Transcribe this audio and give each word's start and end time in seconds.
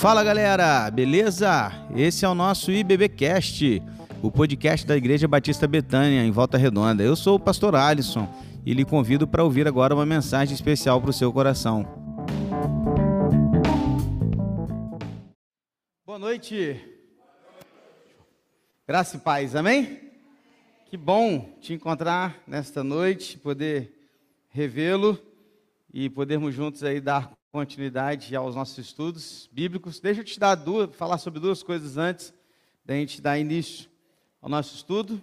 Fala 0.00 0.24
galera, 0.24 0.90
beleza? 0.90 1.70
Esse 1.94 2.24
é 2.24 2.28
o 2.28 2.34
nosso 2.34 2.72
IBBcast, 2.72 3.82
o 4.22 4.32
podcast 4.32 4.86
da 4.86 4.96
Igreja 4.96 5.28
Batista 5.28 5.68
Betânia, 5.68 6.24
em 6.24 6.30
Volta 6.30 6.56
Redonda. 6.56 7.02
Eu 7.02 7.14
sou 7.14 7.36
o 7.36 7.38
pastor 7.38 7.74
Alisson 7.76 8.26
e 8.64 8.72
lhe 8.72 8.82
convido 8.82 9.28
para 9.28 9.44
ouvir 9.44 9.68
agora 9.68 9.94
uma 9.94 10.06
mensagem 10.06 10.54
especial 10.54 11.02
para 11.02 11.10
o 11.10 11.12
seu 11.12 11.30
coração. 11.30 11.84
Boa 16.06 16.18
noite. 16.18 16.82
Graça 18.88 19.18
e 19.18 19.20
paz, 19.20 19.54
amém? 19.54 20.00
Que 20.86 20.96
bom 20.96 21.58
te 21.60 21.74
encontrar 21.74 22.42
nesta 22.46 22.82
noite, 22.82 23.36
poder 23.36 23.92
revê-lo 24.48 25.18
e 25.92 26.08
podermos 26.08 26.54
juntos 26.54 26.82
aí 26.82 27.02
dar 27.02 27.30
continuidade 27.52 28.36
aos 28.36 28.54
nossos 28.54 28.78
estudos 28.78 29.50
bíblicos. 29.52 29.98
Deixa 29.98 30.20
eu 30.20 30.24
te 30.24 30.38
dar 30.38 30.54
duas, 30.54 30.94
falar 30.94 31.18
sobre 31.18 31.40
duas 31.40 31.64
coisas 31.64 31.96
antes 31.96 32.32
da 32.84 32.94
gente 32.94 33.20
dar 33.20 33.38
início 33.40 33.90
ao 34.40 34.48
nosso 34.48 34.76
estudo. 34.76 35.20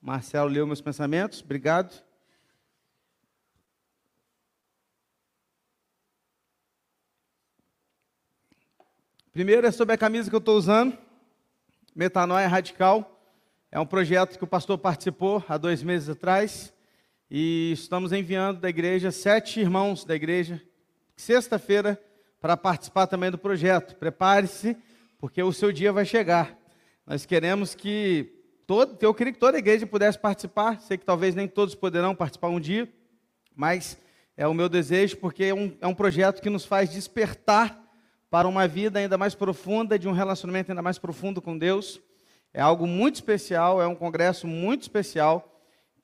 Marcelo 0.00 0.48
leu 0.48 0.64
meus 0.64 0.80
pensamentos, 0.80 1.42
obrigado. 1.42 2.04
Primeiro 9.32 9.66
é 9.66 9.72
sobre 9.72 9.94
a 9.94 9.98
camisa 9.98 10.30
que 10.30 10.36
eu 10.36 10.38
estou 10.38 10.56
usando, 10.56 10.96
Metanoia 11.94 12.46
Radical. 12.46 13.20
É 13.72 13.80
um 13.80 13.86
projeto 13.86 14.38
que 14.38 14.44
o 14.44 14.46
pastor 14.46 14.78
participou 14.78 15.44
há 15.48 15.58
dois 15.58 15.82
meses 15.82 16.08
atrás. 16.08 16.72
E 17.28 17.72
estamos 17.72 18.12
enviando 18.12 18.60
da 18.60 18.68
igreja 18.68 19.10
sete 19.10 19.58
irmãos 19.58 20.04
da 20.04 20.14
igreja 20.14 20.62
sexta-feira 21.16 22.00
para 22.40 22.56
participar 22.56 23.06
também 23.06 23.30
do 23.30 23.38
projeto. 23.38 23.96
Prepare-se, 23.96 24.76
porque 25.18 25.42
o 25.42 25.52
seu 25.52 25.72
dia 25.72 25.92
vai 25.92 26.04
chegar. 26.04 26.56
Nós 27.06 27.24
queremos 27.24 27.74
que 27.74 28.32
todo, 28.66 28.96
eu 29.00 29.14
queria 29.14 29.32
que 29.32 29.38
toda 29.38 29.56
a 29.56 29.58
igreja 29.58 29.86
pudesse 29.86 30.18
participar. 30.18 30.80
Sei 30.80 30.98
que 30.98 31.04
talvez 31.04 31.34
nem 31.34 31.48
todos 31.48 31.74
poderão 31.74 32.14
participar 32.14 32.48
um 32.48 32.60
dia, 32.60 32.88
mas 33.54 33.98
é 34.36 34.46
o 34.46 34.52
meu 34.52 34.68
desejo, 34.68 35.16
porque 35.16 35.44
é 35.44 35.54
um, 35.54 35.76
é 35.80 35.86
um 35.86 35.94
projeto 35.94 36.42
que 36.42 36.50
nos 36.50 36.64
faz 36.64 36.90
despertar 36.90 37.82
para 38.28 38.46
uma 38.46 38.68
vida 38.68 38.98
ainda 38.98 39.16
mais 39.16 39.34
profunda, 39.34 39.98
de 39.98 40.06
um 40.06 40.12
relacionamento 40.12 40.70
ainda 40.70 40.82
mais 40.82 40.98
profundo 40.98 41.40
com 41.40 41.56
Deus. 41.56 42.00
É 42.52 42.60
algo 42.60 42.86
muito 42.86 43.14
especial, 43.14 43.80
é 43.80 43.86
um 43.86 43.94
congresso 43.94 44.46
muito 44.46 44.82
especial 44.82 45.55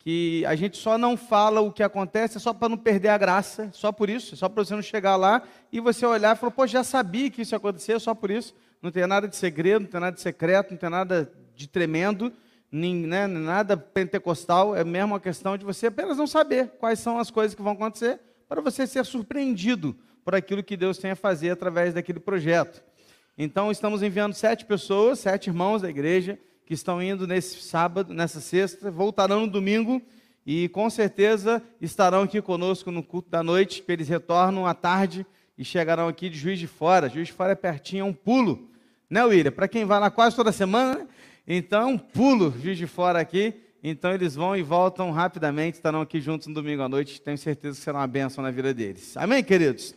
que 0.02 0.44
a 0.46 0.56
gente 0.56 0.76
só 0.76 0.98
não 0.98 1.16
fala 1.16 1.60
o 1.60 1.72
que 1.72 1.80
acontece 1.80 2.40
só 2.40 2.52
para 2.52 2.68
não 2.68 2.76
perder 2.76 3.10
a 3.10 3.16
graça, 3.16 3.70
só 3.72 3.92
por 3.92 4.10
isso, 4.10 4.36
só 4.36 4.48
para 4.48 4.64
você 4.64 4.74
não 4.74 4.82
chegar 4.82 5.14
lá 5.14 5.42
e 5.70 5.78
você 5.78 6.04
olhar 6.04 6.34
e 6.34 6.38
falar, 6.38 6.50
pô, 6.50 6.66
já 6.66 6.82
sabia 6.82 7.30
que 7.30 7.42
isso 7.42 7.54
ia 7.54 7.56
acontecer, 7.56 8.00
só 8.00 8.12
por 8.12 8.28
isso. 8.28 8.52
Não 8.82 8.90
tem 8.90 9.06
nada 9.06 9.28
de 9.28 9.36
segredo, 9.36 9.82
não 9.82 9.88
tem 9.88 10.00
nada 10.00 10.16
de 10.16 10.20
secreto, 10.20 10.72
não 10.72 10.76
tem 10.76 10.90
nada 10.90 11.32
de 11.54 11.68
tremendo, 11.68 12.32
nem, 12.70 12.96
né, 12.96 13.28
nada 13.28 13.76
pentecostal, 13.76 14.74
é 14.74 14.82
mesmo 14.82 15.12
uma 15.12 15.20
questão 15.20 15.56
de 15.56 15.64
você 15.64 15.86
apenas 15.86 16.16
não 16.16 16.26
saber 16.26 16.72
quais 16.80 16.98
são 16.98 17.16
as 17.20 17.30
coisas 17.30 17.54
que 17.54 17.62
vão 17.62 17.74
acontecer, 17.74 18.18
para 18.48 18.60
você 18.60 18.88
ser 18.88 19.04
surpreendido 19.04 19.96
por 20.24 20.34
aquilo 20.34 20.64
que 20.64 20.76
Deus 20.76 20.98
tem 20.98 21.12
a 21.12 21.16
fazer 21.16 21.50
através 21.50 21.94
daquele 21.94 22.18
projeto. 22.18 22.82
Então, 23.38 23.70
estamos 23.70 24.02
enviando 24.02 24.34
sete 24.34 24.64
pessoas, 24.64 25.20
sete 25.20 25.46
irmãos 25.46 25.82
da 25.82 25.88
igreja, 25.88 26.38
que 26.64 26.74
estão 26.74 27.02
indo 27.02 27.26
nesse 27.26 27.60
sábado, 27.62 28.14
nessa 28.14 28.40
sexta, 28.40 28.90
voltarão 28.90 29.40
no 29.40 29.46
domingo 29.46 30.00
e 30.44 30.68
com 30.70 30.90
certeza 30.90 31.62
estarão 31.80 32.22
aqui 32.22 32.42
conosco 32.42 32.90
no 32.90 33.02
culto 33.02 33.30
da 33.30 33.42
noite, 33.42 33.84
eles 33.86 34.08
retornam 34.08 34.66
à 34.66 34.74
tarde 34.74 35.24
e 35.56 35.64
chegarão 35.64 36.08
aqui 36.08 36.28
de 36.28 36.36
Juiz 36.36 36.58
de 36.58 36.66
Fora. 36.66 37.08
Juiz 37.08 37.28
de 37.28 37.32
Fora 37.32 37.52
é 37.52 37.54
pertinho, 37.54 38.02
é 38.02 38.04
um 38.04 38.12
pulo, 38.12 38.68
né, 39.08 39.24
William? 39.24 39.52
Para 39.52 39.68
quem 39.68 39.84
vai 39.84 40.00
lá 40.00 40.10
quase 40.10 40.34
toda 40.34 40.50
semana, 40.50 40.98
né? 40.98 41.08
então 41.46 41.90
um 41.90 41.98
pulo 41.98 42.52
Juiz 42.60 42.76
de 42.76 42.86
Fora 42.86 43.20
aqui. 43.20 43.54
Então 43.84 44.12
eles 44.12 44.36
vão 44.36 44.56
e 44.56 44.62
voltam 44.62 45.10
rapidamente, 45.10 45.74
estarão 45.74 46.00
aqui 46.00 46.20
juntos 46.20 46.46
no 46.46 46.54
domingo 46.54 46.82
à 46.82 46.88
noite. 46.88 47.20
Tenho 47.20 47.36
certeza 47.36 47.76
que 47.76 47.84
será 47.84 47.98
uma 47.98 48.06
bênção 48.06 48.42
na 48.42 48.50
vida 48.50 48.72
deles. 48.72 49.16
Amém, 49.16 49.42
queridos? 49.42 49.94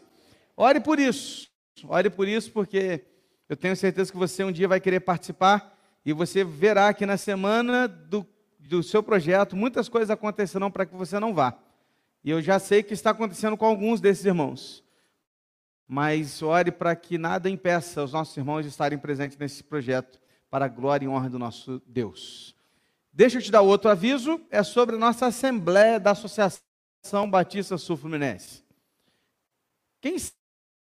Ore 0.57 0.79
por 0.79 0.99
isso. 0.99 1.47
Ore 1.87 2.09
por 2.09 2.27
isso, 2.27 2.51
porque 2.51 3.03
eu 3.47 3.55
tenho 3.55 3.75
certeza 3.75 4.11
que 4.11 4.17
você 4.17 4.43
um 4.43 4.51
dia 4.51 4.67
vai 4.67 4.79
querer 4.79 5.01
participar 5.01 5.74
e 6.05 6.13
você 6.13 6.43
verá 6.43 6.93
que 6.93 7.05
na 7.05 7.17
semana 7.17 7.87
do, 7.87 8.25
do 8.59 8.83
seu 8.83 9.01
projeto 9.01 9.55
muitas 9.55 9.89
coisas 9.89 10.11
acontecerão 10.11 10.69
para 10.69 10.85
que 10.85 10.95
você 10.95 11.19
não 11.19 11.33
vá. 11.33 11.57
E 12.23 12.29
eu 12.29 12.41
já 12.41 12.59
sei 12.59 12.83
que 12.83 12.93
está 12.93 13.09
acontecendo 13.09 13.57
com 13.57 13.65
alguns 13.65 13.99
desses 13.99 14.23
irmãos. 14.23 14.83
Mas 15.87 16.41
ore 16.41 16.71
para 16.71 16.95
que 16.95 17.17
nada 17.17 17.49
impeça 17.49 18.03
os 18.03 18.13
nossos 18.13 18.35
irmãos 18.37 18.63
de 18.63 18.69
estarem 18.69 18.97
presentes 18.97 19.37
nesse 19.37 19.63
projeto 19.63 20.19
para 20.49 20.65
a 20.65 20.69
glória 20.69 21.05
e 21.05 21.07
honra 21.07 21.29
do 21.29 21.39
nosso 21.39 21.81
Deus. 21.85 22.55
Deixa 23.11 23.37
eu 23.37 23.41
te 23.41 23.51
dar 23.51 23.61
outro 23.61 23.89
aviso, 23.89 24.41
é 24.49 24.61
sobre 24.61 24.95
a 24.95 24.99
nossa 24.99 25.27
Assembleia 25.27 25.99
da 25.99 26.11
Associação 26.11 26.61
Batista 27.29 27.77
Sul-Fluminense. 27.77 28.63
Quem 30.01 30.17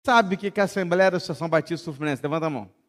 sabe 0.06 0.36
o 0.36 0.38
que 0.38 0.48
é 0.48 0.62
a 0.62 0.66
Assembleia 0.66 1.12
da 1.12 1.18
Associação 1.18 1.50
Batista 1.50 1.84
Sul-Fluminense? 1.86 2.24
Levanta 2.24 2.46
a 2.46 2.50
mão. 2.50 2.85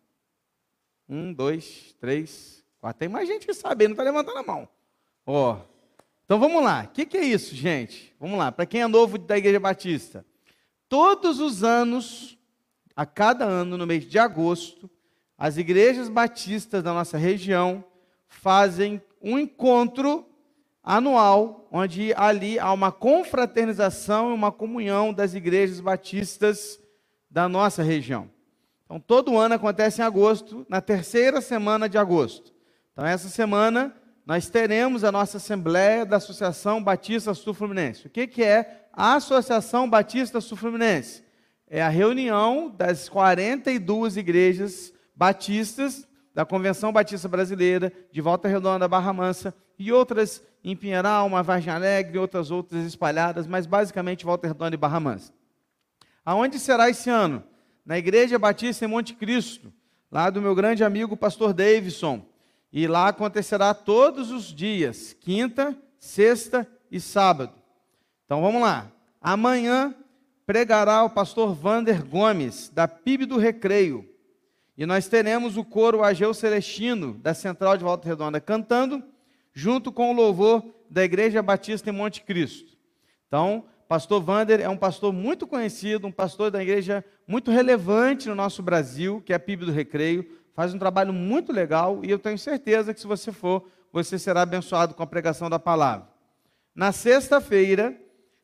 Um, 1.08 1.32
dois, 1.32 1.94
três, 2.00 2.64
quatro. 2.80 2.98
Tem 2.98 3.08
mais 3.08 3.28
gente 3.28 3.46
que 3.46 3.54
sabe, 3.54 3.84
não 3.84 3.92
está 3.92 4.02
levantando 4.02 4.38
a 4.38 4.42
mão. 4.42 4.68
Ó. 5.24 5.58
Então 6.24 6.38
vamos 6.38 6.62
lá. 6.62 6.84
O 6.84 6.88
que, 6.88 7.06
que 7.06 7.16
é 7.16 7.24
isso, 7.24 7.54
gente? 7.54 8.14
Vamos 8.18 8.38
lá. 8.38 8.50
Para 8.50 8.66
quem 8.66 8.82
é 8.82 8.86
novo 8.86 9.16
da 9.16 9.38
Igreja 9.38 9.60
Batista. 9.60 10.26
Todos 10.88 11.40
os 11.40 11.62
anos, 11.62 12.36
a 12.94 13.06
cada 13.06 13.44
ano, 13.44 13.76
no 13.76 13.86
mês 13.86 14.04
de 14.04 14.18
agosto, 14.18 14.90
as 15.38 15.56
igrejas 15.56 16.08
batistas 16.08 16.82
da 16.82 16.92
nossa 16.92 17.18
região 17.18 17.84
fazem 18.28 19.02
um 19.20 19.38
encontro 19.38 20.26
anual, 20.82 21.68
onde 21.70 22.14
ali 22.14 22.58
há 22.58 22.72
uma 22.72 22.92
confraternização 22.92 24.30
e 24.30 24.34
uma 24.34 24.52
comunhão 24.52 25.12
das 25.12 25.34
igrejas 25.34 25.80
batistas 25.80 26.80
da 27.28 27.48
nossa 27.48 27.82
região. 27.82 28.30
Então, 28.86 29.00
todo 29.00 29.36
ano 29.36 29.56
acontece 29.56 30.00
em 30.00 30.04
agosto, 30.04 30.64
na 30.68 30.80
terceira 30.80 31.40
semana 31.40 31.88
de 31.88 31.98
agosto. 31.98 32.54
Então, 32.92 33.04
essa 33.04 33.28
semana, 33.28 33.94
nós 34.24 34.48
teremos 34.48 35.02
a 35.04 35.12
nossa 35.12 35.36
Assembleia 35.36 36.06
da 36.06 36.16
Associação 36.16 36.82
Batista 36.82 37.34
Sul-Fluminense. 37.34 38.06
O 38.06 38.10
que, 38.10 38.26
que 38.28 38.42
é 38.42 38.86
a 38.92 39.16
Associação 39.16 39.90
Batista 39.90 40.40
Sul-Fluminense? 40.40 41.24
É 41.68 41.82
a 41.82 41.88
reunião 41.88 42.70
das 42.70 43.08
42 43.08 44.16
igrejas 44.16 44.92
batistas 45.14 46.06
da 46.32 46.44
Convenção 46.44 46.92
Batista 46.92 47.28
Brasileira, 47.28 47.92
de 48.12 48.20
Volta 48.20 48.46
Redonda, 48.46 48.86
Barra 48.86 49.12
Mansa, 49.12 49.54
e 49.78 49.92
outras 49.92 50.42
em 50.62 50.76
Pinheiral, 50.76 51.26
uma 51.26 51.42
Vargem 51.42 51.72
Alegre, 51.72 52.18
outras 52.18 52.50
outras 52.50 52.84
espalhadas, 52.84 53.46
mas 53.46 53.66
basicamente 53.66 54.24
Volta 54.24 54.46
Redonda 54.46 54.74
e 54.74 54.78
Barra 54.78 55.00
Mansa. 55.00 55.32
Aonde 56.24 56.58
será 56.58 56.88
esse 56.90 57.10
ano? 57.10 57.42
Na 57.86 57.96
Igreja 57.96 58.36
Batista 58.36 58.84
em 58.84 58.88
Monte 58.88 59.14
Cristo, 59.14 59.72
lá 60.10 60.28
do 60.28 60.42
meu 60.42 60.56
grande 60.56 60.82
amigo 60.82 61.16
pastor 61.16 61.54
Davidson. 61.54 62.26
E 62.72 62.88
lá 62.88 63.08
acontecerá 63.08 63.72
todos 63.72 64.32
os 64.32 64.52
dias, 64.52 65.16
quinta, 65.20 65.74
sexta 65.96 66.68
e 66.90 67.00
sábado. 67.00 67.52
Então 68.24 68.42
vamos 68.42 68.60
lá. 68.60 68.90
Amanhã 69.20 69.94
pregará 70.44 71.04
o 71.04 71.10
pastor 71.10 71.54
Vander 71.54 72.04
Gomes, 72.04 72.68
da 72.68 72.88
PIB 72.88 73.24
do 73.24 73.38
Recreio. 73.38 74.08
E 74.76 74.84
nós 74.84 75.08
teremos 75.08 75.56
o 75.56 75.64
coro 75.64 76.02
Ageu 76.02 76.34
Celestino, 76.34 77.14
da 77.14 77.32
Central 77.34 77.76
de 77.76 77.84
Volta 77.84 78.06
Redonda, 78.06 78.40
cantando, 78.40 79.02
junto 79.54 79.90
com 79.92 80.10
o 80.10 80.14
louvor 80.14 80.62
da 80.90 81.04
Igreja 81.04 81.40
Batista 81.40 81.88
em 81.88 81.92
Monte 81.92 82.22
Cristo. 82.22 82.76
Então, 83.26 83.64
Pastor 83.88 84.20
Vander 84.20 84.60
é 84.60 84.68
um 84.68 84.76
pastor 84.76 85.12
muito 85.12 85.46
conhecido, 85.46 86.08
um 86.08 86.12
pastor 86.12 86.50
da 86.50 86.60
igreja 86.60 87.04
muito 87.26 87.52
relevante 87.52 88.28
no 88.28 88.34
nosso 88.34 88.60
Brasil, 88.60 89.22
que 89.24 89.32
é 89.32 89.36
a 89.36 89.40
PIB 89.40 89.66
do 89.66 89.72
Recreio. 89.72 90.26
Faz 90.54 90.74
um 90.74 90.78
trabalho 90.78 91.12
muito 91.12 91.52
legal 91.52 92.00
e 92.04 92.10
eu 92.10 92.18
tenho 92.18 92.36
certeza 92.36 92.92
que 92.92 93.00
se 93.00 93.06
você 93.06 93.30
for, 93.30 93.68
você 93.92 94.18
será 94.18 94.42
abençoado 94.42 94.92
com 94.92 95.02
a 95.04 95.06
pregação 95.06 95.48
da 95.48 95.58
palavra. 95.58 96.08
Na 96.74 96.90
sexta-feira, 96.90 97.96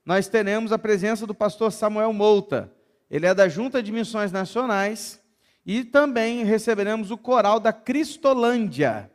nós 0.06 0.28
teremos 0.28 0.70
a 0.70 0.78
presença 0.78 1.26
do 1.26 1.34
pastor 1.34 1.72
Samuel 1.72 2.12
Mouta. 2.12 2.72
Ele 3.11 3.26
é 3.26 3.34
da 3.34 3.49
Junta 3.49 3.82
de 3.82 3.90
Missões 3.90 4.31
Nacionais 4.31 5.20
e 5.66 5.82
também 5.82 6.44
receberemos 6.44 7.11
o 7.11 7.19
coral 7.19 7.58
da 7.58 7.72
Cristolândia 7.72 9.11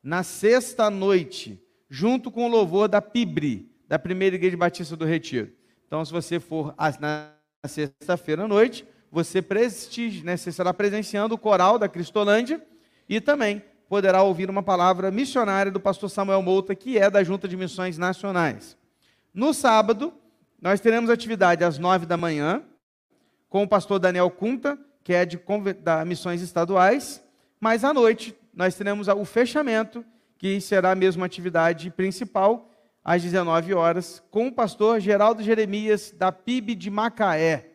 na 0.00 0.22
sexta 0.22 0.88
noite, 0.88 1.60
junto 1.90 2.30
com 2.30 2.46
o 2.46 2.48
louvor 2.48 2.88
da 2.88 3.02
PIBRE, 3.02 3.68
da 3.88 3.98
Primeira 3.98 4.36
Igreja 4.36 4.56
Batista 4.56 4.96
do 4.96 5.04
Retiro. 5.04 5.52
Então, 5.92 6.02
se 6.06 6.10
você 6.10 6.40
for 6.40 6.74
na 6.98 7.32
sexta-feira 7.66 8.44
à 8.44 8.48
noite, 8.48 8.82
você, 9.10 9.42
prestige, 9.42 10.24
né, 10.24 10.38
você 10.38 10.48
estará 10.48 10.72
presenciando 10.72 11.34
o 11.34 11.38
coral 11.38 11.78
da 11.78 11.86
Cristolândia 11.86 12.64
e 13.06 13.20
também 13.20 13.62
poderá 13.90 14.22
ouvir 14.22 14.48
uma 14.48 14.62
palavra 14.62 15.10
missionária 15.10 15.70
do 15.70 15.78
pastor 15.78 16.08
Samuel 16.08 16.40
Mouta, 16.40 16.74
que 16.74 16.96
é 16.96 17.10
da 17.10 17.22
Junta 17.22 17.46
de 17.46 17.58
Missões 17.58 17.98
Nacionais. 17.98 18.74
No 19.34 19.52
sábado, 19.52 20.14
nós 20.62 20.80
teremos 20.80 21.10
atividade 21.10 21.62
às 21.62 21.76
nove 21.76 22.06
da 22.06 22.16
manhã, 22.16 22.62
com 23.50 23.62
o 23.62 23.68
pastor 23.68 23.98
Daniel 23.98 24.30
Cunta, 24.30 24.78
que 25.04 25.12
é 25.12 25.26
de 25.26 25.38
da 25.82 26.06
missões 26.06 26.40
estaduais, 26.40 27.22
mas 27.60 27.84
à 27.84 27.92
noite 27.92 28.34
nós 28.54 28.74
teremos 28.74 29.08
o 29.08 29.24
fechamento, 29.26 30.02
que 30.38 30.58
será 30.58 30.92
a 30.92 30.96
mesma 30.96 31.26
atividade 31.26 31.90
principal, 31.90 32.71
às 33.04 33.22
19 33.22 33.74
horas, 33.74 34.22
com 34.30 34.46
o 34.46 34.52
pastor 34.52 35.00
Geraldo 35.00 35.42
Jeremias, 35.42 36.12
da 36.16 36.30
PIB 36.30 36.74
de 36.74 36.90
Macaé. 36.90 37.70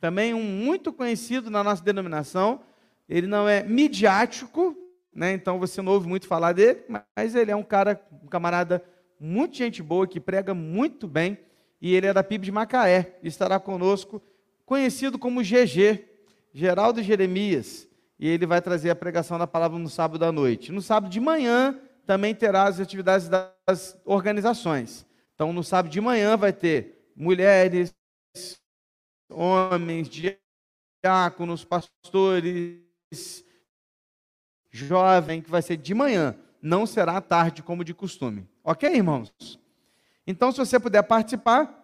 Também 0.00 0.34
um 0.34 0.42
muito 0.42 0.92
conhecido 0.92 1.50
na 1.50 1.62
nossa 1.62 1.82
denominação. 1.82 2.60
Ele 3.08 3.26
não 3.26 3.48
é 3.48 3.62
midiático, 3.62 4.76
né? 5.14 5.32
então 5.32 5.58
você 5.58 5.80
não 5.80 5.92
ouve 5.92 6.08
muito 6.08 6.26
falar 6.26 6.52
dele, 6.52 6.82
mas 7.16 7.34
ele 7.34 7.50
é 7.50 7.56
um 7.56 7.62
cara, 7.62 8.00
um 8.22 8.26
camarada 8.26 8.82
muito 9.18 9.56
gente 9.56 9.82
boa, 9.82 10.06
que 10.06 10.18
prega 10.18 10.52
muito 10.52 11.06
bem, 11.06 11.38
e 11.80 11.94
ele 11.94 12.06
é 12.06 12.12
da 12.12 12.24
PIB 12.24 12.46
de 12.46 12.52
Macaé, 12.52 13.18
estará 13.22 13.60
conosco, 13.60 14.20
conhecido 14.66 15.18
como 15.18 15.42
GG, 15.42 16.04
Geraldo 16.52 17.02
Jeremias, 17.02 17.88
e 18.18 18.28
ele 18.28 18.46
vai 18.46 18.60
trazer 18.60 18.90
a 18.90 18.94
pregação 18.94 19.38
da 19.38 19.46
palavra 19.46 19.78
no 19.78 19.88
sábado 19.88 20.24
à 20.24 20.32
noite. 20.32 20.72
No 20.72 20.80
sábado 20.80 21.10
de 21.10 21.20
manhã 21.20 21.78
também 22.06 22.34
terá 22.34 22.64
as 22.64 22.80
atividades 22.80 23.28
das 23.28 23.98
organizações. 24.04 25.06
Então, 25.34 25.52
no 25.52 25.64
sábado 25.64 25.90
de 25.90 26.00
manhã 26.00 26.36
vai 26.36 26.52
ter 26.52 27.10
mulheres, 27.16 27.94
homens, 29.30 30.08
diáconos, 30.08 31.64
pastores, 31.64 33.44
jovem, 34.70 35.40
que 35.40 35.50
vai 35.50 35.62
ser 35.62 35.76
de 35.76 35.94
manhã, 35.94 36.36
não 36.60 36.86
será 36.86 37.16
à 37.16 37.20
tarde 37.20 37.62
como 37.62 37.84
de 37.84 37.94
costume. 37.94 38.48
Ok, 38.62 38.88
irmãos? 38.92 39.32
Então, 40.26 40.50
se 40.50 40.58
você 40.58 40.80
puder 40.80 41.02
participar, 41.02 41.82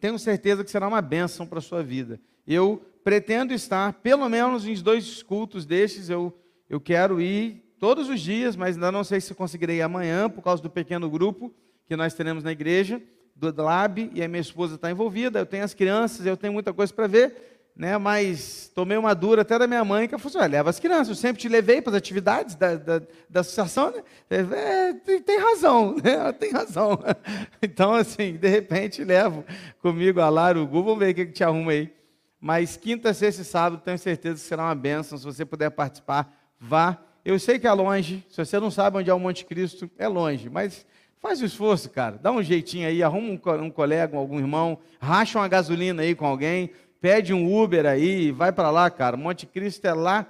tenho 0.00 0.18
certeza 0.18 0.64
que 0.64 0.70
será 0.70 0.88
uma 0.88 1.00
bênção 1.00 1.46
para 1.46 1.58
a 1.58 1.62
sua 1.62 1.82
vida. 1.82 2.20
Eu 2.46 2.84
pretendo 3.04 3.52
estar, 3.54 3.92
pelo 3.94 4.28
menos 4.28 4.66
em 4.66 4.74
dois 4.74 5.22
cultos 5.22 5.64
destes, 5.64 6.10
eu, 6.10 6.36
eu 6.68 6.80
quero 6.80 7.20
ir 7.20 7.67
todos 7.78 8.08
os 8.08 8.20
dias, 8.20 8.56
mas 8.56 8.76
ainda 8.76 8.90
não 8.90 9.04
sei 9.04 9.20
se 9.20 9.34
conseguirei 9.34 9.80
amanhã, 9.80 10.28
por 10.28 10.42
causa 10.42 10.62
do 10.62 10.70
pequeno 10.70 11.08
grupo 11.08 11.52
que 11.86 11.96
nós 11.96 12.14
teremos 12.14 12.44
na 12.44 12.52
igreja, 12.52 13.00
do 13.34 13.62
Lab, 13.62 14.10
e 14.12 14.22
a 14.22 14.28
minha 14.28 14.40
esposa 14.40 14.74
está 14.74 14.90
envolvida, 14.90 15.38
eu 15.38 15.46
tenho 15.46 15.64
as 15.64 15.72
crianças, 15.72 16.26
eu 16.26 16.36
tenho 16.36 16.52
muita 16.52 16.72
coisa 16.72 16.92
para 16.92 17.06
ver, 17.06 17.70
né? 17.74 17.96
mas 17.96 18.70
tomei 18.74 18.98
uma 18.98 19.14
dura 19.14 19.42
até 19.42 19.56
da 19.56 19.66
minha 19.66 19.84
mãe, 19.84 20.08
que 20.08 20.14
ela 20.14 20.20
falou 20.20 20.40
assim, 20.40 20.50
leva 20.50 20.68
as 20.68 20.80
crianças, 20.80 21.08
eu 21.08 21.14
sempre 21.14 21.40
te 21.40 21.48
levei 21.48 21.80
para 21.80 21.92
as 21.92 21.96
atividades 21.96 22.56
da, 22.56 22.74
da, 22.74 23.00
da 23.30 23.40
associação, 23.40 23.92
né? 23.92 24.02
É, 24.28 24.92
tem, 24.92 25.22
tem, 25.22 25.38
razão, 25.38 25.94
né? 26.02 26.32
tem 26.32 26.50
razão. 26.50 26.98
Então, 27.62 27.94
assim, 27.94 28.36
de 28.36 28.48
repente, 28.48 29.04
levo 29.04 29.44
comigo 29.80 30.20
a 30.20 30.28
Lara, 30.28 30.60
o 30.60 30.66
Gu, 30.66 30.82
vamos 30.82 30.98
ver 30.98 31.12
o 31.12 31.14
que, 31.14 31.26
que 31.26 31.32
te 31.32 31.44
arruma 31.44 31.70
aí. 31.70 31.92
Mas 32.40 32.76
quinta, 32.76 33.14
sexta 33.14 33.42
e 33.42 33.44
sábado, 33.44 33.82
tenho 33.84 33.98
certeza 33.98 34.34
que 34.34 34.40
será 34.40 34.64
uma 34.64 34.74
bênção, 34.74 35.16
se 35.16 35.24
você 35.24 35.44
puder 35.44 35.70
participar, 35.70 36.32
vá, 36.58 36.98
eu 37.24 37.38
sei 37.38 37.58
que 37.58 37.66
é 37.66 37.72
longe, 37.72 38.24
se 38.28 38.44
você 38.44 38.58
não 38.58 38.70
sabe 38.70 38.98
onde 38.98 39.10
é 39.10 39.14
o 39.14 39.18
Monte 39.18 39.44
Cristo, 39.44 39.90
é 39.98 40.08
longe, 40.08 40.48
mas 40.48 40.86
faz 41.20 41.42
o 41.42 41.44
esforço, 41.44 41.90
cara. 41.90 42.18
Dá 42.20 42.30
um 42.30 42.42
jeitinho 42.42 42.88
aí, 42.88 43.02
arruma 43.02 43.30
um, 43.30 43.70
colega, 43.70 44.16
algum 44.16 44.38
irmão, 44.38 44.78
racha 45.00 45.38
uma 45.38 45.48
gasolina 45.48 46.02
aí 46.02 46.14
com 46.14 46.26
alguém, 46.26 46.70
pede 47.00 47.34
um 47.34 47.62
Uber 47.62 47.86
aí, 47.86 48.30
vai 48.30 48.52
para 48.52 48.70
lá, 48.70 48.90
cara. 48.90 49.16
Monte 49.16 49.46
Cristo 49.46 49.84
é 49.84 49.92
lá 49.92 50.26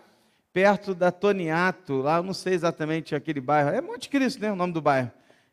perto 0.53 0.95
da 0.95 1.13
Toniato, 1.13 1.99
lá, 1.99 2.17
eu 2.17 2.23
não 2.23 2.35
sei 2.35 2.55
exatamente 2.55 3.15
aquele 3.15 3.41
bairro. 3.41 3.71
É 3.71 3.81
Monte 3.81 4.09
Cristo, 4.09 4.41
né, 4.41 4.51
o 4.51 4.57
nome 4.57 4.73
do 4.73 4.81
bairro. 4.81 5.11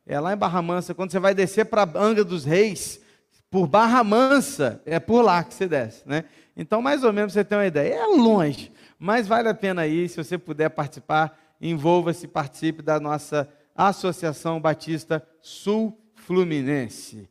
É 0.08 0.20
lá 0.20 0.34
em 0.34 0.38
Barra 0.38 0.62
Mansa, 0.62 0.94
quando 0.94 1.12
você 1.12 1.20
vai 1.20 1.34
descer 1.34 1.66
para 1.66 1.90
Anga 1.96 2.24
dos 2.24 2.46
Reis, 2.46 3.02
por 3.50 3.68
Barra 3.68 4.04
Mansa, 4.04 4.82
é 4.86 5.00
por 5.00 5.22
lá 5.22 5.44
que 5.44 5.54
você 5.54 5.68
desce, 5.68 6.04
né? 6.06 6.26
Então, 6.58 6.82
mais 6.82 7.04
ou 7.04 7.12
menos, 7.12 7.34
você 7.34 7.44
tem 7.44 7.58
uma 7.58 7.66
ideia. 7.66 7.96
É 7.96 8.06
longe, 8.06 8.72
mas 8.98 9.28
vale 9.28 9.50
a 9.50 9.54
pena 9.54 9.86
ir, 9.88 10.10
se 10.10 10.18
você 10.18 10.38
puder 10.38 10.70
participar, 10.70 11.38
envolva-se, 11.60 12.28
participe 12.28 12.82
da 12.82 13.00
nossa 13.00 13.52
Associação 13.76 14.60
Batista 14.60 15.26
Sul 15.42 16.00
Fluminense. 16.16 17.30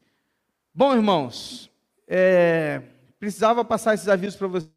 Bom, 0.74 0.94
irmãos, 0.94 1.70
é, 2.06 2.82
precisava 3.18 3.64
passar 3.64 3.94
esses 3.94 4.08
avisos 4.08 4.36
para 4.36 4.48
vocês, 4.48 4.70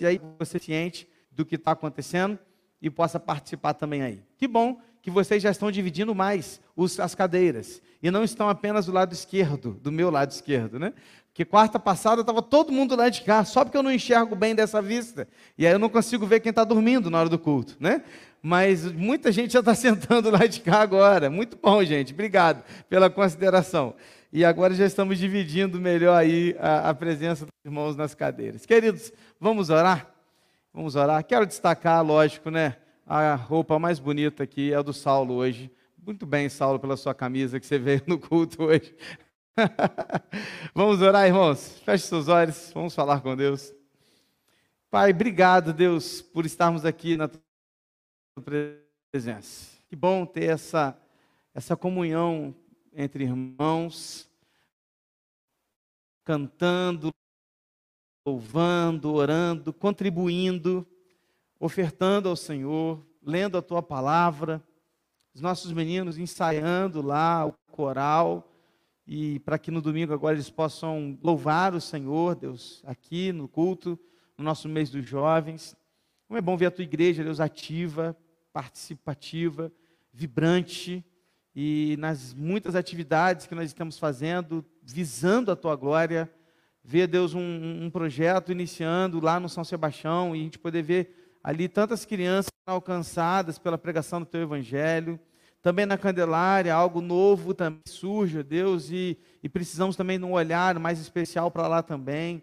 e 0.00 0.06
aí 0.06 0.20
você 0.38 0.58
ciente 0.58 1.08
do 1.30 1.44
que 1.44 1.54
está 1.54 1.72
acontecendo 1.72 2.38
e 2.82 2.90
possa 2.90 3.20
participar 3.20 3.74
também 3.74 4.02
aí. 4.02 4.22
Que 4.36 4.48
bom 4.48 4.80
que 5.02 5.10
vocês 5.10 5.42
já 5.42 5.50
estão 5.50 5.70
dividindo 5.70 6.14
mais 6.14 6.60
os, 6.76 6.98
as 7.00 7.14
cadeiras 7.14 7.80
e 8.02 8.10
não 8.10 8.24
estão 8.24 8.48
apenas 8.48 8.86
do 8.86 8.92
lado 8.92 9.12
esquerdo, 9.12 9.74
do 9.74 9.92
meu 9.92 10.10
lado 10.10 10.30
esquerdo, 10.30 10.78
né? 10.78 10.92
Que 11.32 11.44
quarta 11.44 11.78
passada 11.78 12.20
estava 12.22 12.42
todo 12.42 12.72
mundo 12.72 12.96
lá 12.96 13.08
de 13.08 13.22
cá, 13.22 13.44
só 13.44 13.64
porque 13.64 13.76
eu 13.76 13.82
não 13.82 13.92
enxergo 13.92 14.34
bem 14.34 14.54
dessa 14.54 14.82
vista. 14.82 15.28
E 15.56 15.66
aí 15.66 15.72
eu 15.72 15.78
não 15.78 15.88
consigo 15.88 16.26
ver 16.26 16.40
quem 16.40 16.50
está 16.50 16.64
dormindo 16.64 17.08
na 17.08 17.20
hora 17.20 17.28
do 17.28 17.38
culto, 17.38 17.76
né? 17.78 18.02
Mas 18.42 18.90
muita 18.90 19.30
gente 19.30 19.52
já 19.52 19.60
está 19.60 19.74
sentando 19.76 20.30
lá 20.30 20.46
de 20.46 20.60
cá 20.60 20.80
agora. 20.80 21.30
Muito 21.30 21.56
bom, 21.56 21.82
gente. 21.84 22.12
Obrigado 22.12 22.64
pela 22.88 23.08
consideração. 23.08 23.94
E 24.32 24.44
agora 24.44 24.74
já 24.74 24.86
estamos 24.86 25.18
dividindo 25.18 25.80
melhor 25.80 26.16
aí 26.16 26.56
a, 26.58 26.90
a 26.90 26.94
presença 26.94 27.44
dos 27.44 27.54
irmãos 27.64 27.96
nas 27.96 28.14
cadeiras. 28.14 28.64
Queridos, 28.64 29.12
vamos 29.40 29.70
orar? 29.70 30.08
Vamos 30.72 30.94
orar. 30.94 31.24
Quero 31.24 31.46
destacar, 31.46 32.04
lógico, 32.04 32.50
né? 32.50 32.76
A 33.06 33.34
roupa 33.34 33.78
mais 33.78 33.98
bonita 33.98 34.44
aqui 34.44 34.72
é 34.72 34.76
a 34.76 34.82
do 34.82 34.92
Saulo 34.92 35.34
hoje. 35.34 35.70
Muito 36.04 36.24
bem, 36.24 36.48
Saulo, 36.48 36.78
pela 36.78 36.96
sua 36.96 37.12
camisa 37.12 37.58
que 37.58 37.66
você 37.66 37.76
veio 37.78 38.02
no 38.06 38.18
culto 38.18 38.64
hoje. 38.64 38.94
vamos 40.74 41.00
orar, 41.02 41.26
irmãos? 41.26 41.78
Feche 41.84 42.06
seus 42.06 42.28
olhos, 42.28 42.70
vamos 42.72 42.94
falar 42.94 43.20
com 43.20 43.36
Deus. 43.36 43.74
Pai, 44.90 45.10
obrigado, 45.10 45.72
Deus, 45.72 46.22
por 46.22 46.46
estarmos 46.46 46.84
aqui 46.84 47.16
na 47.16 47.28
tua 47.28 47.40
presença. 48.44 49.78
Que 49.88 49.96
bom 49.96 50.24
ter 50.24 50.50
essa, 50.50 50.96
essa 51.54 51.76
comunhão 51.76 52.54
entre 52.92 53.24
irmãos, 53.24 54.28
cantando, 56.24 57.12
louvando, 58.26 59.12
orando, 59.12 59.72
contribuindo, 59.72 60.86
ofertando 61.58 62.28
ao 62.28 62.36
Senhor, 62.36 63.04
lendo 63.22 63.58
a 63.58 63.62
tua 63.62 63.82
palavra, 63.82 64.62
os 65.34 65.40
nossos 65.40 65.72
meninos 65.72 66.18
ensaiando 66.18 67.02
lá 67.02 67.46
o 67.46 67.52
coral 67.70 68.49
e 69.12 69.40
para 69.40 69.58
que 69.58 69.72
no 69.72 69.82
domingo 69.82 70.14
agora 70.14 70.36
eles 70.36 70.50
possam 70.50 71.18
louvar 71.20 71.74
o 71.74 71.80
Senhor, 71.80 72.36
Deus, 72.36 72.80
aqui 72.86 73.32
no 73.32 73.48
culto, 73.48 73.98
no 74.38 74.44
nosso 74.44 74.68
mês 74.68 74.88
dos 74.88 75.04
jovens. 75.04 75.76
Como 76.28 76.38
é 76.38 76.40
bom 76.40 76.56
ver 76.56 76.66
a 76.66 76.70
tua 76.70 76.84
igreja, 76.84 77.24
Deus, 77.24 77.40
ativa, 77.40 78.16
participativa, 78.52 79.72
vibrante 80.12 81.04
e 81.56 81.96
nas 81.98 82.32
muitas 82.32 82.76
atividades 82.76 83.48
que 83.48 83.54
nós 83.56 83.66
estamos 83.66 83.98
fazendo, 83.98 84.64
visando 84.80 85.50
a 85.50 85.56
tua 85.56 85.74
glória. 85.74 86.32
Ver, 86.84 87.08
Deus, 87.08 87.34
um, 87.34 87.86
um 87.86 87.90
projeto 87.90 88.52
iniciando 88.52 89.18
lá 89.18 89.40
no 89.40 89.48
São 89.48 89.64
Sebastião 89.64 90.36
e 90.36 90.40
a 90.40 90.44
gente 90.44 90.58
poder 90.60 90.82
ver 90.82 91.36
ali 91.42 91.68
tantas 91.68 92.04
crianças 92.04 92.52
alcançadas 92.64 93.58
pela 93.58 93.76
pregação 93.76 94.20
do 94.20 94.26
teu 94.26 94.42
evangelho 94.42 95.18
também 95.62 95.84
na 95.84 95.98
Candelária, 95.98 96.74
algo 96.74 97.00
novo 97.00 97.52
também 97.52 97.80
surge, 97.86 98.42
Deus, 98.42 98.90
e, 98.90 99.18
e 99.42 99.48
precisamos 99.48 99.94
também 99.94 100.18
de 100.18 100.24
um 100.24 100.32
olhar 100.32 100.78
mais 100.78 100.98
especial 100.98 101.50
para 101.50 101.68
lá 101.68 101.82
também. 101.82 102.42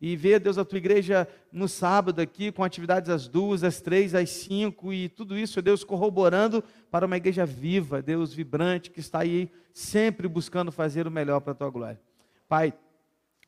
E 0.00 0.14
ver, 0.14 0.38
Deus, 0.38 0.58
a 0.58 0.64
tua 0.64 0.78
igreja 0.78 1.26
no 1.50 1.66
sábado 1.66 2.20
aqui, 2.20 2.52
com 2.52 2.62
atividades 2.62 3.10
às 3.10 3.26
duas, 3.26 3.64
às 3.64 3.80
três, 3.80 4.14
às 4.14 4.30
cinco, 4.30 4.92
e 4.92 5.08
tudo 5.08 5.36
isso, 5.36 5.60
Deus, 5.60 5.82
corroborando 5.82 6.62
para 6.90 7.06
uma 7.06 7.16
igreja 7.16 7.44
viva, 7.44 8.00
Deus, 8.00 8.32
vibrante, 8.32 8.90
que 8.90 9.00
está 9.00 9.20
aí 9.20 9.50
sempre 9.72 10.28
buscando 10.28 10.70
fazer 10.70 11.06
o 11.06 11.10
melhor 11.10 11.40
para 11.40 11.52
a 11.52 11.56
tua 11.56 11.70
glória. 11.70 12.00
Pai, 12.48 12.72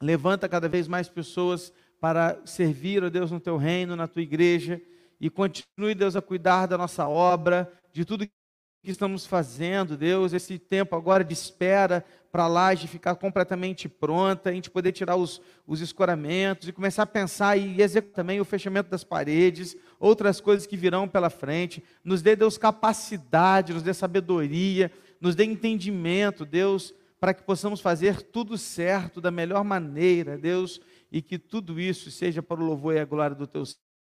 levanta 0.03 0.49
cada 0.49 0.69
vez 0.69 0.89
mais 0.89 1.09
pessoas 1.09 1.73
para 2.01 2.41
servir, 2.45 3.05
ó 3.05 3.11
Deus, 3.11 3.31
no 3.31 3.39
teu 3.39 3.57
reino, 3.57 3.95
na 3.95 4.09
tua 4.09 4.23
igreja, 4.23 4.81
e 5.21 5.31
continue, 5.31 5.95
Deus, 5.95 6.17
a 6.17 6.23
cuidar 6.23 6.67
da 6.67 6.77
nossa 6.77 7.07
obra, 7.07 7.71
de 7.93 8.05
tudo 8.05 8.27
que 8.27 8.40
estamos 8.89 9.27
fazendo, 9.27 9.97
Deus, 9.97 10.33
esse 10.33 10.59
tempo 10.59 10.97
agora 10.97 11.23
de 11.23 11.35
espera 11.35 12.05
para 12.33 12.45
a 12.45 12.49
laje 12.49 12.87
ficar 12.87 13.17
completamente 13.17 13.89
pronta, 13.89 14.49
a 14.49 14.53
gente 14.53 14.71
poder 14.71 14.93
tirar 14.93 15.17
os, 15.17 15.43
os 15.67 15.81
escoramentos 15.81 16.69
e 16.69 16.73
começar 16.73 17.03
a 17.03 17.07
pensar 17.07 17.57
e 17.57 17.83
executar 17.83 18.15
também 18.15 18.41
o 18.41 18.45
fechamento 18.45 18.89
das 18.89 19.05
paredes, 19.05 19.77
outras 19.99 20.41
coisas 20.41 20.67
que 20.67 20.77
virão 20.77 21.09
pela 21.09 21.29
frente. 21.29 21.83
Nos 22.05 22.23
dê, 22.23 22.37
Deus, 22.37 22.57
capacidade, 22.57 23.75
nos 23.75 23.83
dê 23.83 23.93
sabedoria, 23.93 24.91
nos 25.21 25.35
dê 25.35 25.45
entendimento, 25.45 26.47
Deus, 26.47 26.95
para 27.19 27.35
que 27.35 27.43
possamos 27.43 27.81
fazer 27.81 28.23
tudo 28.23 28.57
certo, 28.57 29.21
da 29.21 29.31
melhor 29.31 29.63
maneira, 29.63 30.39
Deus, 30.39 30.81
e 31.13 31.21
que 31.21 31.39
tudo 31.39 31.79
isso 31.79 32.11
seja 32.11 32.43
para 32.43 32.61
o 32.61 32.65
louvor 32.65 32.95
e 32.95 33.01
a 33.01 33.05
glória 33.05 33.37
do 33.37 33.47
teu 33.47 33.65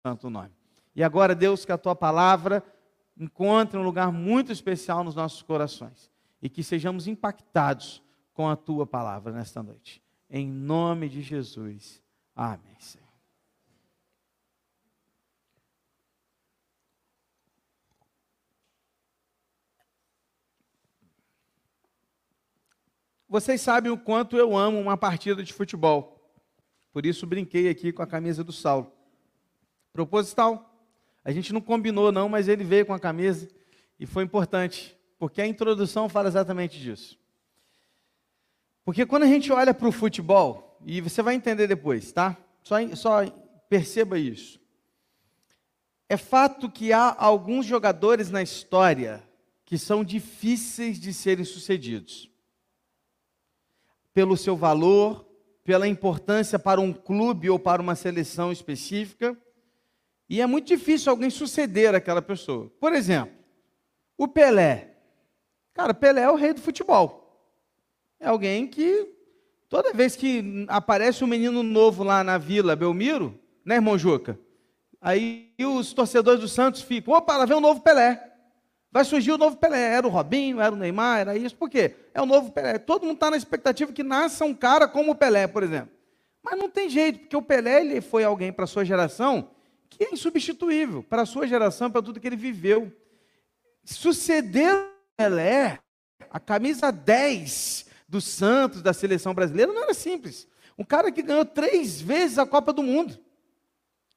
santo 0.06 0.30
nome. 0.30 0.52
E 0.96 1.04
agora, 1.04 1.34
Deus, 1.34 1.64
que 1.64 1.72
a 1.72 1.78
tua 1.78 1.96
palavra 1.96 2.64
encontre 3.20 3.78
um 3.78 3.84
lugar 3.84 4.12
muito 4.12 4.52
especial 4.52 5.04
nos 5.04 5.14
nossos 5.14 5.42
corações 5.42 6.10
e 6.42 6.50
que 6.50 6.64
sejamos 6.64 7.06
impactados 7.06 8.02
com 8.34 8.48
a 8.48 8.56
tua 8.56 8.88
palavra 8.88 9.34
nesta 9.34 9.62
noite. 9.62 10.02
Em 10.30 10.48
nome 10.48 11.10
de 11.10 11.22
Jesus. 11.22 12.02
Amém, 12.34 12.80
Senhor. 12.80 13.10
Vocês 23.28 23.62
sabem 23.62 23.92
o 23.92 23.98
quanto 23.98 24.38
eu 24.38 24.58
amo 24.58 24.80
uma 24.80 24.98
partida 24.98 25.44
de 25.44 25.54
futebol. 25.54 26.34
Por 26.92 27.06
isso 27.06 27.28
brinquei 27.28 27.70
aqui 27.70 27.92
com 27.92 28.02
a 28.02 28.08
camisa 28.08 28.44
do 28.44 28.52
Saulo. 28.52 28.92
Proposital. 29.94 30.69
A 31.24 31.32
gente 31.32 31.54
não 31.54 31.62
combinou 31.62 32.12
não, 32.12 32.30
mas 32.30 32.48
ele 32.48 32.64
veio 32.64 32.86
com 32.86 32.94
a 32.94 33.00
camisa 33.00 33.48
e 34.00 34.06
foi 34.06 34.24
importante, 34.24 34.98
porque 35.18 35.42
a 35.42 35.48
introdução 35.48 36.08
fala 36.08 36.28
exatamente 36.28 36.80
disso. 36.80 37.20
Porque 38.86 39.06
quando 39.06 39.24
a 39.24 39.28
gente 39.28 39.52
olha 39.52 39.74
para 39.74 39.88
o 39.88 39.92
futebol, 39.92 40.80
e 40.86 41.02
você 41.02 41.22
vai 41.22 41.36
entender 41.36 41.68
depois, 41.68 42.12
tá? 42.12 42.38
Só, 42.64 42.76
só 42.96 43.26
perceba 43.70 44.18
isso. 44.18 44.60
É 46.08 46.18
fato 46.18 46.70
que 46.72 46.92
há 46.92 47.16
alguns 47.20 47.66
jogadores 47.66 48.32
na 48.32 48.42
história 48.42 49.24
que 49.66 49.78
são 49.78 50.04
difíceis 50.04 51.00
de 51.00 51.14
serem 51.14 51.46
sucedidos. 51.46 52.32
Pelo 54.14 54.36
seu 54.36 54.58
valor, 54.58 55.28
pela 55.64 55.88
importância 55.88 56.58
para 56.58 56.82
um 56.82 56.92
clube 56.92 57.50
ou 57.50 57.60
para 57.60 57.80
uma 57.80 57.94
seleção 57.94 58.52
específica, 58.52 59.38
e 60.30 60.40
é 60.40 60.46
muito 60.46 60.68
difícil 60.68 61.10
alguém 61.10 61.30
suceder 61.30 61.96
aquela 61.96 62.22
pessoa. 62.22 62.72
Por 62.80 62.94
exemplo, 62.94 63.34
o 64.16 64.28
Pelé. 64.28 64.96
Cara, 65.74 65.94
Pelé 65.94 66.22
é 66.22 66.30
o 66.30 66.36
rei 66.36 66.54
do 66.54 66.62
futebol. 66.62 67.26
É 68.20 68.28
alguém 68.28 68.68
que, 68.68 69.08
toda 69.68 69.92
vez 69.92 70.16
que 70.16 70.66
aparece 70.68 71.24
um 71.24 71.28
menino 71.28 71.64
novo 71.64 72.04
lá 72.04 72.24
na 72.24 72.38
Vila 72.38 72.76
Belmiro, 72.76 73.40
né, 73.66 73.76
irmão 73.76 73.98
Juca? 73.98 74.40
Aí 75.02 75.52
os 75.60 75.94
torcedores 75.94 76.42
do 76.42 76.48
Santos 76.48 76.82
ficam, 76.82 77.14
opa, 77.16 77.36
lá 77.36 77.46
vem 77.46 77.58
o 77.58 77.62
novo 77.62 77.82
Pelé. 77.82 78.24
Vai 78.92 79.06
surgir 79.06 79.32
o 79.32 79.38
novo 79.38 79.58
Pelé. 79.58 79.96
Era 79.96 80.06
o 80.06 80.12
Robinho, 80.12 80.60
era 80.60 80.74
o 80.74 80.78
Neymar, 80.78 81.20
era 81.20 81.38
isso. 81.38 81.56
Por 81.56 81.70
quê? 81.70 81.96
É 82.14 82.22
o 82.22 82.26
novo 82.26 82.52
Pelé. 82.52 82.78
Todo 82.78 83.04
mundo 83.04 83.16
está 83.16 83.32
na 83.32 83.38
expectativa 83.38 83.92
que 83.92 84.04
nasça 84.04 84.46
um 84.46 84.54
cara 84.54 84.88
como 84.88 85.12
o 85.12 85.16
Pelé, 85.16 85.48
por 85.48 85.64
exemplo. 85.64 85.90
Mas 86.44 86.58
não 86.58 86.70
tem 86.70 86.90
jeito, 86.90 87.20
porque 87.20 87.36
o 87.36 87.42
Pelé 87.42 87.82
ele 87.82 88.02
foi 88.02 88.24
alguém 88.24 88.52
para 88.52 88.66
a 88.66 88.68
sua 88.68 88.86
geração 88.86 89.50
que 89.90 90.04
é 90.04 90.14
insubstituível 90.14 91.04
para 91.04 91.24
a 91.24 91.26
sua 91.26 91.48
geração, 91.48 91.90
para 91.90 92.02
tudo 92.02 92.20
que 92.20 92.28
ele 92.28 92.36
viveu. 92.36 92.92
Suceder 93.84 94.74
o 94.76 94.90
Pelé, 95.18 95.80
a 96.30 96.40
camisa 96.40 96.92
10 96.92 97.88
do 98.08 98.22
Santos, 98.22 98.82
da 98.82 98.94
seleção 98.94 99.34
brasileira, 99.34 99.74
não 99.74 99.84
era 99.84 99.94
simples. 99.94 100.48
Um 100.78 100.84
cara 100.84 101.12
que 101.12 101.22
ganhou 101.22 101.46
três 101.46 102.00
vezes 102.00 102.38
a 102.38 102.46
Copa 102.46 102.72
do 102.72 102.84
Mundo. 102.84 103.20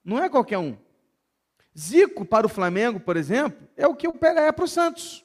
Não 0.05 0.23
é 0.23 0.29
qualquer 0.29 0.59
um. 0.59 0.76
Zico 1.79 2.25
para 2.25 2.47
o 2.47 2.50
Flamengo, 2.50 3.00
por 3.00 3.17
exemplo, 3.17 3.67
é 3.76 3.87
o 3.87 3.95
que 3.95 4.07
o 4.07 4.12
Pelé 4.12 4.47
é 4.47 4.52
para 4.52 4.64
o 4.64 4.69
Santos. 4.69 5.25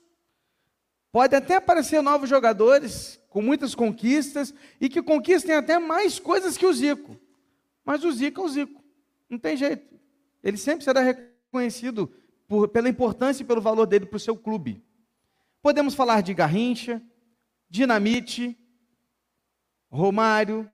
Pode 1.11 1.35
até 1.35 1.55
aparecer 1.55 2.01
novos 2.01 2.29
jogadores 2.29 3.19
com 3.29 3.41
muitas 3.41 3.75
conquistas 3.75 4.53
e 4.79 4.87
que 4.89 5.01
conquistem 5.01 5.55
até 5.55 5.77
mais 5.79 6.19
coisas 6.19 6.57
que 6.57 6.65
o 6.65 6.73
Zico. 6.73 7.19
Mas 7.83 8.03
o 8.03 8.11
Zico 8.11 8.41
é 8.41 8.43
o 8.43 8.49
Zico. 8.49 8.83
Não 9.29 9.37
tem 9.37 9.57
jeito. 9.57 9.96
Ele 10.47 10.55
sempre 10.55 10.85
será 10.85 11.01
reconhecido 11.01 12.09
por, 12.47 12.69
pela 12.69 12.87
importância 12.87 13.43
e 13.43 13.45
pelo 13.45 13.59
valor 13.59 13.85
dele 13.85 14.05
para 14.05 14.15
o 14.15 14.19
seu 14.19 14.37
clube. 14.37 14.81
Podemos 15.61 15.93
falar 15.93 16.21
de 16.21 16.33
Garrincha, 16.33 17.03
Dinamite, 17.69 18.57
Romário, 19.91 20.71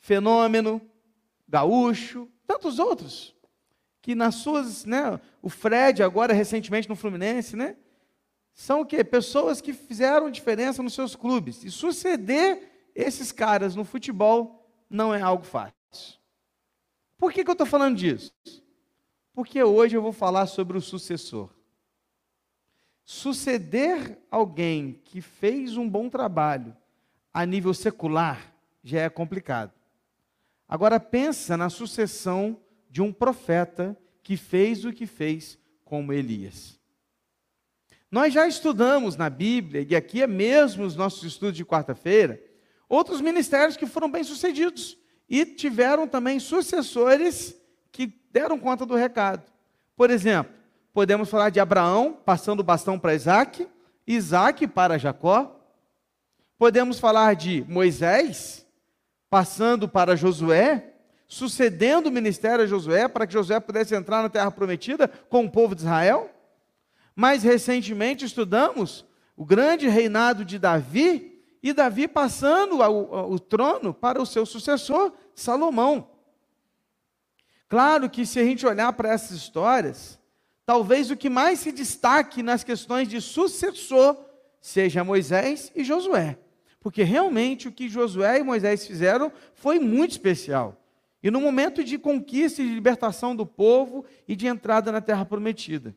Fenômeno, 0.00 0.82
Gaúcho, 1.48 2.28
tantos 2.46 2.78
outros 2.78 3.34
que 4.02 4.14
nas 4.14 4.34
suas, 4.34 4.84
né, 4.84 5.18
o 5.40 5.48
Fred 5.48 6.02
agora 6.02 6.34
recentemente 6.34 6.90
no 6.90 6.96
Fluminense, 6.96 7.56
né, 7.56 7.74
são 8.52 8.82
o 8.82 8.86
quê? 8.86 9.02
Pessoas 9.02 9.62
que 9.62 9.72
fizeram 9.72 10.30
diferença 10.30 10.82
nos 10.82 10.92
seus 10.92 11.16
clubes. 11.16 11.64
E 11.64 11.70
suceder 11.70 12.90
esses 12.94 13.32
caras 13.32 13.74
no 13.74 13.84
futebol 13.86 14.70
não 14.90 15.14
é 15.14 15.22
algo 15.22 15.44
fácil. 15.44 16.19
Por 17.20 17.30
que, 17.34 17.44
que 17.44 17.50
eu 17.50 17.52
estou 17.52 17.66
falando 17.66 17.98
disso? 17.98 18.32
Porque 19.34 19.62
hoje 19.62 19.94
eu 19.94 20.00
vou 20.00 20.10
falar 20.10 20.46
sobre 20.46 20.78
o 20.78 20.80
sucessor. 20.80 21.50
Suceder 23.04 24.18
alguém 24.30 25.02
que 25.04 25.20
fez 25.20 25.76
um 25.76 25.86
bom 25.86 26.08
trabalho 26.08 26.74
a 27.32 27.44
nível 27.44 27.74
secular 27.74 28.54
já 28.82 29.02
é 29.02 29.10
complicado. 29.10 29.70
Agora 30.66 30.98
pensa 30.98 31.58
na 31.58 31.68
sucessão 31.68 32.58
de 32.88 33.02
um 33.02 33.12
profeta 33.12 33.94
que 34.22 34.34
fez 34.38 34.86
o 34.86 34.92
que 34.92 35.06
fez 35.06 35.58
como 35.84 36.14
Elias. 36.14 36.80
Nós 38.10 38.32
já 38.32 38.48
estudamos 38.48 39.16
na 39.16 39.28
Bíblia, 39.28 39.86
e 39.88 39.94
aqui 39.94 40.22
é 40.22 40.26
mesmo 40.26 40.84
os 40.84 40.96
nossos 40.96 41.22
estudos 41.24 41.56
de 41.56 41.66
quarta-feira, 41.66 42.42
outros 42.88 43.20
ministérios 43.20 43.76
que 43.76 43.86
foram 43.86 44.10
bem-sucedidos 44.10 44.99
e 45.30 45.46
tiveram 45.46 46.08
também 46.08 46.40
sucessores 46.40 47.56
que 47.92 48.12
deram 48.32 48.58
conta 48.58 48.84
do 48.84 48.96
recado. 48.96 49.44
Por 49.96 50.10
exemplo, 50.10 50.52
podemos 50.92 51.30
falar 51.30 51.50
de 51.50 51.60
Abraão 51.60 52.18
passando 52.24 52.60
o 52.60 52.64
bastão 52.64 52.98
para 52.98 53.14
Isaac, 53.14 53.68
Isaac 54.04 54.66
para 54.66 54.98
Jacó. 54.98 55.56
Podemos 56.58 56.98
falar 56.98 57.36
de 57.36 57.64
Moisés 57.68 58.66
passando 59.30 59.88
para 59.88 60.16
Josué, 60.16 60.94
sucedendo 61.28 62.08
o 62.08 62.12
ministério 62.12 62.64
a 62.64 62.66
Josué, 62.66 63.06
para 63.06 63.24
que 63.24 63.32
Josué 63.32 63.60
pudesse 63.60 63.94
entrar 63.94 64.22
na 64.22 64.28
terra 64.28 64.50
prometida 64.50 65.06
com 65.06 65.44
o 65.44 65.50
povo 65.50 65.76
de 65.76 65.82
Israel. 65.82 66.28
Mais 67.14 67.44
recentemente 67.44 68.24
estudamos 68.24 69.06
o 69.36 69.44
grande 69.44 69.88
reinado 69.88 70.44
de 70.44 70.58
Davi 70.58 71.29
e 71.62 71.72
Davi 71.72 72.08
passando 72.08 72.78
o, 72.80 73.32
o 73.32 73.38
trono 73.38 73.92
para 73.92 74.20
o 74.20 74.26
seu 74.26 74.46
sucessor, 74.46 75.12
Salomão. 75.34 76.08
Claro 77.68 78.08
que 78.08 78.24
se 78.26 78.40
a 78.40 78.44
gente 78.44 78.66
olhar 78.66 78.92
para 78.94 79.12
essas 79.12 79.36
histórias, 79.36 80.18
talvez 80.64 81.10
o 81.10 81.16
que 81.16 81.28
mais 81.28 81.60
se 81.60 81.70
destaque 81.70 82.42
nas 82.42 82.64
questões 82.64 83.06
de 83.08 83.20
sucessor 83.20 84.16
seja 84.60 85.04
Moisés 85.04 85.70
e 85.74 85.84
Josué. 85.84 86.38
Porque 86.80 87.02
realmente 87.02 87.68
o 87.68 87.72
que 87.72 87.88
Josué 87.88 88.38
e 88.38 88.42
Moisés 88.42 88.86
fizeram 88.86 89.30
foi 89.54 89.78
muito 89.78 90.12
especial. 90.12 90.76
E 91.22 91.30
no 91.30 91.40
momento 91.40 91.84
de 91.84 91.98
conquista 91.98 92.62
e 92.62 92.66
de 92.66 92.74
libertação 92.74 93.36
do 93.36 93.44
povo 93.44 94.04
e 94.26 94.34
de 94.34 94.46
entrada 94.46 94.90
na 94.90 95.02
terra 95.02 95.24
prometida. 95.26 95.94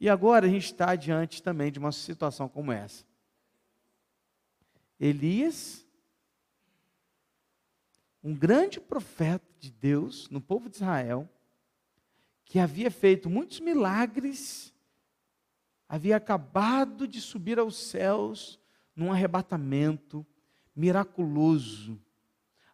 E 0.00 0.08
agora 0.08 0.46
a 0.46 0.48
gente 0.48 0.64
está 0.64 0.96
diante 0.96 1.42
também 1.42 1.70
de 1.70 1.78
uma 1.78 1.92
situação 1.92 2.48
como 2.48 2.72
essa. 2.72 3.07
Elias, 4.98 5.86
um 8.22 8.34
grande 8.34 8.80
profeta 8.80 9.46
de 9.58 9.70
Deus 9.70 10.28
no 10.30 10.40
povo 10.40 10.68
de 10.68 10.76
Israel, 10.76 11.28
que 12.44 12.58
havia 12.58 12.90
feito 12.90 13.28
muitos 13.28 13.60
milagres, 13.60 14.74
havia 15.88 16.16
acabado 16.16 17.06
de 17.06 17.20
subir 17.20 17.58
aos 17.58 17.76
céus 17.76 18.58
num 18.94 19.12
arrebatamento 19.12 20.26
miraculoso 20.74 22.00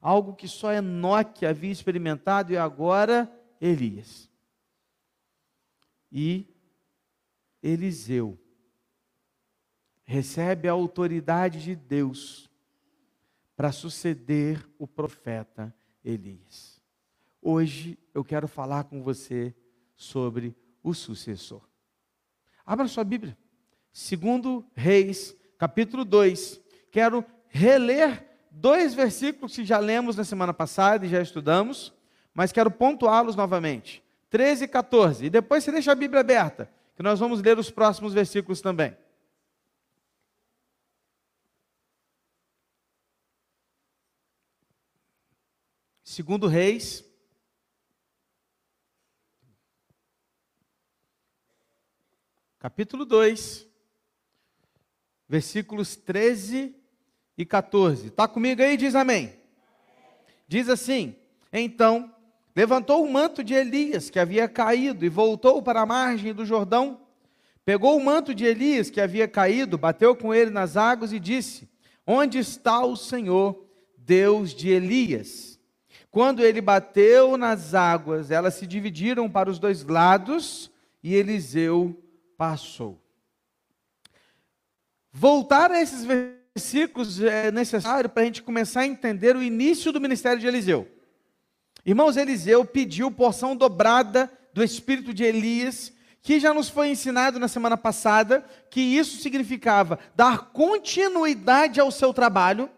algo 0.04 0.35
que 0.35 0.47
só 0.47 0.71
Enoque 0.71 1.47
havia 1.47 1.73
experimentado 1.73 2.52
e 2.52 2.59
agora 2.59 3.33
Elias. 3.59 4.31
E 6.12 6.47
Eliseu 7.62 8.38
recebe 10.05 10.69
a 10.69 10.73
autoridade 10.73 11.63
de 11.63 11.75
Deus 11.75 12.51
para 13.57 13.73
suceder 13.73 14.67
o 14.79 14.87
profeta 14.87 15.75
Elias. 16.05 16.81
Hoje 17.41 17.99
eu 18.13 18.25
quero 18.25 18.49
falar 18.49 18.85
com 18.85 19.03
você 19.03 19.55
sobre 19.97 20.57
o 20.83 20.93
sucessor. 20.93 21.63
Abra 22.65 22.87
sua 22.89 23.05
Bíblia. 23.05 23.37
Segundo 23.93 24.65
Reis, 24.75 25.37
capítulo 25.59 26.05
2. 26.05 26.61
Quero 26.91 27.25
reler 27.49 28.27
dois 28.51 28.95
versículos 28.95 29.55
que 29.55 29.65
já 29.65 29.79
lemos 29.79 30.17
na 30.17 30.25
semana 30.25 30.53
passada 30.53 31.07
e 31.07 31.09
já 31.09 31.21
estudamos, 31.21 31.93
mas 32.33 32.53
quero 32.53 32.71
pontuá-los 32.71 33.37
novamente. 33.37 34.03
13 34.31 34.65
e 34.65 34.69
14. 34.69 35.27
E 35.27 35.31
depois 35.31 35.63
você 35.63 35.71
deixa 35.71 35.93
a 35.93 35.95
Bíblia 35.95 36.21
aberta, 36.21 36.69
que 36.97 37.03
nós 37.03 37.21
vamos 37.21 37.41
ler 37.41 37.59
os 37.59 37.71
próximos 37.71 38.13
versículos 38.13 38.61
também. 38.61 38.97
Segundo 46.14 46.47
Reis, 46.47 47.04
capítulo 52.61 53.04
2, 53.04 53.66
versículos 55.28 55.97
13 55.97 56.73
e 57.37 57.44
14. 57.44 58.06
Está 58.06 58.28
comigo 58.28 58.62
aí? 58.62 58.76
Diz 58.76 58.94
amém. 58.94 59.37
Diz 60.47 60.68
assim: 60.68 61.16
Então 61.52 62.14
levantou 62.54 63.04
o 63.04 63.12
manto 63.12 63.42
de 63.42 63.54
Elias, 63.54 64.09
que 64.09 64.21
havia 64.21 64.49
caído, 64.49 65.04
e 65.04 65.09
voltou 65.09 65.61
para 65.64 65.80
a 65.80 65.87
margem 65.87 66.33
do 66.33 66.47
Jordão. 66.47 67.00
Pegou 67.64 67.97
o 67.97 68.04
manto 68.04 68.33
de 68.33 68.44
Elias 68.44 68.88
que 68.88 69.00
havia 69.00 69.26
caído, 69.26 69.76
bateu 69.76 70.14
com 70.14 70.33
ele 70.33 70.52
nas 70.52 70.76
águas 70.76 71.12
e 71.12 71.18
disse: 71.18 71.68
Onde 72.06 72.38
está 72.38 72.85
o 72.85 72.94
Senhor, 72.94 73.66
Deus 73.99 74.54
de 74.54 74.68
Elias? 74.68 75.54
Quando 76.14 76.44
ele 76.44 76.61
bateu 76.61 77.37
nas 77.37 77.75
águas, 77.75 78.30
elas 78.30 78.54
se 78.54 78.68
dividiram 78.68 79.28
para 79.28 79.50
os 79.50 79.59
dois 79.59 79.83
lados 79.83 80.71
e 81.02 81.12
Eliseu 81.12 82.00
passou. 82.38 83.02
Voltar 85.12 85.73
a 85.73 85.83
esses 85.83 86.04
versículos 86.04 87.21
é 87.21 87.50
necessário 87.50 88.09
para 88.09 88.23
a 88.23 88.26
gente 88.26 88.44
começar 88.44 88.83
a 88.83 88.87
entender 88.87 89.35
o 89.35 89.42
início 89.42 89.90
do 89.90 90.00
ministério 90.00 90.38
de 90.38 90.47
Eliseu. 90.47 90.88
Irmãos, 91.85 92.16
Eliseu 92.16 92.64
pediu 92.64 93.11
porção 93.11 93.56
dobrada 93.56 94.30
do 94.52 94.62
espírito 94.62 95.12
de 95.12 95.25
Elias, 95.25 95.92
que 96.23 96.38
já 96.38 96.54
nos 96.54 96.68
foi 96.68 96.90
ensinado 96.90 97.40
na 97.40 97.49
semana 97.49 97.76
passada, 97.76 98.44
que 98.71 98.80
isso 98.80 99.21
significava 99.21 99.99
dar 100.14 100.52
continuidade 100.52 101.80
ao 101.80 101.90
seu 101.90 102.14
trabalho, 102.14 102.71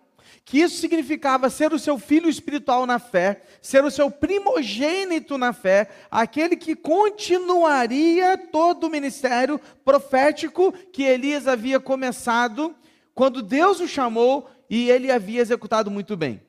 que 0.46 0.60
isso 0.60 0.76
significava 0.76 1.50
ser 1.50 1.72
o 1.72 1.78
seu 1.78 1.98
filho 1.98 2.30
espiritual 2.30 2.86
na 2.86 3.00
fé, 3.00 3.42
ser 3.60 3.84
o 3.84 3.90
seu 3.90 4.08
primogênito 4.08 5.36
na 5.36 5.52
fé, 5.52 5.88
aquele 6.08 6.54
que 6.54 6.76
continuaria 6.76 8.38
todo 8.38 8.84
o 8.84 8.90
ministério 8.90 9.60
profético 9.84 10.72
que 10.92 11.02
Elias 11.02 11.48
havia 11.48 11.80
começado 11.80 12.72
quando 13.12 13.42
Deus 13.42 13.80
o 13.80 13.88
chamou 13.88 14.48
e 14.70 14.88
ele 14.88 15.10
havia 15.10 15.40
executado 15.40 15.90
muito 15.90 16.16
bem. 16.16 16.40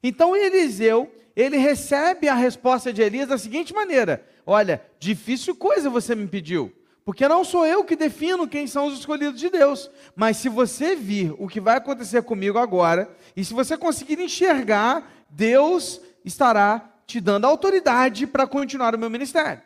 Então 0.00 0.36
Eliseu, 0.36 1.12
ele 1.34 1.56
recebe 1.56 2.28
a 2.28 2.34
resposta 2.34 2.92
de 2.92 3.02
Elias 3.02 3.26
da 3.26 3.38
seguinte 3.38 3.74
maneira: 3.74 4.24
Olha, 4.46 4.80
difícil 5.00 5.56
coisa 5.56 5.90
você 5.90 6.14
me 6.14 6.28
pediu, 6.28 6.72
porque 7.04 7.26
não 7.26 7.44
sou 7.44 7.66
eu 7.66 7.84
que 7.84 7.96
defino 7.96 8.46
quem 8.46 8.66
são 8.66 8.86
os 8.86 8.98
escolhidos 8.98 9.40
de 9.40 9.50
Deus. 9.50 9.90
Mas 10.14 10.36
se 10.36 10.48
você 10.48 10.94
vir 10.94 11.34
o 11.38 11.48
que 11.48 11.60
vai 11.60 11.76
acontecer 11.76 12.22
comigo 12.22 12.58
agora, 12.58 13.10
e 13.36 13.44
se 13.44 13.52
você 13.52 13.76
conseguir 13.76 14.20
enxergar, 14.20 15.10
Deus 15.28 16.00
estará 16.24 16.90
te 17.06 17.20
dando 17.20 17.46
autoridade 17.46 18.26
para 18.26 18.46
continuar 18.46 18.94
o 18.94 18.98
meu 18.98 19.10
ministério. 19.10 19.62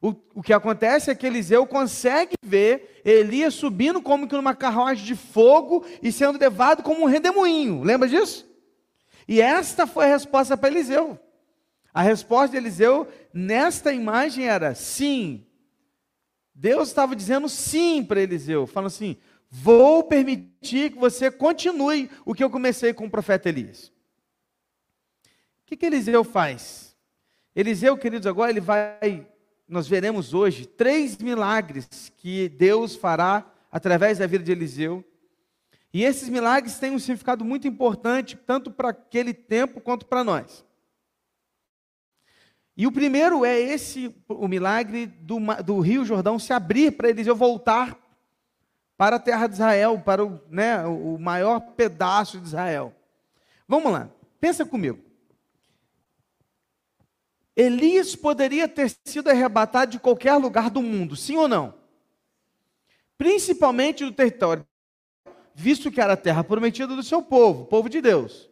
O, 0.00 0.14
o 0.34 0.42
que 0.42 0.52
acontece 0.52 1.10
é 1.10 1.14
que 1.14 1.26
Eliseu 1.26 1.66
consegue 1.66 2.34
ver 2.42 3.00
Elias 3.04 3.54
subindo 3.54 4.00
como 4.00 4.28
que 4.28 4.36
numa 4.36 4.54
carruagem 4.54 5.04
de 5.04 5.16
fogo 5.16 5.84
e 6.00 6.12
sendo 6.12 6.38
levado 6.38 6.82
como 6.82 7.02
um 7.02 7.06
redemoinho. 7.06 7.82
Lembra 7.82 8.08
disso? 8.08 8.46
E 9.26 9.40
esta 9.40 9.86
foi 9.86 10.04
a 10.06 10.08
resposta 10.08 10.56
para 10.56 10.70
Eliseu. 10.70 11.18
A 11.92 12.00
resposta 12.00 12.50
de 12.50 12.58
Eliseu 12.58 13.08
nesta 13.34 13.92
imagem 13.92 14.46
era 14.46 14.74
sim. 14.74 15.44
Deus 16.60 16.88
estava 16.88 17.14
dizendo 17.14 17.48
sim 17.48 18.02
para 18.02 18.20
Eliseu, 18.20 18.66
falando 18.66 18.88
assim: 18.88 19.16
vou 19.48 20.02
permitir 20.02 20.90
que 20.90 20.98
você 20.98 21.30
continue 21.30 22.10
o 22.26 22.34
que 22.34 22.42
eu 22.42 22.50
comecei 22.50 22.92
com 22.92 23.06
o 23.06 23.10
profeta 23.10 23.48
Elias. 23.48 23.92
O 25.62 25.66
que, 25.66 25.76
que 25.76 25.86
Eliseu 25.86 26.24
faz? 26.24 26.96
Eliseu, 27.54 27.96
queridos, 27.96 28.26
agora 28.26 28.50
ele 28.50 28.60
vai, 28.60 29.24
nós 29.68 29.86
veremos 29.86 30.34
hoje, 30.34 30.66
três 30.66 31.16
milagres 31.18 32.12
que 32.16 32.48
Deus 32.48 32.96
fará 32.96 33.48
através 33.70 34.18
da 34.18 34.26
vida 34.26 34.42
de 34.42 34.50
Eliseu. 34.50 35.04
E 35.94 36.02
esses 36.02 36.28
milagres 36.28 36.80
têm 36.80 36.90
um 36.90 36.98
significado 36.98 37.44
muito 37.44 37.68
importante, 37.68 38.36
tanto 38.36 38.68
para 38.68 38.88
aquele 38.88 39.32
tempo 39.32 39.80
quanto 39.80 40.06
para 40.06 40.24
nós. 40.24 40.64
E 42.78 42.86
o 42.86 42.92
primeiro 42.92 43.44
é 43.44 43.58
esse, 43.58 44.14
o 44.28 44.46
milagre 44.46 45.06
do, 45.06 45.38
do 45.64 45.80
Rio 45.80 46.04
Jordão 46.04 46.38
se 46.38 46.52
abrir 46.52 46.92
para 46.92 47.10
Eliseu 47.10 47.34
voltar 47.34 47.98
para 48.96 49.16
a 49.16 49.18
terra 49.18 49.48
de 49.48 49.54
Israel, 49.54 50.00
para 50.04 50.24
o, 50.24 50.40
né, 50.48 50.86
o 50.86 51.18
maior 51.18 51.58
pedaço 51.58 52.38
de 52.38 52.46
Israel. 52.46 52.94
Vamos 53.66 53.92
lá, 53.92 54.08
pensa 54.40 54.64
comigo. 54.64 55.00
Elias 57.56 58.14
poderia 58.14 58.68
ter 58.68 58.96
sido 59.04 59.28
arrebatado 59.28 59.90
de 59.90 59.98
qualquer 59.98 60.34
lugar 60.36 60.70
do 60.70 60.80
mundo, 60.80 61.16
sim 61.16 61.36
ou 61.36 61.48
não? 61.48 61.74
Principalmente 63.16 64.04
do 64.04 64.12
território 64.12 64.64
visto 65.52 65.90
que 65.90 66.00
era 66.00 66.12
a 66.12 66.16
terra 66.16 66.44
prometida 66.44 66.94
do 66.94 67.02
seu 67.02 67.20
povo, 67.20 67.64
povo 67.64 67.88
de 67.88 68.00
Deus. 68.00 68.48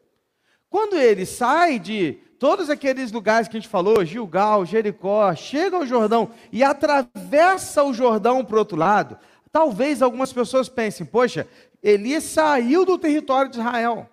Quando 0.69 0.99
ele 0.99 1.25
sai 1.25 1.79
de 1.79 2.19
todos 2.39 2.71
aqueles 2.71 3.13
lugares 3.13 3.49
que 3.49 3.57
a 3.57 3.61
gente 3.61 3.69
falou, 3.69 4.05
Gilgal, 4.05 4.65
Jericó, 4.65 5.35
chega 5.35 5.77
ao 5.77 5.87
Jordão 5.87 6.31
e 6.53 6.63
atravessa 6.63 7.83
o 7.83 7.95
Jordão 7.95 8.45
para 8.45 8.57
o 8.57 8.59
outro 8.59 8.77
lado, 8.77 9.19
talvez 9.51 10.03
algumas 10.03 10.33
pessoas 10.33 10.69
pensem, 10.69 11.07
poxa, 11.07 11.49
Elias 11.83 12.25
saiu 12.25 12.85
do 12.85 12.99
território 12.99 13.51
de 13.51 13.59
Israel. 13.59 14.09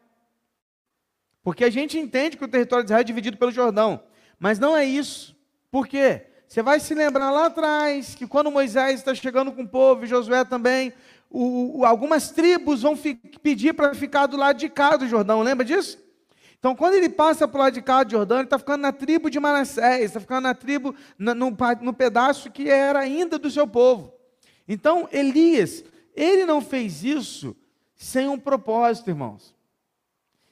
Porque 1.44 1.66
a 1.66 1.70
gente 1.70 1.98
entende 1.98 2.38
que 2.38 2.46
o 2.46 2.48
território 2.48 2.86
de 2.86 2.88
Israel 2.88 3.02
é 3.02 3.04
dividido 3.04 3.38
pelo 3.38 3.52
Jordão. 3.52 4.02
Mas 4.40 4.60
não 4.60 4.76
é 4.76 4.86
isso. 4.86 5.36
Por 5.70 5.88
quê? 5.88 6.28
Você 6.48 6.62
vai 6.62 6.80
se 6.80 6.94
lembrar 6.94 7.32
lá 7.32 7.48
atrás 7.48 8.14
que 8.14 8.28
quando 8.28 8.52
Moisés 8.52 9.00
está 9.00 9.16
chegando 9.16 9.52
com 9.52 9.64
o 9.64 9.68
povo, 9.68 10.06
e 10.06 10.08
Josué 10.08 10.46
também, 10.46 10.94
o, 11.30 11.80
o, 11.80 11.86
algumas 11.86 12.30
tribos 12.30 12.84
vão 12.84 12.96
pedir 13.42 13.74
para 13.74 13.96
ficar 13.96 14.28
do 14.28 14.38
lado 14.38 14.58
de 14.58 14.70
cá 14.70 14.96
do 14.96 15.08
Jordão, 15.08 15.42
lembra 15.42 15.66
disso? 15.66 15.98
Então, 16.64 16.78
quando 16.78 16.94
ele 16.94 17.10
passa 17.10 17.46
para 17.46 17.58
o 17.58 17.62
lado 17.62 17.74
de 17.74 17.82
cá 17.82 18.04
do 18.04 18.12
Jordão, 18.12 18.38
ele 18.38 18.46
está 18.46 18.58
ficando 18.58 18.84
na 18.84 18.94
tribo 18.94 19.30
de 19.30 19.38
Manassés, 19.38 20.06
está 20.06 20.22
ficando 20.22 20.44
na 20.44 20.56
tribo, 20.56 20.96
no, 21.20 21.36
no, 21.36 21.58
no 21.82 21.94
pedaço 21.94 22.50
que 22.50 22.70
era 22.70 23.00
ainda 23.00 23.38
do 23.38 23.52
seu 23.52 23.68
povo. 23.68 24.14
Então, 24.66 25.10
Elias, 25.12 25.84
ele 26.16 26.46
não 26.46 26.62
fez 26.62 27.04
isso 27.04 27.54
sem 27.98 28.30
um 28.30 28.40
propósito, 28.40 29.10
irmãos. 29.10 29.54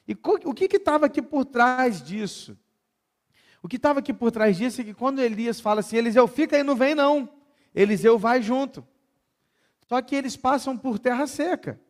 E 0.06 0.12
o 0.44 0.52
que 0.52 0.76
estava 0.76 1.06
aqui 1.06 1.22
por 1.22 1.46
trás 1.46 2.02
disso? 2.02 2.58
O 3.62 3.66
que 3.66 3.76
estava 3.76 4.00
aqui 4.00 4.12
por 4.12 4.30
trás 4.30 4.58
disso 4.58 4.82
é 4.82 4.84
que 4.84 4.92
quando 4.92 5.18
Elias 5.18 5.62
fala 5.62 5.80
assim, 5.80 5.96
Eliseu, 5.96 6.28
fica 6.28 6.56
aí, 6.56 6.62
não 6.62 6.76
vem 6.76 6.94
não. 6.94 7.26
Eliseu 7.74 8.18
vai 8.18 8.42
junto. 8.42 8.86
Só 9.88 10.02
que 10.02 10.14
eles 10.14 10.36
passam 10.36 10.76
por 10.76 10.98
terra 10.98 11.26
seca. 11.26 11.80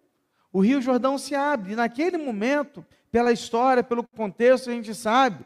O 0.52 0.60
Rio 0.60 0.82
Jordão 0.82 1.16
se 1.16 1.34
abre. 1.34 1.72
E 1.72 1.76
naquele 1.76 2.18
momento, 2.18 2.84
pela 3.10 3.32
história, 3.32 3.82
pelo 3.82 4.06
contexto, 4.06 4.70
a 4.70 4.72
gente 4.72 4.94
sabe 4.94 5.44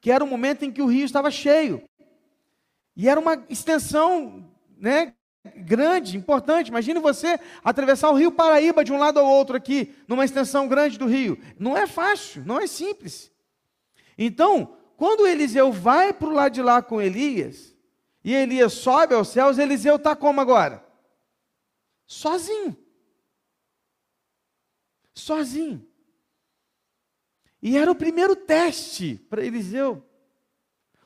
que 0.00 0.10
era 0.10 0.24
o 0.24 0.26
momento 0.26 0.64
em 0.64 0.72
que 0.72 0.80
o 0.80 0.86
rio 0.86 1.04
estava 1.04 1.30
cheio. 1.30 1.82
E 2.96 3.08
era 3.08 3.20
uma 3.20 3.44
extensão 3.50 4.48
né, 4.78 5.12
grande, 5.56 6.16
importante. 6.16 6.68
Imagine 6.68 6.98
você 6.98 7.38
atravessar 7.62 8.10
o 8.10 8.14
rio 8.14 8.32
Paraíba 8.32 8.82
de 8.82 8.92
um 8.92 8.98
lado 8.98 9.20
ao 9.20 9.26
outro 9.26 9.56
aqui, 9.56 9.94
numa 10.08 10.24
extensão 10.24 10.66
grande 10.66 10.98
do 10.98 11.06
rio. 11.06 11.38
Não 11.58 11.76
é 11.76 11.86
fácil, 11.86 12.42
não 12.46 12.60
é 12.60 12.66
simples. 12.66 13.30
Então, 14.16 14.76
quando 14.96 15.26
Eliseu 15.26 15.70
vai 15.70 16.12
para 16.12 16.28
o 16.28 16.32
lado 16.32 16.52
de 16.52 16.62
lá 16.62 16.80
com 16.80 17.02
Elias, 17.02 17.74
e 18.24 18.34
Elias 18.34 18.72
sobe 18.72 19.14
aos 19.14 19.28
céus, 19.28 19.58
Eliseu 19.58 19.96
está 19.96 20.16
como 20.16 20.40
agora? 20.40 20.84
Sozinho. 22.06 22.76
Sozinho. 25.16 25.84
E 27.62 27.76
era 27.76 27.90
o 27.90 27.96
primeiro 27.96 28.36
teste 28.36 29.16
para 29.28 29.44
Eliseu. 29.44 30.04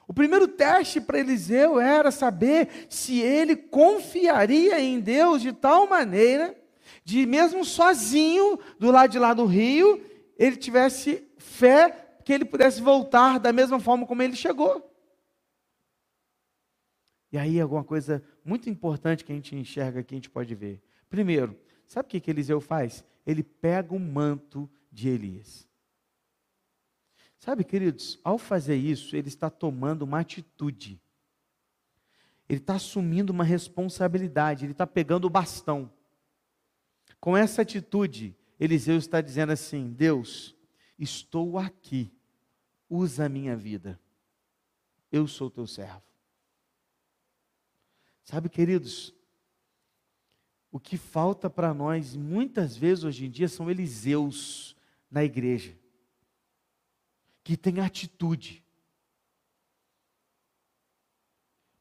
O 0.06 0.12
primeiro 0.12 0.48
teste 0.48 1.00
para 1.00 1.20
Eliseu 1.20 1.78
era 1.78 2.10
saber 2.10 2.86
se 2.90 3.20
ele 3.20 3.54
confiaria 3.54 4.80
em 4.80 4.98
Deus 4.98 5.40
de 5.40 5.52
tal 5.52 5.88
maneira, 5.88 6.60
de 7.04 7.24
mesmo 7.24 7.64
sozinho, 7.64 8.58
do 8.78 8.90
lado 8.90 9.12
de 9.12 9.18
lá 9.20 9.32
do 9.32 9.46
rio, 9.46 10.04
ele 10.36 10.56
tivesse 10.56 11.24
fé 11.38 12.18
que 12.24 12.32
ele 12.32 12.44
pudesse 12.44 12.82
voltar 12.82 13.38
da 13.38 13.52
mesma 13.52 13.78
forma 13.78 14.04
como 14.04 14.22
ele 14.22 14.34
chegou. 14.34 14.86
E 17.32 17.38
aí, 17.38 17.60
alguma 17.60 17.84
coisa 17.84 18.22
muito 18.44 18.68
importante 18.68 19.24
que 19.24 19.30
a 19.30 19.34
gente 19.36 19.54
enxerga 19.54 20.00
aqui, 20.00 20.14
a 20.14 20.18
gente 20.18 20.30
pode 20.30 20.52
ver. 20.56 20.82
Primeiro, 21.08 21.56
sabe 21.86 22.06
o 22.06 22.10
que, 22.10 22.20
que 22.20 22.30
Eliseu 22.30 22.60
faz? 22.60 23.04
Ele 23.30 23.42
pega 23.42 23.94
o 23.94 24.00
manto 24.00 24.68
de 24.90 25.08
Elias. 25.08 25.68
Sabe, 27.38 27.64
queridos, 27.64 28.18
ao 28.22 28.36
fazer 28.36 28.76
isso, 28.76 29.16
ele 29.16 29.28
está 29.28 29.48
tomando 29.48 30.02
uma 30.02 30.20
atitude. 30.20 31.00
Ele 32.48 32.58
está 32.58 32.74
assumindo 32.74 33.32
uma 33.32 33.44
responsabilidade, 33.44 34.64
ele 34.64 34.72
está 34.72 34.86
pegando 34.86 35.26
o 35.26 35.30
bastão. 35.30 35.90
Com 37.20 37.36
essa 37.36 37.62
atitude, 37.62 38.36
Eliseu 38.58 38.96
está 38.96 39.20
dizendo 39.20 39.52
assim: 39.52 39.92
Deus, 39.92 40.56
estou 40.98 41.56
aqui, 41.56 42.12
usa 42.88 43.26
a 43.26 43.28
minha 43.28 43.56
vida, 43.56 43.98
eu 45.12 45.26
sou 45.26 45.48
teu 45.50 45.66
servo. 45.66 46.02
Sabe, 48.24 48.48
queridos, 48.48 49.14
o 50.72 50.78
que 50.78 50.96
falta 50.96 51.50
para 51.50 51.74
nós, 51.74 52.14
muitas 52.14 52.76
vezes 52.76 53.04
hoje 53.04 53.26
em 53.26 53.30
dia, 53.30 53.48
são 53.48 53.70
Eliseus 53.70 54.76
na 55.10 55.24
igreja, 55.24 55.76
que 57.42 57.56
tem 57.56 57.80
atitude. 57.80 58.64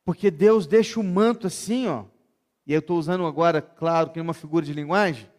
Porque 0.04 0.32
Deus 0.32 0.66
deixa 0.66 1.00
o 1.00 1.04
manto 1.04 1.46
assim, 1.46 1.88
ó, 1.88 2.06
e 2.66 2.74
eu 2.74 2.80
estou 2.80 2.98
usando 2.98 3.26
agora, 3.26 3.62
claro, 3.62 4.10
que 4.10 4.20
é 4.20 4.22
uma 4.22 4.34
figura 4.34 4.66
de 4.66 4.74
linguagem, 4.74 5.30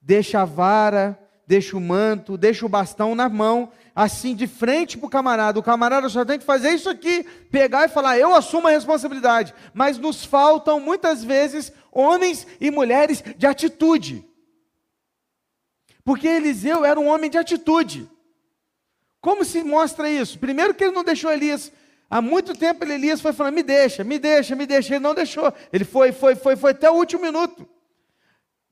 deixa 0.00 0.42
a 0.42 0.44
vara, 0.44 1.18
deixa 1.46 1.76
o 1.76 1.80
manto, 1.80 2.38
deixa 2.38 2.64
o 2.64 2.68
bastão 2.68 3.14
na 3.14 3.28
mão, 3.28 3.72
assim 3.94 4.34
de 4.34 4.46
frente 4.46 4.98
para 4.98 5.06
o 5.06 5.10
camarada. 5.10 5.58
O 5.58 5.62
camarada 5.62 6.08
só 6.08 6.24
tem 6.24 6.38
que 6.38 6.44
fazer 6.44 6.70
isso 6.70 6.90
aqui, 6.90 7.24
pegar 7.50 7.84
e 7.84 7.88
falar: 7.88 8.18
eu 8.18 8.34
assumo 8.34 8.66
a 8.66 8.72
responsabilidade. 8.72 9.54
Mas 9.72 9.98
nos 9.98 10.24
faltam 10.24 10.80
muitas 10.80 11.22
vezes 11.22 11.72
homens 11.92 12.46
e 12.60 12.70
mulheres 12.70 13.22
de 13.36 13.46
atitude. 13.46 14.26
Porque 16.04 16.26
Eliseu 16.26 16.84
era 16.84 16.98
um 16.98 17.06
homem 17.06 17.30
de 17.30 17.38
atitude. 17.38 18.10
Como 19.20 19.44
se 19.44 19.62
mostra 19.62 20.10
isso? 20.10 20.38
Primeiro, 20.38 20.74
que 20.74 20.84
ele 20.84 20.92
não 20.92 21.04
deixou 21.04 21.32
Elias. 21.32 21.72
Há 22.10 22.20
muito 22.20 22.54
tempo 22.54 22.84
Elias 22.84 23.20
foi 23.20 23.32
falando: 23.32 23.54
me 23.54 23.62
deixa, 23.62 24.02
me 24.02 24.18
deixa, 24.18 24.56
me 24.56 24.66
deixa. 24.66 24.94
Ele 24.94 25.02
não 25.02 25.14
deixou. 25.14 25.52
Ele 25.72 25.84
foi, 25.84 26.12
foi, 26.12 26.34
foi, 26.34 26.56
foi 26.56 26.72
até 26.72 26.90
o 26.90 26.94
último 26.94 27.22
minuto. 27.22 27.68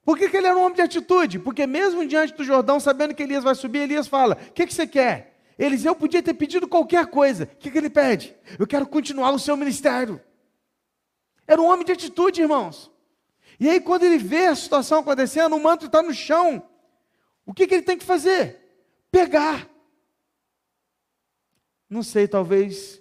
Por 0.05 0.19
que, 0.19 0.29
que 0.29 0.37
ele 0.37 0.49
era 0.49 0.57
um 0.57 0.63
homem 0.63 0.75
de 0.75 0.83
atitude? 0.83 1.39
Porque 1.39 1.67
mesmo 1.67 2.07
diante 2.07 2.35
do 2.35 2.45
Jordão, 2.45 2.81
sabendo 2.81 3.15
que 3.15 3.23
Elias 3.23 3.45
vai 3.45 3.55
subir, 3.55 3.81
Elias 3.81 4.09
fala: 4.09 4.37
O 4.49 4.53
que, 4.53 4.67
que 4.67 4.75
você 4.75 4.87
quer? 4.87 5.39
Eliseu 5.59 5.95
podia 5.95 6.23
ter 6.23 6.35
pedido 6.35 6.67
qualquer 6.67 7.07
coisa. 7.07 7.45
O 7.45 7.57
que, 7.57 7.71
que 7.71 7.79
ele 7.79 7.91
pede? 7.91 8.35
Eu 8.59 8.67
quero 8.67 8.87
continuar 8.87 9.31
o 9.31 9.39
seu 9.39 9.57
ministério. 9.57 10.21
Era 11.47 11.61
um 11.61 11.67
homem 11.67 11.85
de 11.85 11.93
atitude, 11.93 12.41
irmãos. 12.41 12.91
E 13.61 13.69
aí, 13.69 13.81
quando 13.81 14.03
ele 14.03 14.19
vê 14.19 14.47
a 14.47 14.57
situação 14.57 15.01
acontecendo, 15.01 15.55
o 15.55 15.63
manto 15.63 15.87
está 15.87 16.03
no 16.03 16.13
chão. 16.13 16.67
O 17.47 17.55
que, 17.55 17.67
que 17.67 17.75
ele 17.75 17.83
tem 17.83 17.97
que 17.97 18.05
fazer? 18.05 18.59
Pegar. 19.11 19.69
Não 21.89 22.03
sei, 22.03 22.27
talvez 22.27 23.01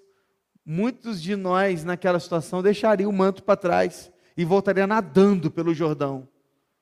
muitos 0.63 1.19
de 1.21 1.35
nós 1.35 1.83
naquela 1.83 2.19
situação 2.19 2.61
deixariam 2.61 3.09
o 3.09 3.13
manto 3.13 3.41
para 3.41 3.55
trás 3.55 4.11
e 4.37 4.45
voltaria 4.45 4.85
nadando 4.85 5.49
pelo 5.49 5.73
Jordão 5.73 6.27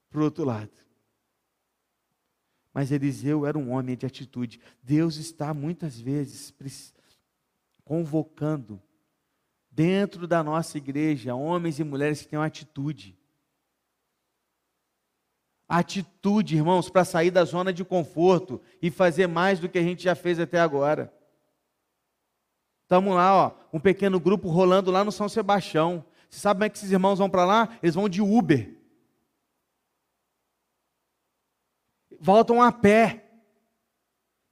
para 0.10 0.20
o 0.20 0.24
outro 0.24 0.44
lado. 0.44 0.72
Mas 2.74 2.92
Eliseu 2.92 3.46
era 3.46 3.58
um 3.58 3.72
homem 3.72 3.98
de 3.98 4.06
atitude. 4.06 4.60
Deus 4.82 5.18
está 5.18 5.54
muitas 5.54 6.00
vezes 6.00 6.54
convocando 7.84 8.82
dentro 9.72 10.28
da 10.28 10.44
nossa 10.44 10.78
igreja 10.78 11.36
homens 11.36 11.80
e 11.80 11.84
mulheres 11.84 12.22
que 12.22 12.28
têm 12.28 12.40
uma 12.40 12.46
atitude. 12.46 13.18
Atitude, 15.68 16.56
irmãos, 16.56 16.90
para 16.90 17.06
sair 17.06 17.30
da 17.30 17.44
zona 17.44 17.72
de 17.72 17.84
conforto 17.86 18.62
e 18.82 18.90
fazer 18.90 19.28
mais 19.28 19.60
do 19.60 19.70
que 19.70 19.78
a 19.78 19.84
gente 19.84 20.04
já 20.04 20.16
fez 20.16 20.40
até 20.40 20.60
agora. 20.60 21.14
Estamos 22.84 23.14
lá, 23.14 23.36
ó, 23.36 23.52
um 23.72 23.80
pequeno 23.80 24.20
grupo 24.20 24.50
rolando 24.50 24.90
lá 24.90 25.04
no 25.04 25.12
São 25.12 25.30
Sebastião. 25.30 26.04
Você 26.28 26.40
sabe 26.40 26.58
como 26.58 26.64
é 26.66 26.70
que 26.70 26.78
esses 26.78 26.92
irmãos 26.92 27.20
vão 27.20 27.30
para 27.30 27.46
lá? 27.46 27.78
Eles 27.84 27.94
vão 27.94 28.10
de 28.10 28.22
Uber. 28.22 28.79
Voltam 32.20 32.62
a 32.62 32.72
pé. 32.72 33.26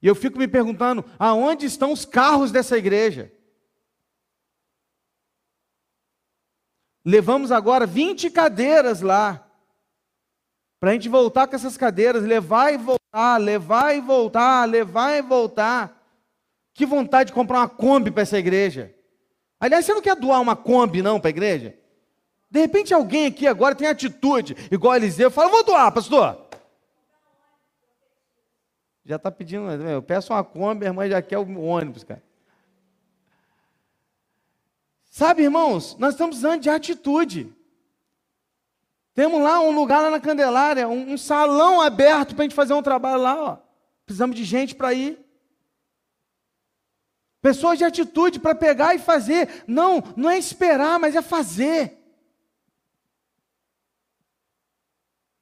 E 0.00 0.06
eu 0.06 0.14
fico 0.14 0.38
me 0.38 0.48
perguntando: 0.48 1.04
aonde 1.18 1.66
estão 1.66 1.92
os 1.92 2.04
carros 2.04 2.50
dessa 2.50 2.76
igreja? 2.76 3.32
Levamos 7.04 7.50
agora 7.50 7.86
20 7.86 8.30
cadeiras 8.30 9.00
lá. 9.00 9.44
Para 10.80 10.90
a 10.90 10.92
gente 10.92 11.08
voltar 11.08 11.48
com 11.48 11.56
essas 11.56 11.76
cadeiras, 11.76 12.22
levar 12.22 12.72
e 12.72 12.76
voltar, 12.76 13.36
levar 13.38 13.96
e 13.96 14.00
voltar, 14.00 14.64
levar 14.68 15.16
e 15.16 15.22
voltar. 15.22 15.98
Que 16.72 16.86
vontade 16.86 17.28
de 17.28 17.32
comprar 17.32 17.58
uma 17.58 17.68
Kombi 17.68 18.10
para 18.10 18.22
essa 18.22 18.38
igreja. 18.38 18.94
Aliás, 19.58 19.84
você 19.84 19.92
não 19.92 20.02
quer 20.02 20.14
doar 20.14 20.40
uma 20.40 20.54
Kombi, 20.54 21.02
não, 21.02 21.18
para 21.18 21.28
a 21.28 21.30
igreja? 21.30 21.76
De 22.50 22.60
repente 22.60 22.94
alguém 22.94 23.26
aqui 23.26 23.46
agora 23.46 23.74
tem 23.74 23.88
atitude, 23.88 24.56
igual 24.70 24.94
Eliseu, 24.94 25.30
fala, 25.30 25.50
vou 25.50 25.64
doar, 25.64 25.90
pastor. 25.92 26.47
Já 29.08 29.16
está 29.16 29.30
pedindo, 29.30 29.70
eu 29.70 30.02
peço 30.02 30.34
uma 30.34 30.44
Kombi, 30.44 30.84
a 30.84 30.90
irmã 30.90 31.08
já 31.08 31.22
quer 31.22 31.38
o 31.38 31.60
ônibus, 31.62 32.04
cara. 32.04 32.22
Sabe, 35.08 35.44
irmãos, 35.44 35.96
nós 35.98 36.12
estamos 36.12 36.36
precisando 36.36 36.60
de 36.60 36.68
atitude. 36.68 37.50
Temos 39.14 39.40
lá 39.40 39.60
um 39.60 39.70
lugar 39.70 40.02
lá 40.02 40.10
na 40.10 40.20
Candelária, 40.20 40.86
um, 40.86 41.14
um 41.14 41.16
salão 41.16 41.80
aberto 41.80 42.34
para 42.34 42.42
a 42.42 42.48
gente 42.48 42.54
fazer 42.54 42.74
um 42.74 42.82
trabalho 42.82 43.22
lá. 43.22 43.42
Ó. 43.42 43.58
Precisamos 44.04 44.36
de 44.36 44.44
gente 44.44 44.74
para 44.74 44.92
ir. 44.92 45.18
Pessoas 47.40 47.78
de 47.78 47.84
atitude 47.84 48.38
para 48.38 48.54
pegar 48.54 48.94
e 48.94 48.98
fazer. 48.98 49.64
Não, 49.66 50.04
não 50.18 50.28
é 50.28 50.36
esperar, 50.36 50.98
mas 50.98 51.16
é 51.16 51.22
fazer. 51.22 51.98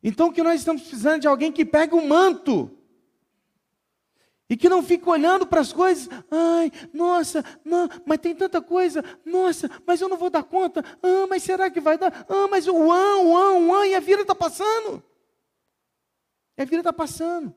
Então 0.04 0.28
o 0.28 0.32
que 0.32 0.44
nós 0.44 0.60
estamos 0.60 0.82
precisando 0.82 1.22
de 1.22 1.26
alguém 1.26 1.50
que 1.50 1.64
pegue 1.64 1.96
o 1.96 2.06
manto 2.06 2.75
e 4.48 4.56
que 4.56 4.68
não 4.68 4.82
fica 4.82 5.10
olhando 5.10 5.46
para 5.46 5.60
as 5.60 5.72
coisas, 5.72 6.08
ai, 6.30 6.70
nossa, 6.92 7.44
não, 7.64 7.88
mas 8.04 8.18
tem 8.18 8.34
tanta 8.34 8.62
coisa, 8.62 9.04
nossa, 9.24 9.68
mas 9.84 10.00
eu 10.00 10.08
não 10.08 10.16
vou 10.16 10.30
dar 10.30 10.44
conta, 10.44 10.84
ah, 11.02 11.26
mas 11.28 11.42
será 11.42 11.68
que 11.68 11.80
vai 11.80 11.98
dar? 11.98 12.24
Ah, 12.28 12.46
mas 12.48 12.68
o 12.68 12.92
an, 12.92 13.16
o 13.22 13.36
an, 13.36 13.52
o 13.66 13.74
an, 13.74 13.86
e 13.86 13.94
a 13.94 14.00
vida 14.00 14.22
está 14.22 14.34
passando. 14.34 15.02
E 16.56 16.62
a 16.62 16.64
vida 16.64 16.78
está 16.78 16.92
passando. 16.92 17.52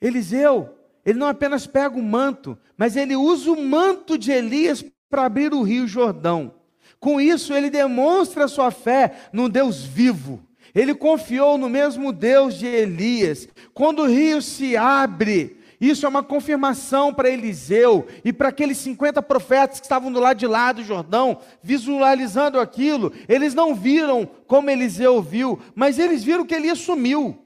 Eliseu, 0.00 0.78
ele 1.04 1.18
não 1.18 1.26
apenas 1.26 1.66
pega 1.66 1.98
o 1.98 2.02
manto, 2.02 2.56
mas 2.76 2.96
ele 2.96 3.16
usa 3.16 3.50
o 3.50 3.60
manto 3.60 4.16
de 4.16 4.30
Elias 4.30 4.84
para 5.10 5.24
abrir 5.24 5.52
o 5.52 5.62
rio 5.62 5.88
Jordão. 5.88 6.54
Com 7.00 7.20
isso, 7.20 7.52
ele 7.52 7.70
demonstra 7.70 8.46
sua 8.46 8.70
fé 8.70 9.28
no 9.32 9.48
Deus 9.48 9.82
vivo 9.82 10.47
ele 10.74 10.94
confiou 10.94 11.56
no 11.56 11.68
mesmo 11.68 12.12
Deus 12.12 12.54
de 12.54 12.66
Elias. 12.66 13.48
Quando 13.74 14.02
o 14.02 14.08
rio 14.08 14.42
se 14.42 14.76
abre, 14.76 15.58
isso 15.80 16.04
é 16.04 16.08
uma 16.08 16.22
confirmação 16.22 17.14
para 17.14 17.30
Eliseu 17.30 18.06
e 18.24 18.32
para 18.32 18.48
aqueles 18.48 18.78
50 18.78 19.22
profetas 19.22 19.78
que 19.78 19.86
estavam 19.86 20.10
do 20.10 20.18
lado 20.18 20.36
de 20.36 20.46
lá 20.46 20.72
do 20.72 20.82
Jordão, 20.82 21.38
visualizando 21.62 22.58
aquilo. 22.58 23.12
Eles 23.28 23.54
não 23.54 23.74
viram 23.74 24.28
como 24.46 24.70
Eliseu 24.70 25.22
viu, 25.22 25.58
mas 25.74 25.98
eles 25.98 26.24
viram 26.24 26.44
que 26.44 26.54
Elias 26.54 26.78
sumiu. 26.78 27.38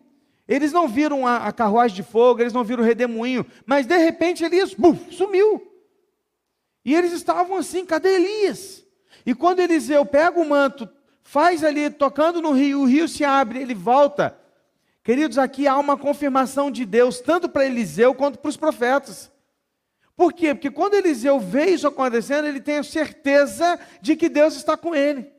Eles 0.49 0.73
não 0.73 0.89
viram 0.89 1.27
a, 1.27 1.47
a 1.47 1.53
carruagem 1.53 1.95
de 1.95 2.03
fogo, 2.03 2.41
eles 2.41 2.53
não 2.53 2.65
viram 2.65 2.83
o 2.83 2.87
redemoinho, 2.87 3.47
mas 3.65 3.87
de 3.87 3.97
repente 3.97 4.45
Elias 4.45 4.75
buf, 4.75 5.15
sumiu. 5.15 5.63
E 6.85 6.95
eles 6.95 7.13
estavam 7.13 7.59
assim: 7.59 7.85
cadê 7.85 8.17
Elias? 8.17 8.85
E 9.25 9.35
quando 9.35 9.61
Eliseu 9.61 10.05
pega 10.05 10.41
o 10.41 10.49
manto, 10.49 10.89
faz 11.33 11.64
ali, 11.64 11.88
tocando 11.88 12.42
no 12.42 12.53
rio, 12.53 12.83
o 12.83 12.85
rio 12.85 13.09
se 13.09 13.25
abre, 13.25 13.59
ele 13.59 13.75
volta. 13.75 14.38
Queridos, 15.03 15.38
aqui 15.38 15.66
há 15.66 15.79
uma 15.79 15.97
confirmação 15.97 16.71
de 16.71 16.85
Deus, 16.85 17.21
tanto 17.21 17.49
para 17.49 17.64
Eliseu 17.64 18.14
quanto 18.14 18.38
para 18.38 18.51
os 18.51 18.57
profetas. 18.59 19.33
Por 20.14 20.35
quê? 20.35 20.55
Porque 20.55 20.71
quando 20.71 20.92
Eliseu 20.92 21.40
vê 21.40 21.71
isso 21.71 21.88
acontecendo, 21.88 22.47
ele 22.47 22.61
tem 22.61 22.77
a 22.77 22.83
certeza 22.83 23.81
de 24.03 24.14
que 24.14 24.29
Deus 24.29 24.57
está 24.57 24.77
com 24.77 24.95
ele. 24.95 25.33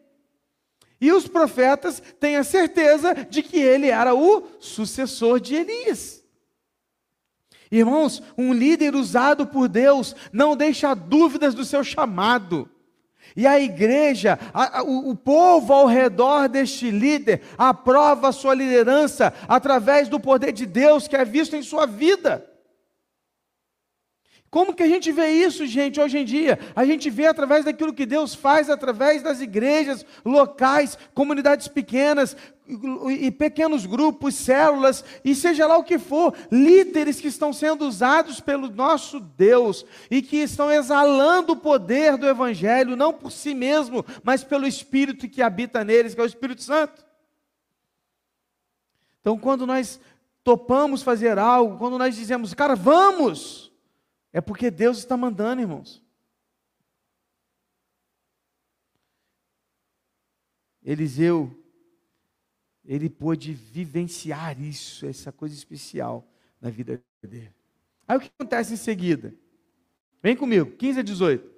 E 1.00 1.12
os 1.12 1.28
profetas 1.28 2.02
têm 2.20 2.38
a 2.38 2.44
certeza 2.44 3.14
de 3.14 3.44
que 3.44 3.60
ele 3.60 3.90
era 3.92 4.16
o 4.16 4.48
sucessor 4.60 5.40
de 5.40 5.54
Elias. 5.54 6.24
Irmãos, 7.72 8.20
um 8.36 8.52
líder 8.52 8.96
usado 8.96 9.46
por 9.46 9.68
Deus 9.68 10.16
não 10.32 10.58
deixa 10.58 10.96
dúvidas 10.96 11.54
do 11.54 11.64
seu 11.64 11.84
chamado. 11.84 12.68
E 13.36 13.48
a 13.48 13.60
igreja, 13.60 14.38
a, 14.54 14.80
a, 14.80 14.84
o, 14.84 15.10
o 15.10 15.16
povo 15.16 15.74
ao 15.74 15.88
redor 15.88 16.48
deste 16.48 16.92
líder, 16.92 17.42
aprova 17.58 18.30
a 18.30 18.32
sua 18.32 18.54
liderança 18.54 19.34
através 19.48 20.08
do 20.08 20.20
poder 20.20 20.52
de 20.52 20.66
Deus 20.66 21.08
que 21.08 21.16
é 21.16 21.26
visto 21.26 21.56
em 21.56 21.64
sua 21.64 21.86
vida. 21.86 22.53
Como 24.54 24.76
que 24.76 24.84
a 24.84 24.88
gente 24.88 25.12
vê 25.12 25.32
isso, 25.32 25.66
gente, 25.66 26.00
hoje 26.00 26.20
em 26.20 26.24
dia? 26.24 26.60
A 26.76 26.86
gente 26.86 27.10
vê 27.10 27.26
através 27.26 27.66
daquilo 27.66 27.92
que 27.92 28.06
Deus 28.06 28.36
faz, 28.36 28.70
através 28.70 29.24
das 29.24 29.42
igrejas 29.42 30.06
locais, 30.24 30.96
comunidades 31.16 31.68
pequenas, 31.68 32.38
e 33.10 33.32
pequenos 33.32 33.88
grupos, 33.88 34.36
células, 34.36 35.04
e 35.26 35.34
seja 35.34 35.66
lá 35.66 35.76
o 35.76 35.84
que 35.84 35.98
for, 35.98 36.36
líderes 36.52 37.20
que 37.20 37.30
estão 37.30 37.52
sendo 37.52 37.88
usados 37.88 38.40
pelo 38.40 38.70
nosso 38.70 39.20
Deus 39.20 39.88
e 40.12 40.22
que 40.22 40.38
estão 40.38 40.72
exalando 40.72 41.54
o 41.54 41.58
poder 41.58 42.16
do 42.16 42.28
Evangelho, 42.28 42.96
não 42.96 43.12
por 43.12 43.32
si 43.32 43.56
mesmo, 43.56 44.06
mas 44.24 44.44
pelo 44.44 44.68
Espírito 44.68 45.28
que 45.28 45.42
habita 45.42 45.84
neles, 45.84 46.14
que 46.14 46.22
é 46.22 46.24
o 46.24 46.28
Espírito 46.28 46.62
Santo. 46.62 47.04
Então, 49.20 49.36
quando 49.36 49.66
nós 49.66 50.00
topamos 50.44 51.02
fazer 51.02 51.40
algo, 51.40 51.80
quando 51.80 51.98
nós 51.98 52.16
dizemos, 52.16 52.54
cara, 52.54 52.76
vamos, 52.76 53.63
é 54.34 54.42
porque 54.42 54.72
Deus 54.72 54.98
está 54.98 55.16
mandando, 55.16 55.62
irmãos. 55.62 56.04
Eliseu, 60.84 61.56
ele 62.84 63.10
pôde 63.10 63.54
vivenciar 63.54 64.60
isso, 64.60 65.06
essa 65.06 65.32
coisa 65.32 65.56
especial 65.56 66.28
na 66.60 66.70
vida 66.70 67.02
dele. 67.22 67.54
Aí 68.08 68.18
o 68.18 68.20
que 68.20 68.32
acontece 68.38 68.74
em 68.74 68.78
seguida? 68.78 69.34
Vem 70.22 70.36
comigo, 70.36 70.72
15 70.72 71.00
a 71.00 71.04
18. 71.04 71.54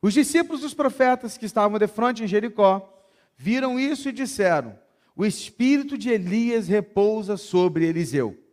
Os 0.00 0.14
discípulos 0.14 0.60
dos 0.60 0.74
profetas 0.74 1.36
que 1.36 1.44
estavam 1.44 1.78
de 1.78 1.88
frente 1.88 2.22
em 2.22 2.28
Jericó 2.28 3.04
viram 3.36 3.80
isso 3.80 4.08
e 4.08 4.12
disseram: 4.12 4.78
O 5.16 5.26
espírito 5.26 5.98
de 5.98 6.08
Elias 6.08 6.68
repousa 6.68 7.36
sobre 7.36 7.86
Eliseu. 7.86 8.45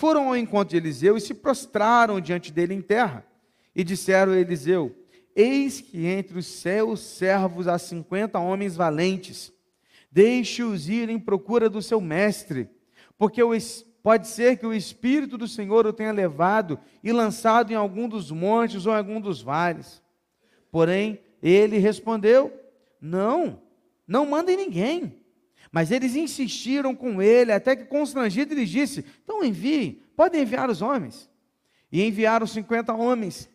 Foram 0.00 0.28
ao 0.28 0.36
encontro 0.36 0.70
de 0.70 0.78
Eliseu 0.78 1.18
e 1.18 1.20
se 1.20 1.34
prostraram 1.34 2.22
diante 2.22 2.50
dele 2.50 2.72
em 2.72 2.80
terra. 2.80 3.22
E 3.76 3.84
disseram 3.84 4.32
a 4.32 4.38
Eliseu: 4.38 4.96
Eis 5.36 5.82
que 5.82 6.06
entre 6.06 6.38
os 6.38 6.46
seus 6.46 7.00
servos 7.00 7.68
há 7.68 7.76
cinquenta 7.78 8.38
homens 8.38 8.74
valentes. 8.74 9.52
Deixe-os 10.10 10.88
ir 10.88 11.10
em 11.10 11.18
procura 11.18 11.68
do 11.68 11.82
seu 11.82 12.00
mestre, 12.00 12.66
porque 13.18 13.42
pode 14.02 14.26
ser 14.26 14.56
que 14.56 14.64
o 14.64 14.72
Espírito 14.72 15.36
do 15.36 15.46
Senhor 15.46 15.86
o 15.86 15.92
tenha 15.92 16.12
levado 16.12 16.80
e 17.04 17.12
lançado 17.12 17.70
em 17.70 17.76
algum 17.76 18.08
dos 18.08 18.30
montes 18.30 18.86
ou 18.86 18.94
em 18.94 18.96
algum 18.96 19.20
dos 19.20 19.42
vales. 19.42 20.02
Porém, 20.72 21.20
ele 21.42 21.76
respondeu: 21.76 22.50
Não, 22.98 23.60
não 24.08 24.24
mandem 24.24 24.56
ninguém. 24.56 25.19
Mas 25.72 25.90
eles 25.90 26.16
insistiram 26.16 26.94
com 26.94 27.22
ele, 27.22 27.52
até 27.52 27.76
que 27.76 27.84
constrangido 27.84 28.52
ele 28.52 28.66
disse: 28.66 29.04
Então 29.22 29.44
envie, 29.44 30.02
podem 30.16 30.42
enviar 30.42 30.68
os 30.68 30.82
homens. 30.82 31.30
E 31.92 32.02
enviaram 32.02 32.46
cinquenta 32.46 32.92
homens 32.92 33.48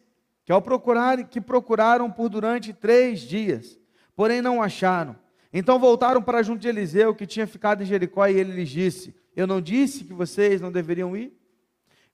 que 0.45 0.51
ao 0.51 0.61
procurar, 0.61 1.23
que 1.27 1.41
procuraram 1.41 2.09
por 2.11 2.29
durante 2.29 2.71
três 2.71 3.21
dias, 3.21 3.79
porém 4.15 4.41
não 4.41 4.61
acharam. 4.61 5.15
Então 5.51 5.79
voltaram 5.79 6.21
para 6.21 6.43
junto 6.43 6.59
de 6.59 6.67
Eliseu, 6.67 7.15
que 7.15 7.25
tinha 7.25 7.47
ficado 7.47 7.81
em 7.81 7.85
Jericó, 7.85 8.27
e 8.27 8.37
ele 8.37 8.53
lhes 8.53 8.69
disse: 8.69 9.15
Eu 9.35 9.47
não 9.47 9.59
disse 9.59 10.03
que 10.03 10.13
vocês 10.13 10.61
não 10.61 10.71
deveriam 10.71 11.17
ir? 11.17 11.33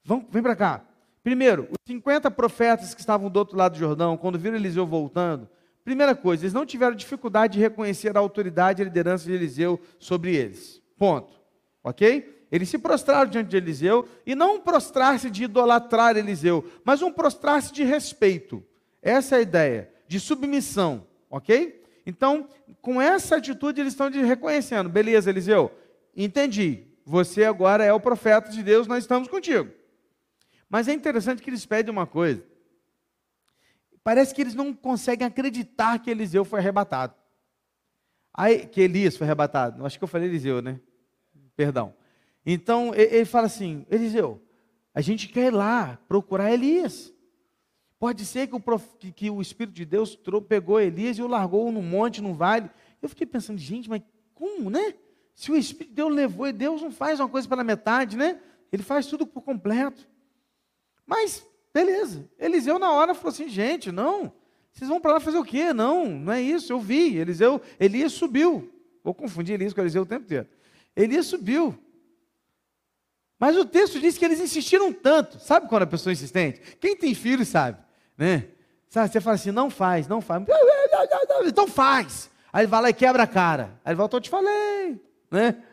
Vão, 0.03 0.25
vem 0.29 0.41
para 0.41 0.55
cá. 0.55 0.85
Primeiro, 1.23 1.63
os 1.63 1.77
50 1.85 2.31
profetas 2.31 2.95
que 2.95 3.01
estavam 3.01 3.29
do 3.29 3.37
outro 3.37 3.55
lado 3.55 3.73
do 3.73 3.79
Jordão, 3.79 4.17
quando 4.17 4.39
viram 4.39 4.55
Eliseu 4.55 4.87
voltando, 4.87 5.47
primeira 5.83 6.15
coisa, 6.15 6.43
eles 6.43 6.53
não 6.53 6.65
tiveram 6.65 6.95
dificuldade 6.95 7.53
de 7.53 7.59
reconhecer 7.59 8.15
a 8.15 8.19
autoridade 8.19 8.81
e 8.81 8.83
a 8.83 8.85
liderança 8.85 9.25
de 9.25 9.33
Eliseu 9.33 9.79
sobre 9.99 10.35
eles. 10.35 10.81
Ponto. 10.97 11.39
Ok? 11.83 12.41
Eles 12.51 12.67
se 12.67 12.77
prostraram 12.77 13.29
diante 13.29 13.49
de 13.49 13.57
Eliseu, 13.57 14.07
e 14.25 14.35
não 14.35 14.55
um 14.55 14.59
prostrar-se 14.59 15.29
de 15.29 15.45
idolatrar 15.45 16.17
Eliseu, 16.17 16.69
mas 16.83 17.01
um 17.01 17.11
prostrar-se 17.11 17.71
de 17.71 17.83
respeito. 17.83 18.61
Essa 19.01 19.35
é 19.35 19.39
a 19.39 19.41
ideia, 19.41 19.89
de 20.07 20.19
submissão, 20.19 21.07
ok? 21.29 21.81
Então, 22.05 22.47
com 22.81 23.01
essa 23.01 23.37
atitude, 23.37 23.79
eles 23.79 23.93
estão 23.93 24.09
reconhecendo: 24.09 24.89
beleza, 24.89 25.29
Eliseu, 25.29 25.71
entendi, 26.15 26.83
você 27.05 27.45
agora 27.45 27.85
é 27.85 27.93
o 27.93 27.99
profeta 28.01 28.51
de 28.51 28.61
Deus, 28.61 28.85
nós 28.85 29.03
estamos 29.03 29.29
contigo. 29.29 29.71
Mas 30.69 30.87
é 30.87 30.93
interessante 30.93 31.41
que 31.41 31.49
eles 31.49 31.65
pedem 31.65 31.91
uma 31.91 32.05
coisa. 32.05 32.43
Parece 34.03 34.33
que 34.33 34.41
eles 34.41 34.55
não 34.55 34.73
conseguem 34.73 35.27
acreditar 35.27 35.99
que 35.99 36.09
Eliseu 36.09 36.43
foi 36.43 36.59
arrebatado. 36.59 37.13
Aí, 38.33 38.65
que 38.65 38.81
Elias 38.81 39.17
foi 39.17 39.27
arrebatado. 39.27 39.85
Acho 39.85 39.97
que 39.97 40.03
eu 40.03 40.07
falei 40.07 40.27
Eliseu, 40.27 40.61
né? 40.61 40.79
Perdão. 41.55 41.93
Então 42.45 42.93
ele 42.95 43.25
fala 43.25 43.45
assim: 43.45 43.85
Eliseu, 43.89 44.41
a 44.93 45.01
gente 45.01 45.27
quer 45.27 45.47
ir 45.47 45.53
lá 45.53 45.99
procurar 46.07 46.51
Elias. 46.51 47.13
Pode 47.99 48.25
ser 48.25 48.47
que 48.47 48.55
o, 48.55 48.59
prof... 48.59 48.83
que 49.15 49.29
o 49.29 49.41
Espírito 49.41 49.75
de 49.75 49.85
Deus 49.85 50.17
pegou 50.47 50.79
Elias 50.79 51.19
e 51.19 51.21
o 51.21 51.27
largou 51.27 51.71
no 51.71 51.83
monte, 51.83 52.21
no 52.21 52.33
vale. 52.33 52.67
Eu 52.99 53.07
fiquei 53.07 53.27
pensando, 53.27 53.59
gente, 53.59 53.87
mas 53.87 54.01
como, 54.33 54.71
né? 54.71 54.95
Se 55.35 55.51
o 55.51 55.55
Espírito 55.55 55.89
de 55.89 55.95
Deus 55.95 56.13
levou 56.13 56.51
Deus 56.51 56.81
não 56.81 56.91
faz 56.91 57.19
uma 57.19 57.29
coisa 57.29 57.47
pela 57.47 57.63
metade, 57.63 58.17
né? 58.17 58.41
Ele 58.71 58.81
faz 58.81 59.05
tudo 59.05 59.27
por 59.27 59.41
completo. 59.43 60.07
Mas, 61.05 61.45
beleza. 61.73 62.29
Eliseu, 62.39 62.79
na 62.79 62.91
hora, 62.91 63.13
falou 63.13 63.29
assim: 63.29 63.49
gente, 63.49 63.91
não. 63.91 64.31
Vocês 64.71 64.89
vão 64.89 65.01
para 65.01 65.13
lá 65.13 65.19
fazer 65.19 65.37
o 65.37 65.43
quê? 65.43 65.73
Não, 65.73 66.05
não 66.05 66.33
é 66.33 66.41
isso. 66.41 66.71
Eu 66.71 66.79
vi. 66.79 67.17
Eliseu, 67.17 67.61
Elias 67.79 68.13
subiu. 68.13 68.71
Vou 69.03 69.13
confundir 69.13 69.55
Elias 69.55 69.73
com 69.73 69.81
Eliseu 69.81 70.03
o 70.03 70.05
tempo 70.05 70.25
inteiro. 70.25 70.47
Elias 70.95 71.25
subiu. 71.25 71.77
Mas 73.39 73.57
o 73.57 73.65
texto 73.65 73.99
diz 73.99 74.17
que 74.17 74.23
eles 74.23 74.39
insistiram 74.39 74.93
tanto. 74.93 75.39
Sabe 75.39 75.67
quando 75.67 75.81
a 75.81 75.87
pessoa 75.87 76.11
é 76.11 76.13
insistente? 76.13 76.61
Quem 76.79 76.95
tem 76.95 77.15
filho 77.15 77.43
sabe, 77.43 77.79
né? 78.15 78.49
Sabe, 78.87 79.11
você 79.11 79.19
fala 79.19 79.35
assim, 79.35 79.51
não 79.51 79.69
faz, 79.69 80.07
não 80.07 80.21
faz. 80.21 80.43
Então 81.47 81.67
faz. 81.67 82.29
Aí 82.53 82.61
ele 82.61 82.67
vai 82.67 82.81
lá 82.81 82.89
e 82.89 82.93
quebra 82.93 83.23
a 83.23 83.27
cara. 83.27 83.79
Aí 83.83 83.91
ele 83.91 83.95
volta, 83.95 84.17
eu 84.17 84.21
te 84.21 84.29
falei, 84.29 85.01
né? 85.31 85.63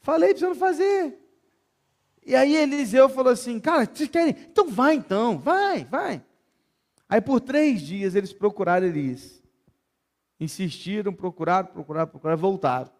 Falei 0.00 0.30
para 0.30 0.40
você 0.40 0.46
não 0.46 0.54
fazer. 0.54 1.18
E 2.26 2.34
aí 2.34 2.56
Eliseu 2.56 3.08
falou 3.08 3.32
assim, 3.32 3.60
cara, 3.60 3.88
vocês 3.92 4.08
querem? 4.08 4.34
Então 4.50 4.68
vai 4.68 4.94
então, 4.94 5.38
vai, 5.38 5.84
vai. 5.84 6.22
Aí 7.08 7.20
por 7.20 7.40
três 7.40 7.82
dias 7.82 8.14
eles 8.14 8.32
procuraram 8.32 8.86
Elias. 8.86 9.42
Insistiram, 10.40 11.12
procuraram, 11.12 11.68
procuraram, 11.68 12.08
procuraram, 12.08 12.40
voltaram. 12.40 12.90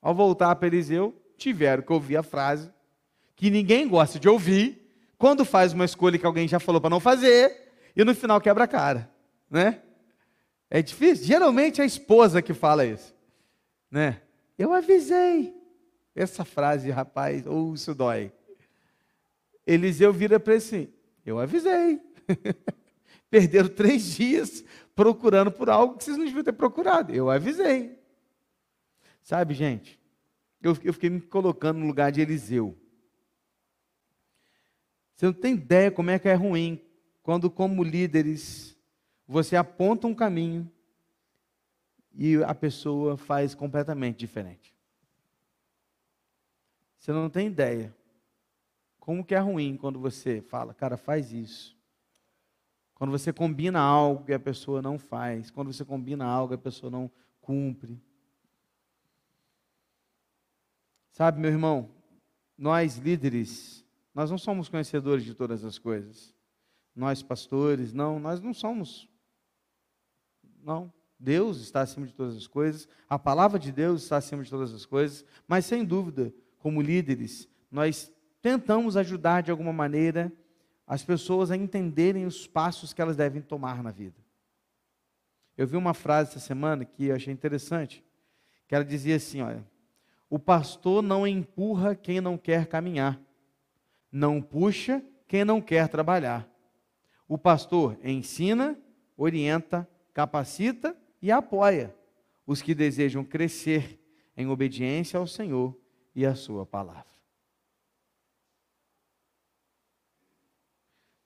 Ao 0.00 0.14
voltar 0.14 0.54
para 0.56 0.66
Eliseu, 0.66 1.14
tiveram 1.36 1.82
que 1.82 1.92
ouvir 1.92 2.16
a 2.16 2.22
frase 2.22 2.70
que 3.40 3.48
ninguém 3.48 3.88
gosta 3.88 4.18
de 4.18 4.28
ouvir, 4.28 4.94
quando 5.16 5.46
faz 5.46 5.72
uma 5.72 5.86
escolha 5.86 6.18
que 6.18 6.26
alguém 6.26 6.46
já 6.46 6.60
falou 6.60 6.78
para 6.78 6.90
não 6.90 7.00
fazer, 7.00 7.72
e 7.96 8.04
no 8.04 8.14
final 8.14 8.38
quebra 8.38 8.64
a 8.64 8.68
cara, 8.68 9.10
né? 9.50 9.80
É 10.68 10.82
difícil. 10.82 11.24
Geralmente 11.24 11.80
é 11.80 11.84
a 11.84 11.86
esposa 11.86 12.42
que 12.42 12.52
fala 12.52 12.84
isso, 12.84 13.14
né? 13.90 14.20
Eu 14.58 14.74
avisei. 14.74 15.54
Essa 16.14 16.44
frase, 16.44 16.90
rapaz, 16.90 17.46
ou 17.46 17.72
isso 17.72 17.94
dói. 17.94 18.30
Eliseu 19.66 20.12
vira 20.12 20.40
para 20.40 20.54
ele 20.54 20.62
assim: 20.62 20.92
Eu 21.24 21.38
avisei. 21.38 22.00
Perderam 23.30 23.68
três 23.68 24.14
dias 24.16 24.64
procurando 24.94 25.52
por 25.52 25.70
algo 25.70 25.96
que 25.96 26.04
vocês 26.04 26.16
não 26.16 26.24
deviam 26.24 26.42
ter 26.42 26.52
procurado. 26.52 27.14
Eu 27.14 27.30
avisei. 27.30 27.98
Sabe, 29.22 29.54
gente, 29.54 30.00
eu, 30.60 30.76
eu 30.82 30.92
fiquei 30.92 31.08
me 31.08 31.20
colocando 31.20 31.78
no 31.78 31.86
lugar 31.86 32.10
de 32.10 32.20
Eliseu. 32.20 32.76
Você 35.14 35.26
não 35.26 35.32
tem 35.32 35.54
ideia 35.54 35.90
como 35.90 36.10
é 36.10 36.18
que 36.18 36.28
é 36.28 36.34
ruim 36.34 36.82
quando, 37.22 37.50
como 37.50 37.84
líderes, 37.84 38.76
você 39.28 39.54
aponta 39.54 40.06
um 40.06 40.14
caminho 40.14 40.70
e 42.12 42.42
a 42.42 42.54
pessoa 42.54 43.16
faz 43.16 43.54
completamente 43.54 44.18
diferente. 44.18 44.74
Você 46.98 47.12
não 47.12 47.30
tem 47.30 47.46
ideia 47.46 47.94
como 49.00 49.24
que 49.24 49.34
é 49.34 49.38
ruim 49.38 49.76
quando 49.76 49.98
você 49.98 50.40
fala, 50.40 50.72
cara, 50.72 50.96
faz 50.96 51.32
isso. 51.32 51.76
Quando 52.94 53.10
você 53.10 53.32
combina 53.32 53.80
algo 53.80 54.24
e 54.28 54.34
a 54.34 54.38
pessoa 54.38 54.80
não 54.80 54.98
faz. 54.98 55.50
Quando 55.50 55.72
você 55.72 55.84
combina 55.84 56.24
algo 56.24 56.52
e 56.52 56.56
a 56.56 56.58
pessoa 56.58 56.90
não 56.90 57.10
cumpre. 57.40 58.00
Sabe, 61.10 61.40
meu 61.40 61.50
irmão, 61.50 61.90
nós 62.56 62.98
líderes 62.98 63.84
nós 64.14 64.30
não 64.30 64.38
somos 64.38 64.68
conhecedores 64.68 65.24
de 65.24 65.34
todas 65.34 65.64
as 65.64 65.78
coisas. 65.78 66.34
Nós, 66.94 67.22
pastores, 67.22 67.92
não, 67.92 68.18
nós 68.18 68.40
não 68.40 68.52
somos. 68.52 69.08
Não. 70.62 70.92
Deus 71.18 71.58
está 71.60 71.82
acima 71.82 72.06
de 72.06 72.14
todas 72.14 72.34
as 72.34 72.46
coisas, 72.46 72.88
a 73.08 73.18
palavra 73.18 73.58
de 73.58 73.70
Deus 73.70 74.02
está 74.02 74.16
acima 74.16 74.42
de 74.42 74.48
todas 74.48 74.72
as 74.72 74.86
coisas, 74.86 75.22
mas 75.46 75.66
sem 75.66 75.84
dúvida, 75.84 76.32
como 76.58 76.80
líderes, 76.80 77.46
nós 77.70 78.10
tentamos 78.40 78.96
ajudar 78.96 79.42
de 79.42 79.50
alguma 79.50 79.72
maneira 79.72 80.32
as 80.86 81.04
pessoas 81.04 81.50
a 81.50 81.56
entenderem 81.56 82.26
os 82.26 82.46
passos 82.46 82.92
que 82.92 83.00
elas 83.00 83.16
devem 83.16 83.40
tomar 83.40 83.82
na 83.82 83.90
vida. 83.90 84.16
Eu 85.56 85.66
vi 85.66 85.76
uma 85.76 85.94
frase 85.94 86.30
essa 86.30 86.40
semana 86.40 86.84
que 86.84 87.06
eu 87.06 87.14
achei 87.14 87.32
interessante, 87.32 88.04
que 88.66 88.74
ela 88.74 88.84
dizia 88.84 89.16
assim, 89.16 89.40
olha, 89.40 89.64
o 90.28 90.38
pastor 90.38 91.02
não 91.02 91.26
empurra 91.26 91.94
quem 91.94 92.20
não 92.20 92.38
quer 92.38 92.66
caminhar, 92.66 93.20
não 94.10 94.40
puxa 94.40 95.04
quem 95.28 95.44
não 95.44 95.60
quer 95.60 95.88
trabalhar. 95.88 96.48
O 97.28 97.38
pastor 97.38 97.98
ensina, 98.02 98.76
orienta, 99.16 99.88
capacita 100.12 100.96
e 101.22 101.30
apoia 101.30 101.94
os 102.46 102.60
que 102.62 102.74
desejam 102.74 103.22
crescer 103.22 104.00
em 104.36 104.48
obediência 104.48 105.18
ao 105.18 105.26
Senhor 105.26 105.78
e 106.14 106.26
à 106.26 106.34
Sua 106.34 106.66
palavra. 106.66 107.19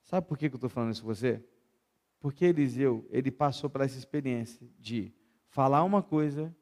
Sabe 0.04 0.26
por 0.26 0.38
que 0.38 0.46
eu 0.46 0.54
estou 0.54 0.70
falando 0.70 0.92
isso 0.92 1.02
com 1.02 1.08
você? 1.08 1.42
Porque 2.20 2.44
Eliseu, 2.44 3.06
ele 3.10 3.30
passou 3.30 3.68
por 3.68 3.80
essa 3.80 3.98
experiência 3.98 4.66
de 4.78 5.12
falar 5.48 5.82
uma 5.82 6.02
coisa 6.02 6.54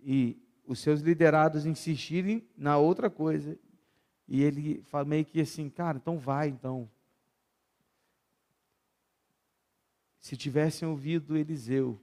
e 0.00 0.40
os 0.66 0.78
seus 0.78 1.00
liderados 1.00 1.66
insistirem 1.66 2.48
na 2.56 2.78
outra 2.78 3.10
coisa 3.10 3.58
e 4.26 4.42
ele 4.42 4.82
fala 4.84 5.04
meio 5.04 5.24
que 5.24 5.40
assim, 5.40 5.68
cara, 5.68 5.98
então 5.98 6.18
vai, 6.18 6.48
então. 6.48 6.90
Se 10.18 10.36
tivessem 10.36 10.88
ouvido 10.88 11.36
Eliseu, 11.36 12.02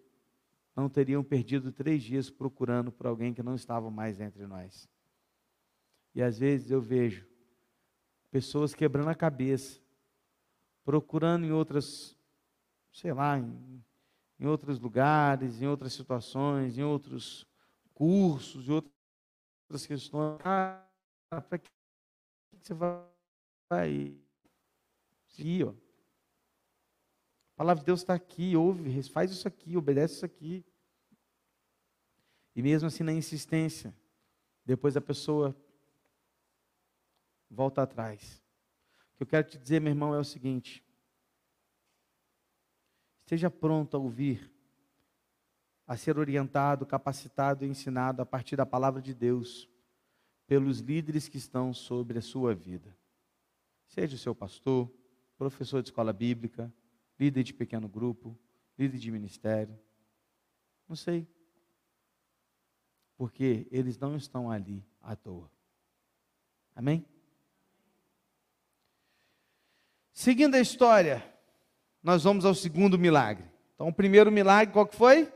não 0.75 0.89
teriam 0.89 1.23
perdido 1.23 1.71
três 1.71 2.03
dias 2.03 2.29
procurando 2.29 2.91
por 2.91 3.07
alguém 3.07 3.33
que 3.33 3.41
não 3.41 3.55
estava 3.55 3.89
mais 3.89 4.19
entre 4.19 4.45
nós. 4.45 4.87
E 6.13 6.21
às 6.21 6.37
vezes 6.37 6.69
eu 6.69 6.81
vejo 6.81 7.30
pessoas 8.31 8.73
quebrando 8.73 9.09
a 9.09 9.15
cabeça, 9.15 9.79
procurando 10.83 11.45
em 11.45 11.51
outras 11.51 12.17
sei 12.91 13.13
lá, 13.13 13.39
em, 13.39 13.83
em 14.39 14.45
outros 14.45 14.79
lugares, 14.79 15.61
em 15.61 15.67
outras 15.67 15.93
situações, 15.93 16.77
em 16.77 16.83
outros 16.83 17.47
cursos, 17.93 18.67
em 18.67 18.71
outras 18.71 19.85
questões. 19.85 20.39
Ah, 20.43 20.83
para 21.29 21.57
que 21.57 21.69
você 22.59 22.73
vai 22.73 23.89
ir? 23.89 25.63
Ó. 25.65 25.69
A 25.69 27.57
palavra 27.57 27.81
de 27.81 27.85
Deus 27.85 28.01
está 28.01 28.13
aqui, 28.13 28.55
ouve, 28.55 29.01
faz 29.03 29.31
isso 29.31 29.47
aqui, 29.47 29.77
obedece 29.77 30.15
isso 30.15 30.25
aqui. 30.25 30.65
E 32.55 32.61
mesmo 32.61 32.87
assim, 32.87 33.03
na 33.03 33.13
insistência, 33.13 33.95
depois 34.65 34.97
a 34.97 35.01
pessoa 35.01 35.55
volta 37.51 37.83
atrás. 37.83 38.41
O 39.13 39.17
que 39.17 39.23
eu 39.23 39.27
quero 39.27 39.47
te 39.47 39.57
dizer, 39.57 39.79
meu 39.79 39.91
irmão, 39.91 40.15
é 40.15 40.19
o 40.19 40.23
seguinte: 40.23 40.83
esteja 43.19 43.51
pronto 43.51 43.95
a 43.95 43.99
ouvir, 43.99 44.51
a 45.85 45.95
ser 45.97 46.17
orientado, 46.17 46.85
capacitado 46.85 47.65
e 47.65 47.67
ensinado 47.67 48.21
a 48.21 48.25
partir 48.25 48.55
da 48.55 48.65
palavra 48.65 49.01
de 49.01 49.13
Deus, 49.13 49.69
pelos 50.47 50.79
líderes 50.79 51.27
que 51.27 51.37
estão 51.37 51.73
sobre 51.73 52.17
a 52.17 52.21
sua 52.21 52.55
vida. 52.55 52.97
Seja 53.87 54.15
o 54.15 54.19
seu 54.19 54.33
pastor, 54.33 54.91
professor 55.37 55.81
de 55.81 55.89
escola 55.89 56.13
bíblica, 56.13 56.73
líder 57.19 57.43
de 57.43 57.53
pequeno 57.53 57.87
grupo, 57.87 58.37
líder 58.79 58.97
de 58.97 59.11
ministério. 59.11 59.77
Não 60.87 60.95
sei 60.95 61.27
porque 63.21 63.67
eles 63.69 63.99
não 63.99 64.15
estão 64.15 64.49
ali 64.49 64.83
à 64.99 65.15
toa. 65.15 65.47
Amém? 66.75 67.05
Seguindo 70.13 70.55
a 70.55 70.59
história, 70.59 71.23
nós 72.03 72.23
vamos 72.23 72.45
ao 72.45 72.53
segundo 72.53 72.97
milagre. 72.99 73.45
Então, 73.75 73.87
o 73.87 73.93
primeiro 73.93 74.31
milagre, 74.31 74.73
qual 74.73 74.85
que 74.85 74.95
foi? 74.95 75.31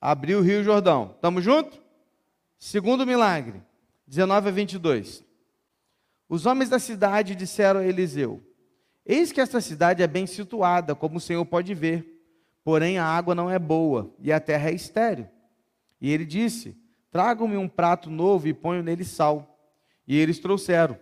Abriu 0.00 0.38
o 0.38 0.42
Rio 0.42 0.62
Jordão. 0.62 1.12
Estamos 1.14 1.44
juntos? 1.44 1.80
Segundo 2.58 3.06
milagre, 3.06 3.62
19 4.06 4.48
a 4.48 4.52
22. 4.52 5.24
Os 6.28 6.44
homens 6.44 6.68
da 6.68 6.78
cidade 6.78 7.34
disseram 7.34 7.80
a 7.80 7.86
Eliseu: 7.86 8.42
Eis 9.06 9.32
que 9.32 9.40
esta 9.40 9.60
cidade 9.60 10.02
é 10.02 10.06
bem 10.06 10.26
situada, 10.26 10.94
como 10.94 11.18
o 11.18 11.20
Senhor 11.20 11.44
pode 11.46 11.72
ver, 11.74 12.20
porém 12.64 12.98
a 12.98 13.04
água 13.04 13.34
não 13.34 13.48
é 13.48 13.58
boa 13.58 14.14
e 14.18 14.32
a 14.32 14.40
terra 14.40 14.70
é 14.70 14.74
estéril. 14.74 15.28
E 16.00 16.10
ele 16.10 16.24
disse: 16.24 16.76
Tragam-me 17.10 17.56
um 17.56 17.68
prato 17.68 18.10
novo 18.10 18.46
e 18.48 18.52
ponham 18.52 18.82
nele 18.82 19.04
sal. 19.04 19.56
E 20.06 20.16
eles 20.16 20.38
trouxeram. 20.38 20.98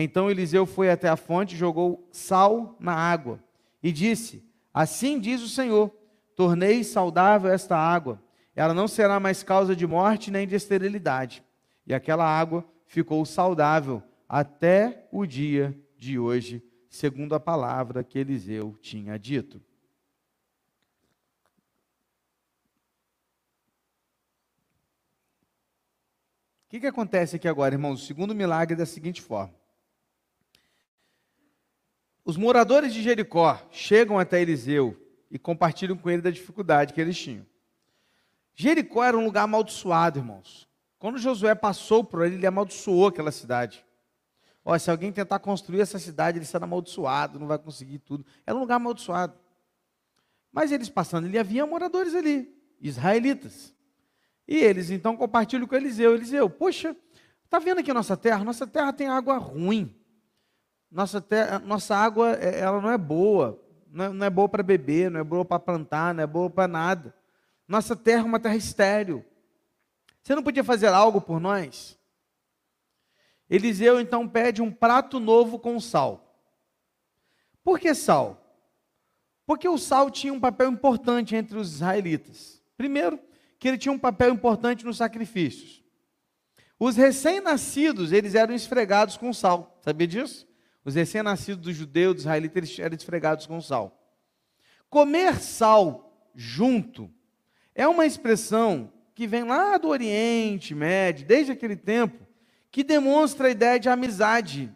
Então 0.00 0.30
Eliseu 0.30 0.64
foi 0.64 0.88
até 0.88 1.08
a 1.08 1.16
fonte 1.16 1.56
jogou 1.56 2.08
sal 2.12 2.76
na 2.78 2.94
água. 2.94 3.42
E 3.82 3.90
disse: 3.90 4.48
Assim 4.72 5.18
diz 5.18 5.42
o 5.42 5.48
Senhor: 5.48 5.90
Tornei 6.36 6.84
saudável 6.84 7.50
esta 7.50 7.76
água. 7.76 8.22
Ela 8.54 8.72
não 8.72 8.86
será 8.86 9.18
mais 9.18 9.42
causa 9.42 9.74
de 9.74 9.88
morte 9.88 10.30
nem 10.30 10.46
de 10.46 10.54
esterilidade. 10.54 11.42
E 11.84 11.92
aquela 11.92 12.24
água 12.24 12.64
ficou 12.86 13.26
saudável 13.26 14.00
até 14.28 15.08
o 15.10 15.26
dia 15.26 15.76
de 15.96 16.16
hoje, 16.16 16.62
segundo 16.88 17.34
a 17.34 17.40
palavra 17.40 18.04
que 18.04 18.20
Eliseu 18.20 18.78
tinha 18.80 19.18
dito. 19.18 19.58
O 26.66 26.70
que, 26.70 26.78
que 26.78 26.86
acontece 26.86 27.34
aqui 27.34 27.48
agora, 27.48 27.74
irmãos? 27.74 28.00
O 28.00 28.06
segundo 28.06 28.32
milagre 28.32 28.74
é 28.74 28.76
da 28.76 28.86
seguinte 28.86 29.20
forma. 29.20 29.57
Os 32.28 32.36
moradores 32.36 32.92
de 32.92 33.00
Jericó 33.02 33.58
chegam 33.70 34.18
até 34.18 34.38
Eliseu 34.38 34.94
e 35.30 35.38
compartilham 35.38 35.96
com 35.96 36.10
ele 36.10 36.20
da 36.20 36.30
dificuldade 36.30 36.92
que 36.92 37.00
eles 37.00 37.18
tinham. 37.18 37.46
Jericó 38.54 39.02
era 39.02 39.16
um 39.16 39.24
lugar 39.24 39.44
amaldiçoado, 39.44 40.18
irmãos. 40.18 40.68
Quando 40.98 41.16
Josué 41.16 41.54
passou 41.54 42.04
por 42.04 42.26
ele, 42.26 42.34
ele 42.34 42.46
amaldiçoou 42.46 43.06
aquela 43.06 43.32
cidade. 43.32 43.82
Olha, 44.62 44.78
se 44.78 44.90
alguém 44.90 45.10
tentar 45.10 45.38
construir 45.38 45.80
essa 45.80 45.98
cidade, 45.98 46.36
ele 46.36 46.44
será 46.44 46.64
amaldiçoado, 46.64 47.40
não 47.40 47.46
vai 47.46 47.58
conseguir 47.58 47.98
tudo. 48.00 48.26
Era 48.46 48.54
um 48.54 48.60
lugar 48.60 48.76
amaldiçoado. 48.76 49.32
Mas 50.52 50.70
eles 50.70 50.90
passando, 50.90 51.26
ele 51.26 51.38
havia 51.38 51.64
moradores 51.64 52.14
ali, 52.14 52.54
israelitas. 52.78 53.74
E 54.46 54.54
eles 54.54 54.90
então 54.90 55.16
compartilham 55.16 55.66
com 55.66 55.74
Eliseu. 55.74 56.14
Eliseu, 56.14 56.50
poxa, 56.50 56.94
está 57.46 57.58
vendo 57.58 57.78
aqui 57.78 57.90
a 57.90 57.94
nossa 57.94 58.18
terra? 58.18 58.44
Nossa 58.44 58.66
terra 58.66 58.92
tem 58.92 59.08
água 59.08 59.38
ruim. 59.38 59.97
Nossa, 60.90 61.20
terra, 61.20 61.58
nossa 61.58 61.94
água 61.94 62.36
é, 62.40 62.60
ela 62.60 62.80
não 62.80 62.90
é 62.90 62.98
boa. 62.98 63.62
Não 63.90 64.04
é, 64.04 64.08
não 64.10 64.26
é 64.26 64.30
boa 64.30 64.48
para 64.48 64.62
beber, 64.62 65.10
não 65.10 65.20
é 65.20 65.24
boa 65.24 65.44
para 65.44 65.58
plantar, 65.58 66.14
não 66.14 66.22
é 66.22 66.26
boa 66.26 66.50
para 66.50 66.68
nada. 66.68 67.14
Nossa 67.66 67.94
terra 67.94 68.22
é 68.22 68.24
uma 68.24 68.40
terra 68.40 68.56
estéril. 68.56 69.24
Você 70.22 70.34
não 70.34 70.42
podia 70.42 70.64
fazer 70.64 70.88
algo 70.88 71.20
por 71.20 71.40
nós? 71.40 71.98
Eliseu 73.48 74.00
então 74.00 74.28
pede 74.28 74.60
um 74.60 74.70
prato 74.70 75.18
novo 75.20 75.58
com 75.58 75.78
sal. 75.80 76.34
Por 77.62 77.78
que 77.78 77.94
sal? 77.94 78.44
Porque 79.46 79.68
o 79.68 79.78
sal 79.78 80.10
tinha 80.10 80.32
um 80.32 80.40
papel 80.40 80.70
importante 80.70 81.36
entre 81.36 81.58
os 81.58 81.74
israelitas. 81.74 82.62
Primeiro, 82.76 83.18
que 83.58 83.68
ele 83.68 83.78
tinha 83.78 83.92
um 83.92 83.98
papel 83.98 84.32
importante 84.32 84.84
nos 84.84 84.98
sacrifícios. 84.98 85.82
Os 86.78 86.96
recém-nascidos, 86.96 88.12
eles 88.12 88.34
eram 88.34 88.54
esfregados 88.54 89.16
com 89.16 89.32
sal. 89.32 89.78
Sabia 89.82 90.06
disso? 90.06 90.47
Os 90.88 90.94
recém-nascidos 90.94 91.62
dos 91.62 91.76
judeus, 91.76 92.14
dos 92.14 92.22
israelitas, 92.22 92.56
eles 92.56 92.78
eram 92.78 92.96
esfregados 92.96 93.44
com 93.44 93.60
sal. 93.60 94.02
Comer 94.88 95.38
sal 95.38 96.30
junto 96.34 97.12
é 97.74 97.86
uma 97.86 98.06
expressão 98.06 98.90
que 99.14 99.26
vem 99.26 99.44
lá 99.44 99.76
do 99.76 99.88
Oriente 99.88 100.74
Médio, 100.74 101.26
desde 101.26 101.52
aquele 101.52 101.76
tempo, 101.76 102.26
que 102.70 102.82
demonstra 102.82 103.48
a 103.48 103.50
ideia 103.50 103.78
de 103.78 103.90
amizade 103.90 104.74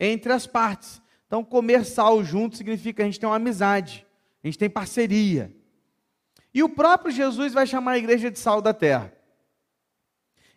entre 0.00 0.32
as 0.32 0.44
partes. 0.44 1.00
Então, 1.28 1.44
comer 1.44 1.84
sal 1.84 2.24
junto 2.24 2.56
significa 2.56 3.04
a 3.04 3.06
gente 3.06 3.20
tem 3.20 3.28
uma 3.28 3.36
amizade, 3.36 4.04
a 4.42 4.48
gente 4.48 4.58
tem 4.58 4.68
parceria. 4.68 5.54
E 6.52 6.64
o 6.64 6.68
próprio 6.68 7.14
Jesus 7.14 7.52
vai 7.52 7.64
chamar 7.64 7.92
a 7.92 7.98
igreja 7.98 8.28
de 8.28 8.40
sal 8.40 8.60
da 8.60 8.74
terra. 8.74 9.12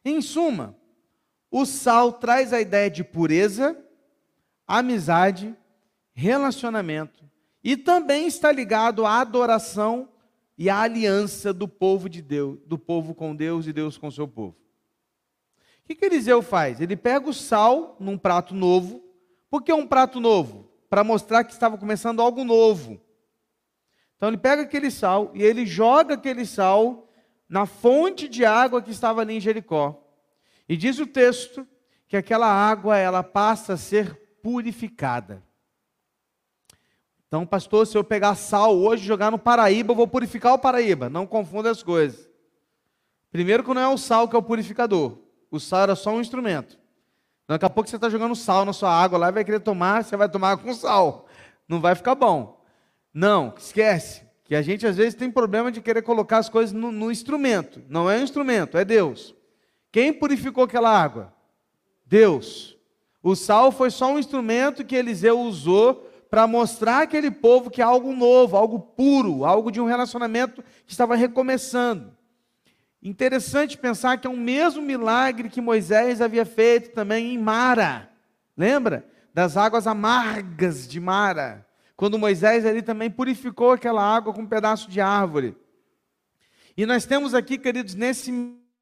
Em 0.04 0.20
suma, 0.24 0.76
o 1.52 1.68
sal 1.68 2.14
traz 2.14 2.52
a 2.52 2.60
ideia 2.60 2.90
de 2.90 3.04
pureza, 3.04 3.78
amizade, 4.78 5.56
relacionamento 6.14 7.28
e 7.64 7.76
também 7.76 8.28
está 8.28 8.52
ligado 8.52 9.04
à 9.04 9.20
adoração 9.20 10.08
e 10.56 10.70
à 10.70 10.82
aliança 10.82 11.52
do 11.52 11.68
povo 11.68 12.08
de 12.08 12.22
Deus, 12.22 12.60
do 12.66 12.78
povo 12.78 13.16
com 13.16 13.36
Deus 13.36 13.66
e 13.66 13.74
Deus 13.74 13.98
com 13.98 14.12
seu 14.12 14.28
povo. 14.28 14.56
O 15.84 15.88
que, 15.88 15.96
que 15.96 16.06
Eliseu 16.06 16.44
faz? 16.44 16.80
Ele 16.80 16.96
pega 16.96 17.28
o 17.28 17.34
sal 17.34 17.98
num 18.00 18.16
prato 18.16 18.54
novo. 18.54 19.04
Por 19.50 19.64
que 19.64 19.74
um 19.74 19.88
prato 19.88 20.20
novo? 20.20 20.70
Para 20.88 21.04
mostrar 21.04 21.44
que 21.44 21.52
estava 21.52 21.76
começando 21.76 22.22
algo 22.22 22.44
novo. 22.44 23.02
Então 24.16 24.30
ele 24.30 24.38
pega 24.38 24.62
aquele 24.62 24.92
sal 24.92 25.32
e 25.34 25.42
ele 25.42 25.66
joga 25.66 26.14
aquele 26.14 26.46
sal 26.46 27.10
na 27.48 27.66
fonte 27.66 28.28
de 28.28 28.46
água 28.46 28.82
que 28.84 28.92
estava 28.92 29.22
ali 29.22 29.34
em 29.34 29.42
Jericó. 29.42 30.00
E 30.68 30.78
diz 30.78 31.00
o 31.00 31.08
texto 31.08 31.68
que 32.08 32.16
aquela 32.16 32.48
água 32.48 32.98
ela 32.98 33.24
passa 33.24 33.74
a 33.74 33.78
ser 33.78 34.29
purificada. 34.42 35.44
Então, 37.28 37.46
pastor, 37.46 37.86
se 37.86 37.96
eu 37.96 38.04
pegar 38.04 38.34
sal 38.34 38.76
hoje 38.76 39.04
e 39.04 39.08
jogar 39.08 39.30
no 39.30 39.38
Paraíba, 39.38 39.92
eu 39.92 39.96
vou 39.96 40.08
purificar 40.08 40.54
o 40.54 40.60
Paraíba. 40.60 41.10
Não 41.10 41.28
confunda 41.28 41.70
as 41.70 41.84
coisas. 41.84 42.28
Primeiro 43.32 43.64
que 43.64 43.74
não 43.74 43.82
é 43.82 43.88
o 43.88 43.98
sal 43.98 44.28
que 44.28 44.36
é 44.36 44.40
o 44.40 44.44
purificador. 44.44 45.20
O 45.52 45.60
sal 45.60 45.84
era 45.84 45.96
só 45.96 46.12
um 46.12 46.22
instrumento. 46.22 46.80
Daqui 47.48 47.66
a 47.66 47.70
pouco 47.70 47.90
você 47.90 47.96
está 47.96 48.10
jogando 48.10 48.36
sal 48.36 48.66
na 48.66 48.74
sua 48.74 48.92
água 48.92 49.18
lá 49.18 49.30
e 49.30 49.32
vai 49.32 49.44
querer 49.44 49.60
tomar, 49.60 50.04
você 50.04 50.18
vai 50.18 50.28
tomar 50.28 50.58
com 50.58 50.74
sal. 50.74 51.28
Não 51.68 51.80
vai 51.80 51.94
ficar 51.94 52.16
bom. 52.16 52.64
Não, 53.14 53.54
esquece. 53.58 54.24
Que 54.44 54.56
a 54.56 54.62
gente 54.64 54.88
às 54.88 54.98
vezes 54.98 55.14
tem 55.14 55.30
problema 55.30 55.72
de 55.72 55.82
querer 55.82 56.02
colocar 56.02 56.40
as 56.40 56.50
coisas 56.50 56.74
no, 56.74 56.92
no 56.92 57.12
instrumento. 57.12 57.84
Não 57.88 58.10
é 58.10 58.18
um 58.18 58.24
instrumento, 58.24 58.76
é 58.76 58.84
Deus. 58.84 59.36
Quem 59.92 60.12
purificou 60.12 60.64
aquela 60.64 60.90
água? 60.90 61.32
Deus. 62.06 62.79
O 63.22 63.36
sal 63.36 63.72
foi 63.72 63.92
só 63.92 64.12
um 64.12 64.20
instrumento 64.20 64.86
que 64.86 64.96
Eliseu 64.96 65.40
usou 65.40 66.10
para 66.30 66.48
mostrar 66.48 67.04
àquele 67.04 67.32
povo 67.32 67.70
que 67.70 67.82
é 67.82 67.84
algo 67.84 68.14
novo, 68.14 68.56
algo 68.56 68.80
puro, 68.80 69.46
algo 69.46 69.72
de 69.72 69.82
um 69.82 69.86
relacionamento 69.86 70.64
que 70.86 70.92
estava 70.92 71.16
recomeçando. 71.16 72.16
Interessante 73.02 73.78
pensar 73.78 74.18
que 74.18 74.28
é 74.28 74.30
o 74.30 74.38
mesmo 74.38 74.82
milagre 74.82 75.50
que 75.50 75.62
Moisés 75.62 76.22
havia 76.22 76.46
feito 76.46 76.92
também 76.92 77.34
em 77.34 77.38
Mara. 77.38 78.10
Lembra? 78.56 79.06
Das 79.34 79.58
águas 79.58 79.88
amargas 79.88 80.88
de 80.88 81.00
Mara 81.00 81.66
quando 82.00 82.18
Moisés 82.18 82.66
ali 82.66 82.82
também 82.82 83.12
purificou 83.12 83.74
aquela 83.74 84.02
água 84.02 84.34
com 84.34 84.44
um 84.44 84.48
pedaço 84.48 84.90
de 84.90 85.02
árvore. 85.02 85.54
E 86.78 86.86
nós 86.86 87.06
temos 87.06 87.34
aqui, 87.34 87.58
queridos, 87.58 87.94
nesse 87.94 88.32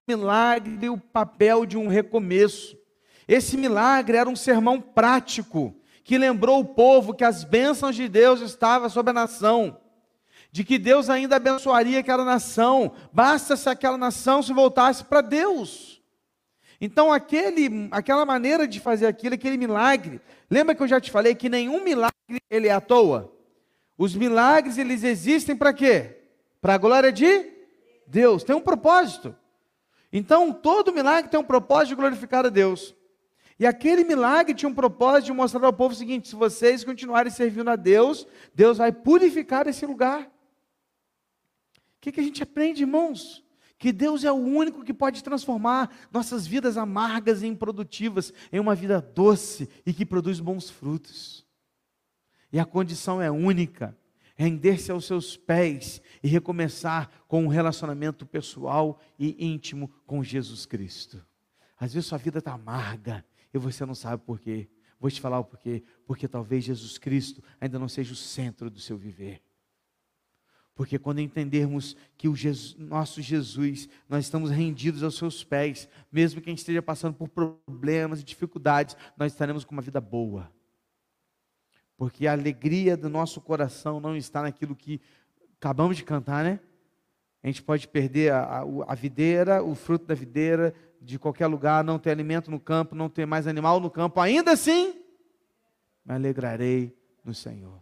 milagre 0.07 0.87
o 0.87 0.99
papel 0.99 1.65
de 1.65 1.75
um 1.79 1.87
recomeço. 1.87 2.76
Esse 3.27 3.57
milagre 3.57 4.17
era 4.17 4.29
um 4.29 4.35
sermão 4.35 4.79
prático 4.79 5.75
que 6.03 6.17
lembrou 6.17 6.61
o 6.61 6.65
povo 6.65 7.13
que 7.13 7.23
as 7.25 7.43
bênçãos 7.43 7.95
de 7.95 8.07
Deus 8.07 8.39
estavam 8.39 8.89
sobre 8.89 9.11
a 9.11 9.13
nação, 9.13 9.77
de 10.49 10.63
que 10.63 10.79
Deus 10.79 11.09
ainda 11.09 11.35
abençoaria 11.35 11.99
aquela 11.99 12.23
nação, 12.23 12.93
basta 13.11 13.57
se 13.57 13.69
aquela 13.69 13.97
nação 13.97 14.41
se 14.41 14.53
voltasse 14.53 15.03
para 15.03 15.19
Deus. 15.19 16.01
Então, 16.79 17.11
aquele, 17.11 17.89
aquela 17.91 18.25
maneira 18.25 18.65
de 18.65 18.79
fazer 18.79 19.07
aquilo, 19.07 19.35
aquele 19.35 19.57
milagre, 19.57 20.21
lembra 20.49 20.73
que 20.73 20.81
eu 20.81 20.87
já 20.87 21.01
te 21.01 21.11
falei 21.11 21.35
que 21.35 21.49
nenhum 21.49 21.83
milagre 21.83 22.13
ele 22.49 22.69
é 22.69 22.71
à 22.71 22.79
toa? 22.79 23.33
Os 23.97 24.15
milagres, 24.15 24.77
eles 24.77 25.03
existem 25.03 25.57
para 25.57 25.73
quê? 25.73 26.19
Para 26.61 26.75
a 26.75 26.77
glória 26.77 27.11
de 27.11 27.51
Deus, 28.05 28.43
tem 28.43 28.55
um 28.55 28.61
propósito. 28.61 29.35
Então, 30.13 30.53
todo 30.53 30.93
milagre 30.93 31.29
tem 31.29 31.39
um 31.39 31.43
propósito 31.43 31.89
de 31.89 31.95
glorificar 31.95 32.45
a 32.45 32.49
Deus. 32.49 32.95
E 33.59 33.65
aquele 33.65 34.03
milagre 34.03 34.53
tinha 34.53 34.69
um 34.69 34.73
propósito 34.73 35.27
de 35.27 35.33
mostrar 35.33 35.65
ao 35.65 35.73
povo 35.73 35.93
o 35.93 35.97
seguinte: 35.97 36.27
se 36.27 36.35
vocês 36.35 36.83
continuarem 36.83 37.31
servindo 37.31 37.69
a 37.69 37.75
Deus, 37.75 38.27
Deus 38.53 38.77
vai 38.77 38.91
purificar 38.91 39.67
esse 39.67 39.85
lugar. 39.85 40.23
O 40.23 41.99
que, 41.99 42.11
que 42.11 42.19
a 42.19 42.23
gente 42.23 42.43
aprende, 42.43 42.83
irmãos? 42.83 43.43
Que 43.79 43.91
Deus 43.91 44.23
é 44.23 44.31
o 44.31 44.35
único 44.35 44.83
que 44.83 44.93
pode 44.93 45.23
transformar 45.23 45.95
nossas 46.11 46.47
vidas 46.47 46.77
amargas 46.77 47.41
e 47.41 47.47
improdutivas 47.47 48.33
em 48.51 48.59
uma 48.59 48.73
vida 48.73 49.01
doce 49.01 49.69
e 49.85 49.93
que 49.93 50.05
produz 50.05 50.39
bons 50.39 50.69
frutos. 50.69 51.45
E 52.51 52.59
a 52.59 52.65
condição 52.65 53.19
é 53.19 53.29
única: 53.29 53.97
render-se 54.35 54.91
aos 54.91 55.05
seus 55.05 55.35
pés 55.35 55.99
e 56.21 56.27
recomeçar 56.27 57.09
com 57.27 57.43
um 57.43 57.47
relacionamento 57.47 58.23
pessoal 58.23 58.99
e 59.17 59.35
íntimo 59.43 59.91
com 60.05 60.23
Jesus 60.23 60.67
Cristo. 60.67 61.25
Às 61.79 61.93
vezes 61.93 62.07
sua 62.07 62.17
vida 62.19 62.39
está 62.39 62.53
amarga 62.53 63.25
e 63.53 63.57
você 63.57 63.85
não 63.85 63.95
sabe 63.95 64.23
por 64.23 64.39
quê. 64.39 64.67
Vou 64.99 65.11
te 65.11 65.21
falar 65.21 65.39
o 65.39 65.43
porquê. 65.43 65.83
Porque 66.05 66.27
talvez 66.27 66.63
Jesus 66.63 66.97
Cristo 66.97 67.43
ainda 67.59 67.77
não 67.77 67.87
seja 67.87 68.13
o 68.13 68.15
centro 68.15 68.69
do 68.69 68.79
seu 68.79 68.97
viver. 68.97 69.41
Porque 70.77 70.99
quando 70.99 71.19
entendermos 71.19 71.97
que 72.15 72.27
o 72.27 72.35
Jesus, 72.35 72.75
nosso 72.77 73.19
Jesus, 73.19 73.89
nós 74.07 74.25
estamos 74.25 74.51
rendidos 74.51 75.01
aos 75.01 75.17
seus 75.17 75.43
pés, 75.43 75.89
mesmo 76.11 76.39
que 76.39 76.49
a 76.49 76.51
gente 76.51 76.59
esteja 76.59 76.83
passando 76.83 77.15
por 77.15 77.27
problemas 77.27 78.21
e 78.21 78.23
dificuldades, 78.23 78.95
nós 79.17 79.31
estaremos 79.31 79.65
com 79.65 79.73
uma 79.73 79.81
vida 79.81 79.99
boa. 79.99 80.51
Porque 81.97 82.27
a 82.27 82.31
alegria 82.31 82.95
do 82.95 83.09
nosso 83.09 83.41
coração 83.41 83.99
não 83.99 84.15
está 84.15 84.43
naquilo 84.43 84.75
que 84.75 85.01
acabamos 85.59 85.97
de 85.97 86.03
cantar, 86.03 86.43
né? 86.43 86.59
A 87.41 87.47
gente 87.47 87.63
pode 87.63 87.87
perder 87.87 88.31
a, 88.31 88.41
a, 88.43 88.63
a 88.89 88.93
videira, 88.93 89.63
o 89.63 89.73
fruto 89.73 90.05
da 90.05 90.13
videira, 90.13 90.75
de 91.01 91.17
qualquer 91.17 91.47
lugar, 91.47 91.83
não 91.83 91.99
ter 91.99 92.11
alimento 92.11 92.49
no 92.49 92.59
campo, 92.59 92.95
não 92.95 93.09
ter 93.09 93.25
mais 93.25 93.47
animal 93.47 93.79
no 93.79 93.89
campo, 93.89 94.19
ainda 94.19 94.51
assim, 94.51 94.93
me 96.05 96.13
alegrarei 96.13 96.97
no 97.23 97.33
Senhor. 97.33 97.81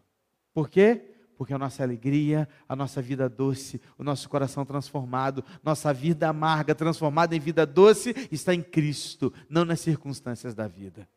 Por 0.54 0.70
quê? 0.70 1.16
Porque 1.38 1.54
a 1.54 1.58
nossa 1.58 1.84
alegria, 1.84 2.48
a 2.68 2.76
nossa 2.76 3.02
vida 3.02 3.28
doce, 3.28 3.82
o 3.98 4.04
nosso 4.04 4.30
coração 4.30 4.66
transformado, 4.66 5.44
nossa 5.62 5.94
vida 5.94 6.30
amarga 6.30 6.74
transformada 6.74 7.36
em 7.36 7.40
vida 7.40 7.66
doce 7.66 8.14
está 8.32 8.54
em 8.54 8.62
Cristo, 8.62 9.34
não 9.50 9.66
nas 9.66 9.82
circunstâncias 9.82 10.56
da 10.56 10.68
vida. 10.68 11.08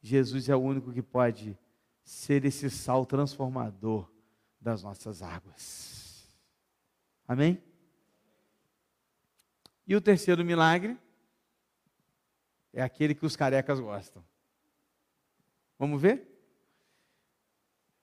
Jesus 0.00 0.48
é 0.48 0.54
o 0.54 0.60
único 0.60 0.92
que 0.92 1.02
pode 1.02 1.58
ser 2.04 2.44
esse 2.44 2.70
sal 2.70 3.04
transformador 3.04 4.08
das 4.60 4.82
nossas 4.82 5.22
águas. 5.22 6.26
Amém? 7.26 7.60
E 9.88 9.96
o 9.96 10.00
terceiro 10.00 10.44
milagre 10.44 10.96
é 12.72 12.82
aquele 12.82 13.14
que 13.14 13.26
os 13.26 13.34
carecas 13.34 13.80
gostam. 13.80 14.22
Vamos 15.78 16.00
ver? 16.00 16.28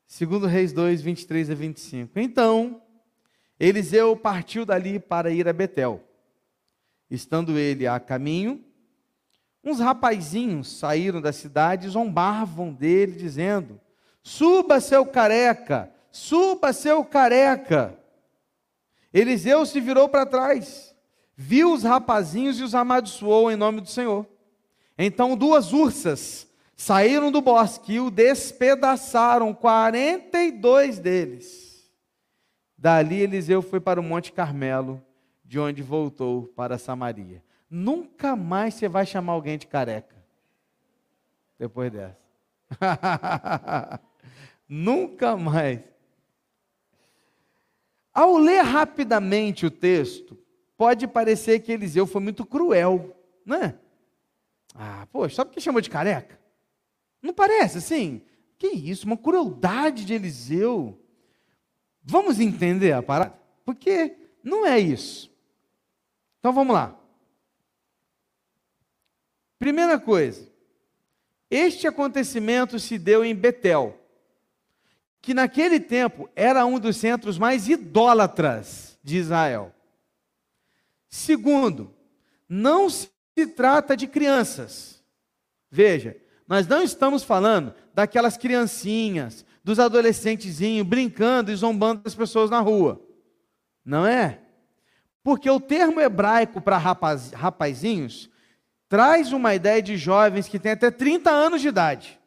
Segundo 0.06 0.48
Reis 0.48 0.74
2, 0.74 1.02
23 1.02 1.52
a 1.52 1.56
25. 1.56 2.20
Então, 2.20 2.82
Eliseu 3.58 4.18
partiu 4.18 4.66
dali 4.66 5.00
para 5.00 5.32
ir 5.32 5.48
a 5.48 5.54
Betel. 5.54 6.04
Estando 7.10 7.58
ele 7.58 7.88
a 7.88 8.00
caminho, 8.00 8.66
Uns 9.66 9.80
rapazinhos 9.80 10.78
saíram 10.78 11.20
da 11.20 11.34
cidade 11.34 11.88
e 11.88 11.90
zombavam 11.90 12.72
dele, 12.72 13.14
dizendo: 13.14 13.82
Suba, 14.22 14.80
seu 14.80 15.08
careca, 15.08 15.92
suba, 16.12 16.72
seu 16.72 17.04
careca. 17.04 17.98
Eliseu 19.12 19.66
se 19.66 19.82
virou 19.82 20.08
para 20.08 20.28
trás, 20.28 20.95
viu 21.36 21.74
os 21.74 21.84
rapazinhos 21.84 22.60
e 22.60 22.64
os 22.64 22.74
amaldiçoou 22.74 23.52
em 23.52 23.56
nome 23.56 23.82
do 23.82 23.90
Senhor. 23.90 24.26
Então 24.98 25.36
duas 25.36 25.74
ursas 25.74 26.48
saíram 26.76 27.32
do 27.32 27.42
bosque 27.42 27.94
e 27.94 28.00
o 28.00 28.10
despedaçaram, 28.10 29.54
42 29.54 31.00
deles. 31.00 31.90
Dali 32.78 33.22
Eliseu 33.22 33.62
foi 33.62 33.80
para 33.80 34.00
o 34.00 34.04
Monte 34.04 34.32
Carmelo, 34.32 35.02
de 35.44 35.60
onde 35.60 35.82
voltou 35.82 36.48
para 36.56 36.78
Samaria. 36.78 37.44
Nunca 37.70 38.36
mais 38.36 38.76
você 38.76 38.88
vai 38.88 39.06
chamar 39.06 39.34
alguém 39.34 39.58
de 39.58 39.68
careca. 39.68 40.16
Depois 41.58 41.92
dessa. 41.92 42.18
Nunca 44.68 45.38
mais. 45.38 45.82
Ao 48.14 48.38
ler 48.38 48.62
rapidamente 48.62 49.66
o 49.66 49.72
texto, 49.72 50.38
pode 50.78 51.08
parecer 51.08 51.60
que 51.60 51.72
Eliseu 51.72 52.06
foi 52.06 52.22
muito 52.22 52.46
cruel, 52.46 53.16
não 53.46 53.58
é? 53.58 53.76
Ah, 54.74 55.08
poxa, 55.12 55.36
sabe 55.36 55.50
por 55.50 55.56
que 55.56 55.62
chamou 55.62 55.82
de 55.82 55.90
careca? 55.90 56.40
Não 57.22 57.34
parece 57.34 57.78
assim? 57.78 58.22
Que 58.58 58.68
isso, 58.68 59.06
uma 59.06 59.18
crueldade 59.18 60.06
de 60.06 60.14
Eliseu. 60.14 61.00
Vamos 62.04 62.40
entender 62.40 62.92
a 62.92 63.02
parada? 63.02 63.34
Porque 63.64 64.16
não 64.44 64.66
é 64.66 64.80
isso. 64.80 65.32
Então 66.40 66.54
vamos 66.54 66.74
lá. 66.74 66.96
Primeira 69.58 70.00
coisa, 70.00 70.48
este 71.50 71.88
acontecimento 71.88 72.80
se 72.80 73.00
deu 73.00 73.26
em 73.26 73.34
Betel, 73.34 74.00
que 75.22 75.34
naquele 75.34 75.80
tempo 75.80 76.30
era 76.36 76.66
um 76.66 76.80
dos 76.80 76.98
centros 76.98 77.38
mais 77.40 77.68
idólatras 77.68 79.00
de 79.04 79.18
Israel. 79.18 79.75
Segundo, 81.16 81.96
não 82.48 82.90
se 82.90 83.10
trata 83.56 83.96
de 83.96 84.06
crianças. 84.06 85.02
Veja, 85.72 86.18
nós 86.46 86.68
não 86.68 86.84
estamos 86.84 87.24
falando 87.24 87.74
daquelas 87.94 88.36
criancinhas, 88.36 89.46
dos 89.64 89.80
adolescentezinhos 89.80 90.86
brincando 90.86 91.54
e 91.54 91.56
zombando 91.56 92.04
das 92.04 92.14
pessoas 92.14 92.50
na 92.50 92.60
rua. 92.60 93.02
Não 93.84 94.06
é? 94.06 94.42
Porque 95.24 95.50
o 95.50 95.58
termo 95.58 96.02
hebraico 96.02 96.60
para 96.60 96.78
rapaz, 96.78 97.32
rapazinhos 97.32 98.30
traz 98.90 99.32
uma 99.32 99.56
ideia 99.56 99.82
de 99.82 99.96
jovens 99.96 100.50
que 100.50 100.60
têm 100.60 100.74
até 100.74 100.92
30 100.92 101.32
anos 101.32 101.62
de 101.62 101.70
idade. 101.70 102.20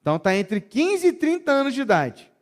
Então 0.00 0.16
está 0.16 0.34
entre 0.34 0.60
15 0.60 1.06
e 1.06 1.12
30 1.12 1.52
anos 1.52 1.72
de 1.72 1.82
idade. 1.82 2.32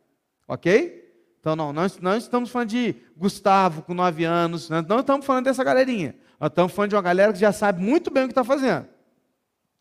Ok? 0.47 1.02
Então 1.43 1.57
não, 1.57 1.73
nós 1.73 1.99
não 1.99 2.15
estamos 2.15 2.49
falando 2.49 2.69
de 2.69 2.95
Gustavo 3.17 3.81
com 3.81 3.93
9 3.93 4.23
anos, 4.23 4.69
não 4.69 5.01
estamos 5.01 5.25
falando 5.25 5.43
dessa 5.43 5.61
galerinha. 5.61 6.15
Nós 6.39 6.49
estamos 6.49 6.71
falando 6.71 6.91
de 6.91 6.95
uma 6.95 7.01
galera 7.01 7.33
que 7.33 7.39
já 7.39 7.51
sabe 7.51 7.83
muito 7.83 8.09
bem 8.09 8.23
o 8.23 8.27
que 8.27 8.31
está 8.31 8.45
fazendo. 8.45 8.87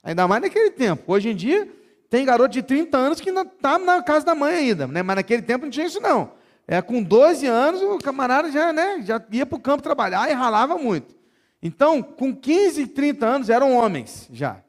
Ainda 0.03 0.27
mais 0.27 0.43
naquele 0.43 0.73
tempo. 0.73 1.13
Hoje 1.13 1.29
em 1.29 1.37
dia, 1.37 1.73
tem 2.11 2.25
garoto 2.25 2.49
de 2.49 2.65
30 2.65 2.99
anos 2.99 3.21
que 3.21 3.31
está 3.31 3.79
na 3.79 4.03
casa 4.03 4.27
da 4.27 4.35
mãe 4.35 4.57
ainda, 4.57 4.89
né? 4.89 5.05
mas 5.05 5.15
naquele 5.15 5.41
tempo 5.41 5.65
não 5.65 5.71
tinha 5.71 5.87
isso 5.87 6.01
não. 6.01 6.33
É, 6.67 6.83
com 6.83 7.01
12 7.01 7.47
anos, 7.47 7.81
o 7.81 7.99
camarada 7.99 8.51
já, 8.51 8.73
né, 8.73 9.01
já 9.03 9.25
ia 9.31 9.47
para 9.47 9.57
o 9.57 9.61
campo 9.61 9.85
trabalhar 9.85 10.29
e 10.29 10.33
ralava 10.33 10.77
muito. 10.77 11.15
Então, 11.63 12.03
com 12.03 12.35
15, 12.35 12.89
30 12.89 13.25
anos, 13.25 13.49
eram 13.49 13.77
homens 13.77 14.29
já. 14.33 14.61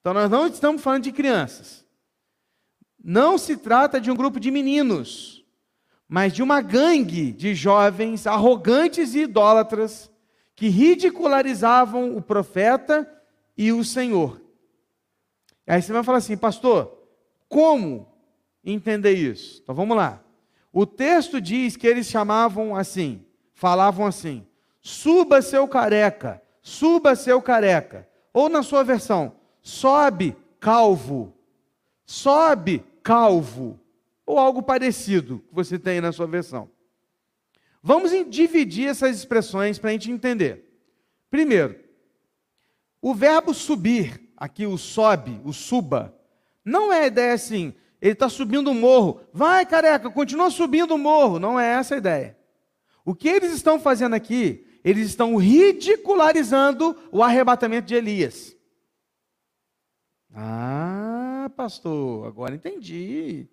Então, 0.00 0.14
nós 0.14 0.30
não 0.30 0.46
estamos 0.46 0.80
falando 0.80 1.02
de 1.02 1.10
crianças. 1.10 1.84
Não 3.02 3.36
se 3.36 3.56
trata 3.56 4.00
de 4.00 4.12
um 4.12 4.14
grupo 4.14 4.38
de 4.38 4.52
meninos, 4.52 5.33
mas 6.08 6.32
de 6.32 6.42
uma 6.42 6.60
gangue 6.60 7.32
de 7.32 7.54
jovens 7.54 8.26
arrogantes 8.26 9.14
e 9.14 9.20
idólatras 9.20 10.10
que 10.54 10.68
ridicularizavam 10.68 12.16
o 12.16 12.22
profeta 12.22 13.10
e 13.56 13.72
o 13.72 13.84
Senhor. 13.84 14.40
Aí 15.66 15.80
você 15.80 15.92
vai 15.92 16.02
falar 16.02 16.18
assim, 16.18 16.36
pastor, 16.36 16.96
como 17.48 18.06
entender 18.64 19.14
isso? 19.14 19.60
Então 19.62 19.74
vamos 19.74 19.96
lá. 19.96 20.22
O 20.72 20.84
texto 20.84 21.40
diz 21.40 21.76
que 21.76 21.86
eles 21.86 22.06
chamavam 22.06 22.74
assim, 22.74 23.24
falavam 23.52 24.06
assim: 24.06 24.44
Suba 24.80 25.40
seu 25.40 25.68
careca, 25.68 26.42
suba 26.60 27.14
seu 27.14 27.40
careca. 27.40 28.08
Ou 28.32 28.48
na 28.48 28.62
sua 28.62 28.82
versão, 28.82 29.36
sobe 29.62 30.36
calvo, 30.58 31.32
sobe 32.04 32.84
calvo. 33.02 33.78
Ou 34.26 34.38
algo 34.38 34.62
parecido 34.62 35.40
que 35.48 35.54
você 35.54 35.78
tem 35.78 36.00
na 36.00 36.12
sua 36.12 36.26
versão. 36.26 36.70
Vamos 37.82 38.12
dividir 38.30 38.88
essas 38.88 39.16
expressões 39.16 39.78
para 39.78 39.90
a 39.90 39.92
gente 39.92 40.10
entender. 40.10 40.64
Primeiro, 41.30 41.78
o 43.02 43.14
verbo 43.14 43.52
subir 43.52 44.32
aqui 44.36 44.64
o 44.64 44.78
sobe, 44.78 45.40
o 45.44 45.52
suba, 45.52 46.18
não 46.64 46.90
é 46.90 47.02
a 47.02 47.06
ideia 47.06 47.34
assim, 47.34 47.74
ele 48.00 48.12
está 48.12 48.28
subindo 48.28 48.70
o 48.70 48.74
morro, 48.74 49.20
vai 49.32 49.66
careca, 49.66 50.10
continua 50.10 50.50
subindo 50.50 50.94
o 50.94 50.98
morro, 50.98 51.38
não 51.38 51.60
é 51.60 51.72
essa 51.74 51.94
a 51.94 51.98
ideia. 51.98 52.38
O 53.04 53.14
que 53.14 53.28
eles 53.28 53.52
estão 53.52 53.78
fazendo 53.78 54.14
aqui, 54.14 54.66
eles 54.82 55.06
estão 55.08 55.36
ridicularizando 55.36 56.96
o 57.12 57.22
arrebatamento 57.22 57.86
de 57.86 57.94
Elias. 57.94 58.56
Ah, 60.34 61.50
pastor, 61.54 62.26
agora 62.26 62.54
entendi. 62.54 63.46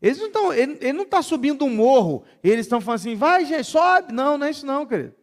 Eles 0.00 0.18
não 0.32 0.52
ele, 0.52 0.78
ele 0.80 0.92
não 0.94 1.04
está 1.04 1.20
subindo 1.22 1.64
um 1.64 1.74
morro, 1.74 2.24
eles 2.42 2.66
estão 2.66 2.80
falando 2.80 3.00
assim, 3.00 3.14
vai, 3.14 3.44
gente, 3.44 3.64
sobe. 3.64 4.12
Não, 4.12 4.38
não 4.38 4.46
é 4.46 4.50
isso 4.50 4.64
não, 4.64 4.86
querido. 4.86 5.14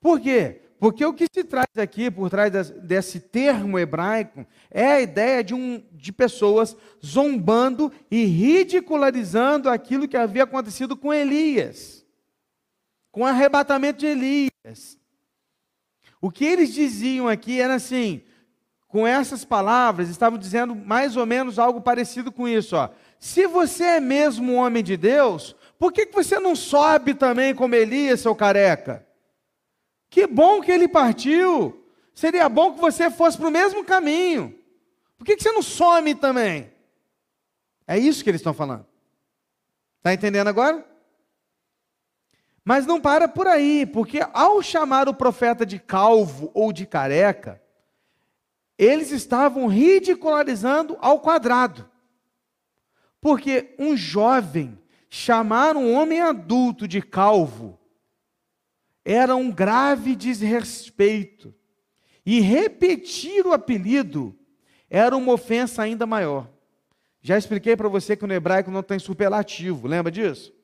Por 0.00 0.20
quê? 0.20 0.62
Porque 0.78 1.04
o 1.04 1.14
que 1.14 1.26
se 1.32 1.42
traz 1.42 1.66
aqui, 1.76 2.10
por 2.10 2.28
trás 2.28 2.70
desse 2.70 3.18
termo 3.18 3.78
hebraico, 3.78 4.46
é 4.70 4.92
a 4.92 5.00
ideia 5.00 5.42
de, 5.42 5.54
um, 5.54 5.82
de 5.92 6.12
pessoas 6.12 6.76
zombando 7.04 7.90
e 8.10 8.24
ridicularizando 8.24 9.70
aquilo 9.70 10.06
que 10.06 10.16
havia 10.16 10.44
acontecido 10.44 10.96
com 10.96 11.14
Elias, 11.14 12.04
com 13.10 13.22
o 13.22 13.26
arrebatamento 13.26 14.00
de 14.00 14.06
Elias. 14.06 14.98
O 16.20 16.30
que 16.30 16.44
eles 16.44 16.74
diziam 16.74 17.26
aqui 17.26 17.58
era 17.58 17.74
assim, 17.74 18.22
com 18.86 19.06
essas 19.06 19.44
palavras, 19.44 20.08
estavam 20.08 20.38
dizendo 20.38 20.74
mais 20.74 21.16
ou 21.16 21.24
menos 21.24 21.58
algo 21.58 21.80
parecido 21.80 22.30
com 22.30 22.46
isso. 22.46 22.76
Ó. 22.76 22.90
Se 23.18 23.46
você 23.46 23.84
é 23.84 24.00
mesmo 24.00 24.52
um 24.52 24.56
homem 24.56 24.82
de 24.82 24.96
Deus, 24.96 25.56
por 25.78 25.92
que, 25.92 26.06
que 26.06 26.14
você 26.14 26.38
não 26.38 26.54
sobe 26.54 27.14
também 27.14 27.54
como 27.54 27.74
Elias, 27.74 28.20
seu 28.20 28.34
careca? 28.34 29.06
Que 30.08 30.26
bom 30.26 30.60
que 30.60 30.70
ele 30.70 30.88
partiu. 30.88 31.84
Seria 32.14 32.48
bom 32.48 32.72
que 32.72 32.80
você 32.80 33.10
fosse 33.10 33.36
para 33.36 33.48
o 33.48 33.52
mesmo 33.52 33.84
caminho. 33.84 34.58
Por 35.18 35.24
que, 35.24 35.36
que 35.36 35.42
você 35.42 35.52
não 35.52 35.62
some 35.62 36.14
também? 36.14 36.72
É 37.86 37.98
isso 37.98 38.22
que 38.22 38.30
eles 38.30 38.40
estão 38.40 38.54
falando. 38.54 38.86
Está 39.98 40.12
entendendo 40.14 40.48
agora? 40.48 40.84
Mas 42.64 42.86
não 42.86 43.00
para 43.00 43.28
por 43.28 43.46
aí, 43.46 43.86
porque 43.86 44.20
ao 44.32 44.62
chamar 44.62 45.08
o 45.08 45.14
profeta 45.14 45.64
de 45.64 45.78
calvo 45.78 46.50
ou 46.52 46.72
de 46.72 46.84
careca, 46.84 47.62
eles 48.78 49.10
estavam 49.12 49.66
ridicularizando 49.66 50.96
ao 51.00 51.20
quadrado. 51.20 51.88
Porque 53.26 53.74
um 53.76 53.96
jovem 53.96 54.78
chamar 55.10 55.76
um 55.76 55.92
homem 55.92 56.20
adulto 56.20 56.86
de 56.86 57.02
calvo 57.02 57.76
era 59.04 59.34
um 59.34 59.50
grave 59.50 60.14
desrespeito. 60.14 61.52
E 62.24 62.38
repetir 62.38 63.44
o 63.44 63.52
apelido 63.52 64.32
era 64.88 65.16
uma 65.16 65.32
ofensa 65.32 65.82
ainda 65.82 66.06
maior. 66.06 66.48
Já 67.20 67.36
expliquei 67.36 67.74
para 67.76 67.88
você 67.88 68.16
que 68.16 68.24
no 68.28 68.32
hebraico 68.32 68.70
não 68.70 68.80
tem 68.80 69.00
superlativo, 69.00 69.88
lembra 69.88 70.12
disso? 70.12 70.54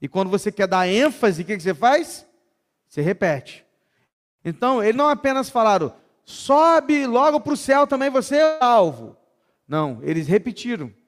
E 0.00 0.08
quando 0.08 0.30
você 0.30 0.50
quer 0.50 0.68
dar 0.68 0.88
ênfase, 0.88 1.42
o 1.42 1.44
que, 1.44 1.54
que 1.54 1.62
você 1.62 1.74
faz? 1.74 2.26
Você 2.88 3.02
repete. 3.02 3.62
Então, 4.42 4.82
eles 4.82 4.96
não 4.96 5.10
apenas 5.10 5.50
falaram, 5.50 5.94
sobe 6.24 7.06
logo 7.06 7.40
para 7.40 7.52
o 7.52 7.58
céu 7.58 7.86
também 7.86 8.08
você 8.08 8.36
é 8.36 8.58
alvo. 8.64 9.18
Não, 9.68 9.98
eles 10.02 10.26
repetiram. 10.26 10.98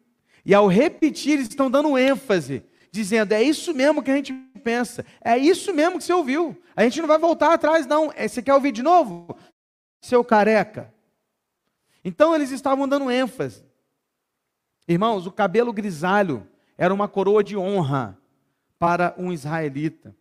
E 0.44 0.54
ao 0.54 0.66
repetir, 0.66 1.34
eles 1.34 1.48
estão 1.48 1.70
dando 1.70 1.96
ênfase 1.96 2.64
dizendo: 2.90 3.32
é 3.32 3.42
isso 3.42 3.72
mesmo 3.74 4.02
que 4.02 4.10
a 4.10 4.16
gente 4.16 4.32
pensa, 4.62 5.04
é 5.20 5.36
isso 5.36 5.72
mesmo 5.72 5.98
que 5.98 6.04
você 6.04 6.12
ouviu. 6.12 6.56
A 6.76 6.84
gente 6.84 7.00
não 7.00 7.08
vai 7.08 7.18
voltar 7.18 7.52
atrás, 7.52 7.86
não. 7.86 8.12
É, 8.14 8.28
você 8.28 8.42
quer 8.42 8.54
ouvir 8.54 8.72
de 8.72 8.82
novo? 8.82 9.36
Seu 10.00 10.24
careca. 10.24 10.92
Então 12.04 12.34
eles 12.34 12.50
estavam 12.50 12.88
dando 12.88 13.10
ênfase. 13.10 13.64
Irmãos, 14.86 15.26
o 15.26 15.32
cabelo 15.32 15.72
grisalho 15.72 16.46
era 16.76 16.92
uma 16.92 17.06
coroa 17.06 17.44
de 17.44 17.56
honra 17.56 18.18
para 18.78 19.14
um 19.16 19.32
israelita. 19.32 20.14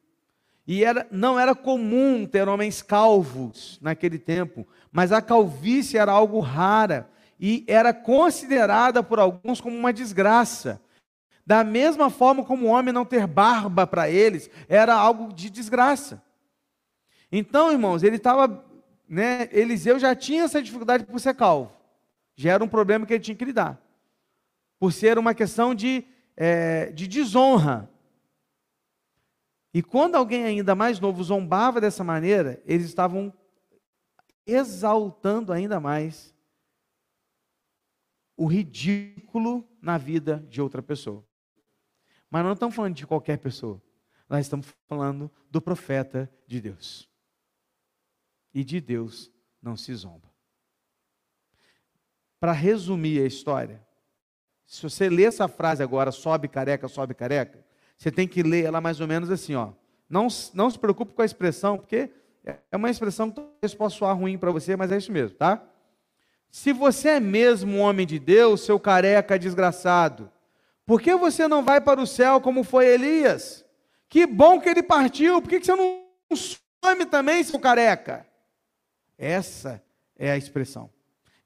E 0.68 0.84
era, 0.84 1.08
não 1.10 1.40
era 1.40 1.56
comum 1.56 2.26
ter 2.26 2.48
homens 2.48 2.82
calvos 2.84 3.80
naquele 3.82 4.20
tempo, 4.20 4.68
mas 4.92 5.12
a 5.12 5.22
calvície 5.22 5.98
era 5.98 6.12
algo 6.12 6.40
rara 6.40 7.10
e 7.44 7.66
era 7.68 7.92
considerada 7.92 9.02
por 9.02 9.18
alguns 9.18 9.60
como 9.60 9.76
uma 9.76 9.92
desgraça. 9.92 10.80
Da 11.44 11.64
mesma 11.64 12.12
forma 12.12 12.46
como 12.46 12.68
o 12.68 12.70
homem 12.70 12.94
não 12.94 13.04
ter 13.04 13.26
barba 13.26 13.88
para 13.88 14.08
eles 14.08 14.48
era 14.70 14.94
algo 14.94 15.34
de 15.34 15.50
desgraça. 15.50 16.24
Então, 17.32 17.72
irmãos, 17.72 18.04
ele 18.04 18.18
estava, 18.18 18.64
né, 19.10 19.50
Eliseu 19.52 19.98
já 19.98 20.14
tinha 20.16 20.44
essa 20.44 20.62
dificuldade 20.62 21.04
por 21.04 21.20
ser 21.20 21.34
calvo. 21.34 21.74
Já 22.36 22.52
era 22.52 22.64
um 22.64 22.68
problema 22.68 23.08
que 23.08 23.14
ele 23.14 23.24
tinha 23.24 23.36
que 23.36 23.46
lidar. 23.46 23.82
Por 24.80 24.94
ser 24.94 25.18
uma 25.18 25.34
questão 25.34 25.74
de, 25.74 26.06
é, 26.38 26.92
de 26.92 27.08
desonra. 27.08 27.90
E 29.74 29.82
quando 29.82 30.14
alguém 30.14 30.44
ainda 30.44 30.76
mais 30.76 31.00
novo 31.00 31.24
zombava 31.24 31.82
dessa 31.82 32.04
maneira, 32.04 32.62
eles 32.66 32.86
estavam 32.86 33.34
exaltando 34.46 35.52
ainda 35.52 35.80
mais 35.80 36.32
o 38.42 38.48
ridículo 38.48 39.70
na 39.80 40.00
vida 40.00 40.44
de 40.50 40.60
outra 40.60 40.82
pessoa. 40.82 41.24
Mas 42.28 42.44
não 42.44 42.54
estamos 42.54 42.76
falando 42.76 42.96
de 42.96 43.06
qualquer 43.06 43.38
pessoa. 43.38 43.80
Nós 44.28 44.48
estamos 44.48 44.66
falando 44.88 45.30
do 45.52 45.62
profeta 45.62 46.28
de 46.48 46.60
Deus. 46.60 47.08
E 48.52 48.64
de 48.64 48.82
Deus 48.82 49.32
não 49.62 49.78
se 49.78 49.94
zomba. 49.94 50.28
Para 52.40 52.52
resumir 52.52 53.22
a 53.22 53.28
história, 53.28 53.86
se 54.66 54.82
você 54.82 55.08
ler 55.08 55.26
essa 55.26 55.48
frase 55.48 55.84
agora, 55.84 56.12
sobe 56.12 56.48
careca, 56.48 56.88
sobe 56.88 57.14
careca, 57.14 57.64
você 57.96 58.10
tem 58.10 58.28
que 58.28 58.42
ler 58.42 58.66
ela 58.66 58.82
mais 58.82 59.00
ou 59.00 59.08
menos 59.08 59.30
assim, 59.30 59.54
ó. 59.54 59.72
Não, 60.10 60.28
não 60.56 60.68
se 60.72 60.80
preocupe 60.80 61.14
com 61.14 61.22
a 61.22 61.26
expressão, 61.26 61.78
porque 61.78 62.12
é 62.44 62.76
uma 62.76 62.90
expressão 62.90 63.30
que 63.30 63.36
talvez 63.36 63.76
possa 63.76 63.98
soar 63.98 64.18
ruim 64.18 64.36
para 64.36 64.50
você, 64.50 64.76
mas 64.76 64.92
é 64.92 64.98
isso 64.98 65.12
mesmo, 65.12 65.38
tá? 65.38 65.64
Se 66.52 66.74
você 66.74 67.10
é 67.12 67.20
mesmo 67.20 67.78
um 67.78 67.80
homem 67.80 68.06
de 68.06 68.20
Deus, 68.20 68.66
seu 68.66 68.78
careca 68.78 69.40
desgraçado, 69.40 70.30
por 70.86 71.02
que 71.02 71.16
você 71.16 71.48
não 71.48 71.64
vai 71.64 71.80
para 71.80 72.02
o 72.02 72.06
céu 72.06 72.42
como 72.42 72.66
foi 72.66 72.88
Elias? 72.88 73.66
Que 74.10 74.28
bom 74.28 74.60
que 74.60 74.68
ele 74.68 74.84
partiu, 74.84 75.42
por 75.42 75.48
que 75.48 75.64
você 75.64 75.74
não 75.74 76.06
some 76.36 77.06
também, 77.06 77.42
seu 77.42 77.58
careca? 77.58 78.28
Essa 79.18 79.82
é 80.18 80.30
a 80.30 80.38
expressão. 80.38 80.90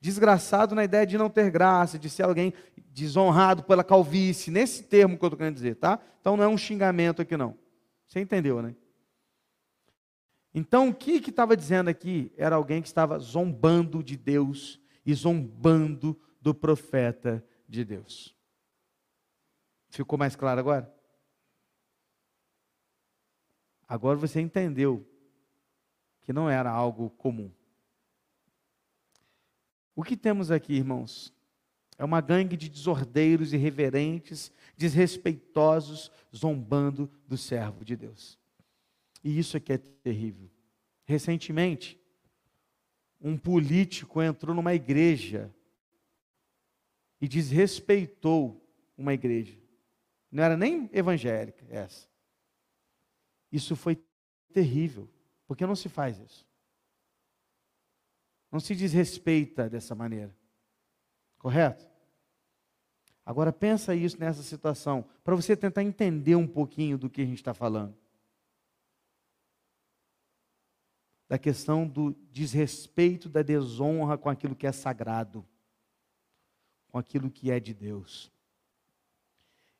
Desgraçado 0.01 0.73
na 0.73 0.83
ideia 0.83 1.05
de 1.05 1.19
não 1.19 1.29
ter 1.29 1.51
graça, 1.51 1.99
de 1.99 2.09
ser 2.09 2.23
alguém 2.23 2.51
desonrado 2.75 3.61
pela 3.61 3.83
calvície, 3.83 4.49
nesse 4.49 4.81
termo 4.83 5.19
que 5.19 5.23
eu 5.23 5.27
estou 5.27 5.37
querendo 5.37 5.55
dizer, 5.55 5.75
tá? 5.75 5.99
Então 6.19 6.35
não 6.35 6.43
é 6.43 6.47
um 6.47 6.57
xingamento 6.57 7.21
aqui, 7.21 7.37
não. 7.37 7.55
Você 8.07 8.19
entendeu, 8.19 8.59
né? 8.59 8.73
Então 10.51 10.89
o 10.89 10.95
que 10.95 11.17
estava 11.29 11.55
dizendo 11.55 11.89
aqui 11.89 12.31
era 12.35 12.55
alguém 12.55 12.81
que 12.81 12.87
estava 12.87 13.19
zombando 13.19 14.01
de 14.01 14.17
Deus 14.17 14.83
e 15.05 15.13
zombando 15.13 16.19
do 16.41 16.53
profeta 16.53 17.45
de 17.67 17.83
Deus. 17.85 18.35
Ficou 19.89 20.17
mais 20.17 20.35
claro 20.35 20.59
agora? 20.59 20.93
Agora 23.87 24.17
você 24.17 24.41
entendeu 24.41 25.07
que 26.21 26.33
não 26.33 26.49
era 26.49 26.71
algo 26.71 27.09
comum. 27.11 27.51
O 29.95 30.03
que 30.03 30.17
temos 30.17 30.51
aqui, 30.51 30.73
irmãos? 30.73 31.33
É 31.97 32.03
uma 32.03 32.19
gangue 32.19 32.57
de 32.57 32.67
desordeiros, 32.67 33.53
irreverentes, 33.53 34.51
desrespeitosos, 34.75 36.11
zombando 36.35 37.09
do 37.25 37.37
servo 37.37 37.85
de 37.85 37.95
Deus. 37.95 38.37
E 39.23 39.39
isso 39.39 39.55
aqui 39.55 39.71
é 39.71 39.77
terrível. 39.77 40.49
Recentemente, 41.05 41.97
um 43.19 43.37
político 43.37 44.21
entrou 44.21 44.55
numa 44.55 44.73
igreja 44.73 45.53
e 47.19 47.27
desrespeitou 47.27 48.61
uma 48.97 49.13
igreja. 49.13 49.57
Não 50.31 50.43
era 50.43 50.57
nem 50.57 50.89
evangélica 50.93 51.65
essa. 51.69 52.07
Isso 53.51 53.75
foi 53.75 53.97
terrível, 54.53 55.09
porque 55.47 55.65
não 55.65 55.75
se 55.75 55.89
faz 55.89 56.19
isso. 56.19 56.45
Não 58.51 58.59
se 58.59 58.75
desrespeita 58.75 59.69
dessa 59.69 59.95
maneira. 59.95 60.35
Correto? 61.37 61.89
Agora 63.25 63.51
pensa 63.51 63.95
isso 63.95 64.19
nessa 64.19 64.43
situação, 64.43 65.03
para 65.23 65.35
você 65.35 65.55
tentar 65.55 65.83
entender 65.83 66.35
um 66.35 66.47
pouquinho 66.47 66.97
do 66.97 67.09
que 67.09 67.21
a 67.21 67.25
gente 67.25 67.37
está 67.37 67.53
falando. 67.53 67.97
Da 71.27 71.37
questão 71.37 71.87
do 71.87 72.15
desrespeito, 72.31 73.27
da 73.27 73.41
desonra 73.41 74.17
com 74.17 74.29
aquilo 74.29 74.55
que 74.55 74.67
é 74.67 74.71
sagrado, 74.71 75.45
com 76.89 76.97
aquilo 76.97 77.29
que 77.29 77.49
é 77.49 77.59
de 77.59 77.73
Deus. 77.73 78.31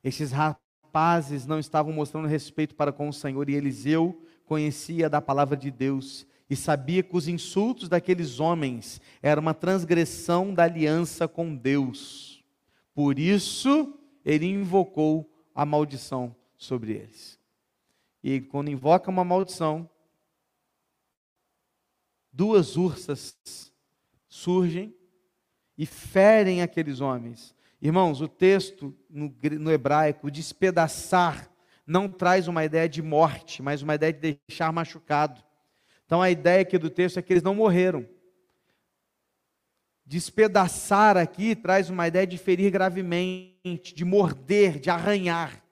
Esses 0.04 0.32
rapazes 0.32 1.46
não 1.46 1.60
estavam 1.60 1.94
mostrando 1.94 2.28
respeito 2.28 2.76
para 2.76 2.92
com 2.92 3.10
o 3.10 3.14
Senhor 3.14 3.50
e 3.50 3.56
Eliseu 3.56 4.22
conhecia 4.46 5.10
da 5.10 5.22
palavra 5.22 5.58
de 5.58 5.72
Deus 5.72 6.28
e 6.50 6.56
sabia 6.56 7.02
que 7.02 7.16
os 7.16 7.28
insultos 7.28 7.90
daqueles 7.90 8.40
homens 8.40 9.02
eram 9.22 9.42
uma 9.42 9.54
transgressão 9.54 10.54
da 10.54 10.64
aliança 10.64 11.28
com 11.28 11.56
Deus. 11.56 12.44
Por 12.94 13.18
isso, 13.18 13.98
ele 14.24 14.46
invocou 14.46 15.30
a 15.54 15.66
maldição 15.66 16.36
sobre 16.58 16.94
eles. 16.94 17.40
E 18.24 18.42
quando 18.42 18.70
invoca 18.70 19.10
uma 19.10 19.24
maldição, 19.24 19.90
duas 22.36 22.76
ursas 22.76 23.38
surgem 24.28 24.94
e 25.78 25.86
ferem 25.86 26.62
aqueles 26.62 27.00
homens. 27.00 27.56
Irmãos, 27.82 28.20
o 28.20 28.28
texto 28.28 28.94
no, 29.10 29.34
no 29.60 29.72
hebraico, 29.72 30.30
despedaçar, 30.30 31.50
não 31.88 32.10
traz 32.10 32.48
uma 32.50 32.66
ideia 32.66 32.90
de 32.90 33.02
morte, 33.02 33.62
mas 33.62 33.82
uma 33.82 33.96
ideia 33.96 34.12
de 34.12 34.38
deixar 34.50 34.72
machucado. 34.74 35.42
Então 36.06 36.22
a 36.22 36.30
ideia 36.30 36.62
aqui 36.62 36.78
do 36.78 36.90
texto 36.90 37.18
é 37.18 37.22
que 37.22 37.32
eles 37.32 37.44
não 37.44 37.56
morreram. 37.56 38.06
Despedaçar 40.06 41.16
aqui 41.16 41.56
traz 41.56 41.90
uma 41.90 42.08
ideia 42.08 42.28
de 42.28 42.38
ferir 42.38 42.70
gravemente, 42.70 43.96
de 43.96 44.04
morder, 44.04 44.78
de 44.80 44.90
arranhar. 44.90 45.64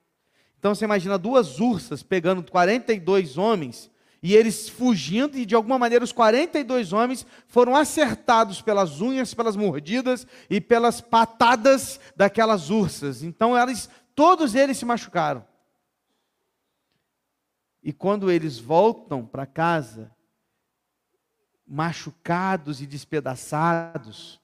Então 0.58 0.74
você 0.74 0.86
imagina 0.86 1.18
duas 1.18 1.60
ursas 1.60 2.02
pegando 2.02 2.42
42 2.50 3.36
homens 3.36 3.90
e 4.26 4.34
eles 4.34 4.70
fugindo, 4.70 5.36
e 5.36 5.44
de 5.44 5.54
alguma 5.54 5.78
maneira 5.78 6.02
os 6.02 6.10
42 6.10 6.94
homens 6.94 7.26
foram 7.46 7.76
acertados 7.76 8.62
pelas 8.62 9.02
unhas, 9.02 9.34
pelas 9.34 9.54
mordidas 9.54 10.26
e 10.48 10.62
pelas 10.62 10.98
patadas 11.02 12.00
daquelas 12.16 12.70
ursas. 12.70 13.22
Então 13.22 13.54
eles, 13.54 13.86
todos 14.14 14.54
eles 14.54 14.78
se 14.78 14.86
machucaram. 14.86 15.46
E 17.82 17.92
quando 17.92 18.30
eles 18.30 18.58
voltam 18.58 19.26
para 19.26 19.44
casa, 19.44 20.10
machucados 21.66 22.80
e 22.80 22.86
despedaçados, 22.86 24.40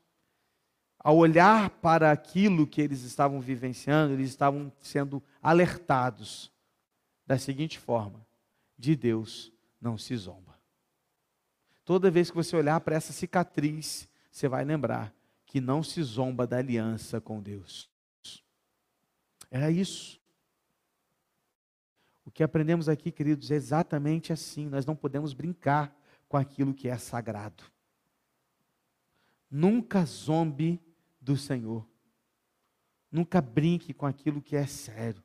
ao 0.99 1.16
olhar 1.16 1.70
para 1.70 2.12
aquilo 2.12 2.66
que 2.66 2.83
eles 2.83 3.01
estavam 3.01 3.41
vivenciando, 3.41 4.12
eles 4.12 4.28
estavam 4.28 4.70
sendo 4.78 5.22
alertados 5.43 6.53
da 7.26 7.39
seguinte 7.39 7.78
forma: 7.78 8.20
de 8.76 8.95
Deus 8.95 9.51
não 9.81 9.97
se 9.97 10.16
zomba. 10.16 10.59
Toda 11.85 12.11
vez 12.11 12.31
que 12.31 12.37
você 12.37 12.55
olhar 12.57 12.81
para 12.81 12.97
essa 12.97 13.12
cicatriz, 13.12 14.09
você 14.31 14.49
vai 14.49 14.64
lembrar 14.64 15.14
que 15.47 15.61
não 15.61 15.83
se 15.83 16.03
zomba 16.03 16.47
da 16.47 16.59
aliança 16.59 17.20
com 17.20 17.43
Deus. 17.43 17.91
Era 19.51 19.70
isso. 19.70 20.20
O 22.24 22.31
que 22.31 22.45
aprendemos 22.45 22.89
aqui, 22.89 23.11
queridos, 23.11 23.51
é 23.51 23.57
exatamente 23.57 24.33
assim. 24.33 24.68
Nós 24.68 24.87
não 24.87 24.95
podemos 24.95 25.33
brincar 25.33 25.97
com 26.28 26.37
aquilo 26.37 26.72
que 26.72 26.89
é 26.89 26.97
sagrado. 26.97 27.64
Nunca 29.51 30.05
zombe 30.05 30.81
do 31.20 31.37
Senhor. 31.37 31.85
Nunca 33.11 33.41
brinque 33.41 33.93
com 33.93 34.07
aquilo 34.07 34.41
que 34.41 34.55
é 34.55 34.66
sério. 34.66 35.24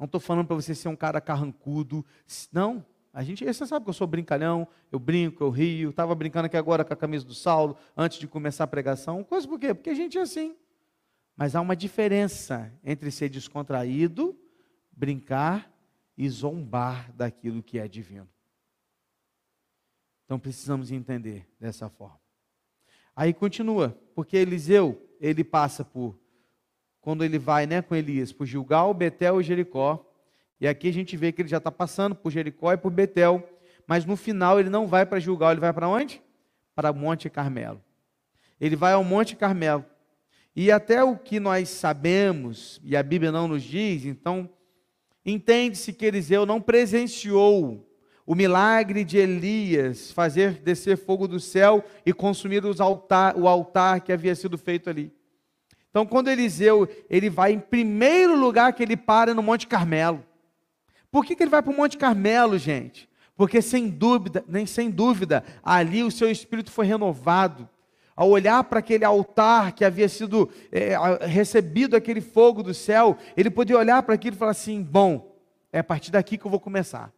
Não 0.00 0.06
estou 0.06 0.18
falando 0.18 0.46
para 0.46 0.56
você 0.56 0.74
ser 0.74 0.88
um 0.88 0.96
cara 0.96 1.20
carrancudo. 1.20 2.04
Não. 2.50 2.82
A 3.12 3.22
gente, 3.22 3.44
você 3.44 3.66
sabe 3.66 3.84
que 3.84 3.90
eu 3.90 3.94
sou 3.94 4.06
brincalhão, 4.06 4.66
eu 4.90 4.98
brinco, 4.98 5.44
eu 5.44 5.50
rio. 5.50 5.90
Estava 5.90 6.14
brincando 6.14 6.46
aqui 6.46 6.56
agora 6.56 6.82
com 6.86 6.94
a 6.94 6.96
camisa 6.96 7.24
do 7.26 7.34
Saulo, 7.34 7.76
antes 7.94 8.18
de 8.18 8.26
começar 8.26 8.64
a 8.64 8.66
pregação. 8.66 9.22
Coisa 9.22 9.46
por 9.46 9.60
quê? 9.60 9.74
Porque 9.74 9.90
a 9.90 9.94
gente 9.94 10.16
é 10.16 10.22
assim. 10.22 10.56
Mas 11.36 11.54
há 11.54 11.60
uma 11.60 11.76
diferença 11.76 12.72
entre 12.82 13.10
ser 13.10 13.28
descontraído, 13.28 14.34
brincar 14.90 15.70
e 16.16 16.26
zombar 16.30 17.12
daquilo 17.12 17.62
que 17.62 17.78
é 17.78 17.86
divino. 17.86 18.28
Então 20.24 20.38
precisamos 20.38 20.90
entender 20.90 21.46
dessa 21.58 21.90
forma. 21.90 22.20
Aí 23.14 23.34
continua, 23.34 23.98
porque 24.14 24.38
Eliseu, 24.38 25.10
ele 25.20 25.44
passa 25.44 25.84
por, 25.84 26.18
quando 27.00 27.24
ele 27.24 27.38
vai 27.38 27.66
né, 27.66 27.80
com 27.80 27.94
Elias, 27.94 28.32
por 28.32 28.46
Gilgal, 28.46 28.92
Betel 28.92 29.40
e 29.40 29.44
Jericó. 29.44 30.06
E 30.60 30.68
aqui 30.68 30.88
a 30.88 30.92
gente 30.92 31.16
vê 31.16 31.32
que 31.32 31.42
ele 31.42 31.48
já 31.48 31.56
está 31.56 31.70
passando 31.70 32.14
por 32.14 32.30
Jericó 32.30 32.72
e 32.72 32.76
por 32.76 32.90
Betel. 32.90 33.48
Mas 33.86 34.04
no 34.04 34.16
final 34.16 34.60
ele 34.60 34.68
não 34.68 34.86
vai 34.86 35.06
para 35.06 35.18
Gilgal, 35.18 35.52
ele 35.52 35.60
vai 35.60 35.72
para 35.72 35.88
onde? 35.88 36.22
Para 36.74 36.92
Monte 36.92 37.30
Carmelo. 37.30 37.82
Ele 38.60 38.76
vai 38.76 38.92
ao 38.92 39.02
Monte 39.02 39.34
Carmelo. 39.34 39.84
E 40.54 40.70
até 40.70 41.02
o 41.02 41.16
que 41.16 41.40
nós 41.40 41.68
sabemos, 41.68 42.80
e 42.84 42.96
a 42.96 43.02
Bíblia 43.02 43.32
não 43.32 43.48
nos 43.48 43.62
diz, 43.62 44.04
então, 44.04 44.50
entende-se 45.24 45.92
que 45.92 46.04
Eliseu 46.04 46.44
não 46.44 46.60
presenciou 46.60 47.86
o 48.26 48.34
milagre 48.34 49.02
de 49.04 49.16
Elias 49.16 50.12
fazer 50.12 50.60
descer 50.60 50.96
fogo 50.96 51.26
do 51.26 51.40
céu 51.40 51.84
e 52.04 52.12
consumir 52.12 52.62
altar, 52.78 53.36
o 53.36 53.48
altar 53.48 54.00
que 54.00 54.12
havia 54.12 54.34
sido 54.34 54.58
feito 54.58 54.90
ali. 54.90 55.12
Então, 55.90 56.06
quando 56.06 56.28
Eliseu 56.28 56.88
ele 57.08 57.28
vai 57.28 57.52
em 57.52 57.58
primeiro 57.58 58.38
lugar 58.38 58.72
que 58.72 58.82
ele 58.82 58.96
para 58.96 59.34
no 59.34 59.42
Monte 59.42 59.66
Carmelo. 59.66 60.24
Por 61.10 61.24
que, 61.24 61.34
que 61.34 61.42
ele 61.42 61.50
vai 61.50 61.62
para 61.62 61.72
o 61.72 61.76
Monte 61.76 61.98
Carmelo, 61.98 62.56
gente? 62.56 63.08
Porque 63.36 63.60
sem 63.60 63.88
dúvida, 63.88 64.44
nem 64.46 64.64
sem 64.66 64.90
dúvida, 64.90 65.42
ali 65.62 66.02
o 66.02 66.10
seu 66.10 66.30
espírito 66.30 66.70
foi 66.70 66.86
renovado. 66.86 67.68
Ao 68.14 68.28
olhar 68.28 68.62
para 68.64 68.80
aquele 68.80 69.04
altar 69.04 69.72
que 69.72 69.84
havia 69.84 70.08
sido 70.08 70.50
é, 70.70 70.94
recebido 71.26 71.96
aquele 71.96 72.20
fogo 72.20 72.62
do 72.62 72.74
céu, 72.74 73.16
ele 73.36 73.50
podia 73.50 73.78
olhar 73.78 74.02
para 74.02 74.14
aquilo 74.14 74.36
e 74.36 74.38
falar 74.38 74.50
assim: 74.52 74.82
bom, 74.82 75.36
é 75.72 75.78
a 75.78 75.84
partir 75.84 76.10
daqui 76.10 76.36
que 76.36 76.44
eu 76.44 76.50
vou 76.50 76.60
começar 76.60 77.12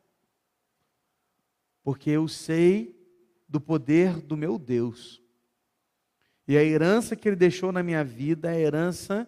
porque 1.83 2.11
eu 2.11 2.29
sei 2.29 2.97
do 3.49 3.61
poder 3.61 4.21
do 4.21 4.37
meu 4.37 4.59
Deus. 4.59 5.22
E 6.53 6.59
a 6.59 6.63
herança 6.63 7.17
que 7.17 7.27
ele 7.27 7.35
deixou 7.35 7.73
na 7.73 7.83
minha 7.83 8.05
vida 8.05 8.51
é 8.51 8.57
a 8.57 8.61
herança 8.61 9.27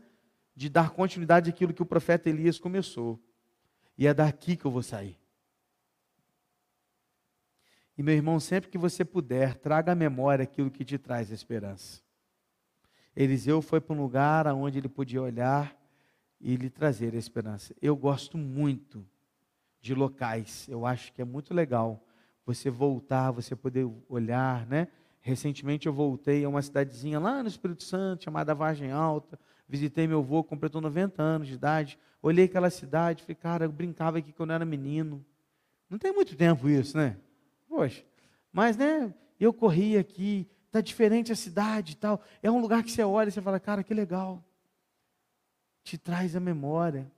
de 0.55 0.69
dar 0.69 0.91
continuidade 0.91 1.49
àquilo 1.49 1.73
que 1.73 1.81
o 1.81 1.87
profeta 1.87 2.29
Elias 2.29 2.59
começou. 2.59 3.19
E 3.97 4.07
é 4.07 4.13
daqui 4.13 4.59
que 4.59 4.67
eu 4.67 4.71
vou 4.71 4.83
sair. 4.83 5.19
E 7.97 8.03
meu 8.03 8.15
irmão, 8.15 8.39
sempre 8.39 8.69
que 8.69 8.77
você 8.77 9.07
puder, 9.07 9.57
traga 9.57 9.93
à 9.93 9.95
memória 9.95 10.43
aquilo 10.43 10.71
que 10.71 10.85
te 10.85 10.99
traz 10.99 11.31
esperança. 11.31 12.03
Eliseu 13.17 13.63
foi 13.63 13.81
para 13.81 13.97
um 13.97 14.03
lugar 14.03 14.47
onde 14.49 14.77
ele 14.77 14.89
podia 14.91 15.23
olhar 15.23 15.75
e 16.39 16.57
lhe 16.57 16.69
trazer 16.69 17.15
a 17.15 17.19
esperança. 17.19 17.75
Eu 17.81 17.97
gosto 17.97 18.37
muito 18.37 19.03
de 19.81 19.95
locais, 19.95 20.69
eu 20.69 20.85
acho 20.85 21.11
que 21.11 21.23
é 21.23 21.25
muito 21.25 21.55
legal 21.55 22.07
você 22.45 22.69
voltar, 22.69 23.31
você 23.31 23.57
poder 23.57 23.91
olhar, 24.11 24.67
né? 24.67 24.89
Recentemente 25.27 25.87
eu 25.87 25.93
voltei 25.93 26.45
a 26.45 26.49
uma 26.51 26.61
cidadezinha 26.61 27.19
lá 27.19 27.43
no 27.43 27.49
Espírito 27.49 27.83
Santo, 27.83 28.25
chamada 28.25 28.55
Vargem 28.55 28.93
Alta. 28.93 29.41
Visitei 29.67 30.07
meu 30.07 30.19
avô, 30.19 30.45
completou 30.45 30.83
90 30.83 31.23
anos 31.23 31.49
de 31.49 31.55
idade. 31.55 31.99
Olhei 32.21 32.45
aquela 32.45 32.69
cidade, 32.69 33.23
falei, 33.23 33.35
cara, 33.35 33.65
eu 33.65 33.73
brincava 33.73 34.19
aqui 34.19 34.35
quando 34.35 34.51
eu 34.51 34.57
era 34.57 34.67
menino. 34.67 35.25
Não 35.89 35.99
tem 35.99 36.13
muito 36.13 36.37
tempo 36.37 36.69
isso, 36.69 36.99
né? 36.99 37.17
Poxa. 37.67 38.05
Mas, 38.53 38.77
né, 38.77 39.15
eu 39.41 39.51
corri 39.55 39.97
aqui, 39.97 40.47
tá 40.71 40.83
diferente 40.83 41.33
a 41.33 41.37
cidade 41.37 41.93
e 41.93 41.97
tal. 41.97 42.21
É 42.43 42.51
um 42.51 42.61
lugar 42.61 42.83
que 42.83 42.91
você 42.91 43.03
olha 43.03 43.31
e 43.31 43.33
você 43.33 43.41
fala, 43.41 43.59
cara, 43.59 43.83
que 43.83 43.95
legal. 43.95 44.45
Te 45.83 45.97
traz 45.97 46.37
a 46.37 46.41
memória. 46.41 47.11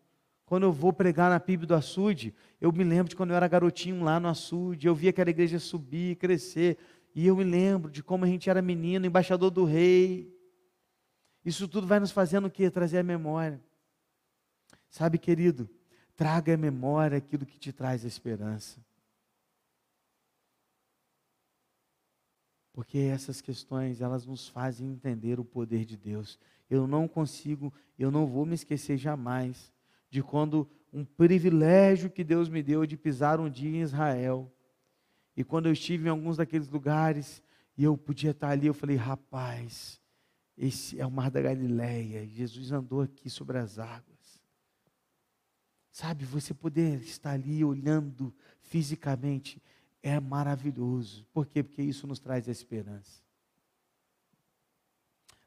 Quando 0.46 0.62
eu 0.62 0.72
vou 0.72 0.92
pregar 0.92 1.28
na 1.28 1.40
PIB 1.40 1.66
do 1.66 1.74
açude, 1.74 2.32
eu 2.60 2.70
me 2.70 2.84
lembro 2.84 3.08
de 3.08 3.16
quando 3.16 3.30
eu 3.30 3.36
era 3.36 3.48
garotinho 3.48 4.04
lá 4.04 4.20
no 4.20 4.28
açude, 4.28 4.86
eu 4.86 4.94
via 4.94 5.10
aquela 5.10 5.28
igreja 5.28 5.58
subir, 5.58 6.14
crescer, 6.14 6.78
e 7.16 7.26
eu 7.26 7.34
me 7.34 7.44
lembro 7.44 7.90
de 7.90 8.02
como 8.02 8.26
a 8.26 8.28
gente 8.28 8.50
era 8.50 8.60
menino, 8.60 9.06
embaixador 9.06 9.50
do 9.50 9.64
rei. 9.64 10.30
Isso 11.42 11.66
tudo 11.66 11.86
vai 11.86 11.98
nos 11.98 12.10
fazendo 12.10 12.44
o 12.44 12.50
quê? 12.50 12.70
Trazer 12.70 12.98
a 12.98 13.02
memória. 13.02 13.58
Sabe, 14.90 15.16
querido, 15.16 15.66
traga 16.14 16.52
à 16.52 16.56
memória 16.58 17.16
aquilo 17.16 17.46
que 17.46 17.58
te 17.58 17.72
traz 17.72 18.04
a 18.04 18.06
esperança. 18.06 18.84
Porque 22.70 22.98
essas 22.98 23.40
questões, 23.40 24.02
elas 24.02 24.26
nos 24.26 24.46
fazem 24.46 24.90
entender 24.90 25.40
o 25.40 25.44
poder 25.44 25.86
de 25.86 25.96
Deus. 25.96 26.38
Eu 26.68 26.86
não 26.86 27.08
consigo, 27.08 27.72
eu 27.98 28.10
não 28.10 28.26
vou 28.26 28.44
me 28.44 28.54
esquecer 28.54 28.98
jamais 28.98 29.72
de 30.10 30.22
quando 30.22 30.68
um 30.92 31.02
privilégio 31.02 32.10
que 32.10 32.22
Deus 32.22 32.50
me 32.50 32.62
deu 32.62 32.84
de 32.84 32.94
pisar 32.94 33.40
um 33.40 33.48
dia 33.48 33.70
em 33.70 33.80
Israel. 33.80 34.52
E 35.36 35.44
quando 35.44 35.66
eu 35.66 35.72
estive 35.72 36.06
em 36.06 36.10
alguns 36.10 36.38
daqueles 36.38 36.68
lugares 36.68 37.42
e 37.76 37.84
eu 37.84 37.96
podia 37.96 38.30
estar 38.30 38.50
ali, 38.50 38.66
eu 38.66 38.74
falei, 38.74 38.96
rapaz, 38.96 40.00
esse 40.56 40.98
é 40.98 41.06
o 41.06 41.10
Mar 41.10 41.30
da 41.30 41.42
Galileia, 41.42 42.26
Jesus 42.26 42.72
andou 42.72 43.02
aqui 43.02 43.28
sobre 43.28 43.58
as 43.58 43.78
águas. 43.78 44.40
Sabe, 45.90 46.24
você 46.24 46.52
poder 46.52 47.00
estar 47.02 47.32
ali 47.32 47.64
olhando 47.64 48.34
fisicamente 48.60 49.62
é 50.02 50.20
maravilhoso. 50.20 51.26
Por 51.32 51.46
quê? 51.46 51.62
Porque 51.62 51.82
isso 51.82 52.06
nos 52.06 52.18
traz 52.18 52.48
esperança. 52.48 53.22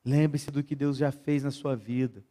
Lembre-se 0.04 0.50
do 0.50 0.64
que 0.64 0.76
Deus 0.76 0.98
já 0.98 1.12
fez 1.12 1.44
na 1.44 1.52
sua 1.52 1.76
vida. 1.76 2.24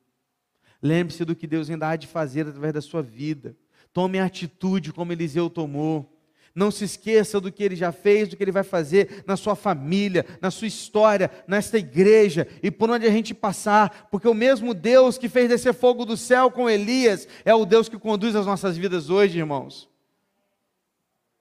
Lembre-se 0.83 1.25
do 1.25 1.35
que 1.35 1.47
Deus 1.47 1.71
ainda 1.71 1.89
há 1.89 1.97
de 1.97 2.07
fazer 2.07 2.47
através 2.47 2.75
da 2.75 2.81
sua 2.81 3.03
vida. 3.03 3.57
Tome 3.93 4.19
a 4.19 4.25
atitude 4.25 4.93
como 4.93 5.13
Eliseu 5.13 5.49
tomou. 5.49 6.18
Não 6.59 6.73
se 6.73 6.83
esqueça 6.83 7.41
do 7.41 7.53
que 7.53 7.63
ele 7.63 7.77
já 7.77 7.93
fez, 7.93 8.27
do 8.27 8.37
que 8.37 8.43
ele 8.43 8.51
vai 8.51 8.65
fazer 8.65 9.23
na 9.25 9.37
sua 9.37 9.55
família, 9.55 10.27
na 10.43 10.51
sua 10.51 10.67
história, 10.67 11.31
nesta 11.47 11.79
igreja 11.79 12.49
e 12.61 12.69
por 12.69 12.91
onde 12.91 13.07
a 13.07 13.11
gente 13.13 13.33
passar, 13.33 14.09
porque 14.11 14.27
o 14.27 14.35
mesmo 14.35 14.75
Deus 14.75 15.17
que 15.17 15.29
fez 15.29 15.49
descer 15.49 15.73
fogo 15.73 16.05
do 16.05 16.17
céu 16.17 16.51
com 16.51 16.69
Elias 16.69 17.29
é 17.45 17.55
o 17.55 17.65
Deus 17.65 17.89
que 17.89 17.97
conduz 17.97 18.35
as 18.35 18.45
nossas 18.45 18.77
vidas 18.77 19.09
hoje, 19.09 19.39
irmãos. 19.39 19.89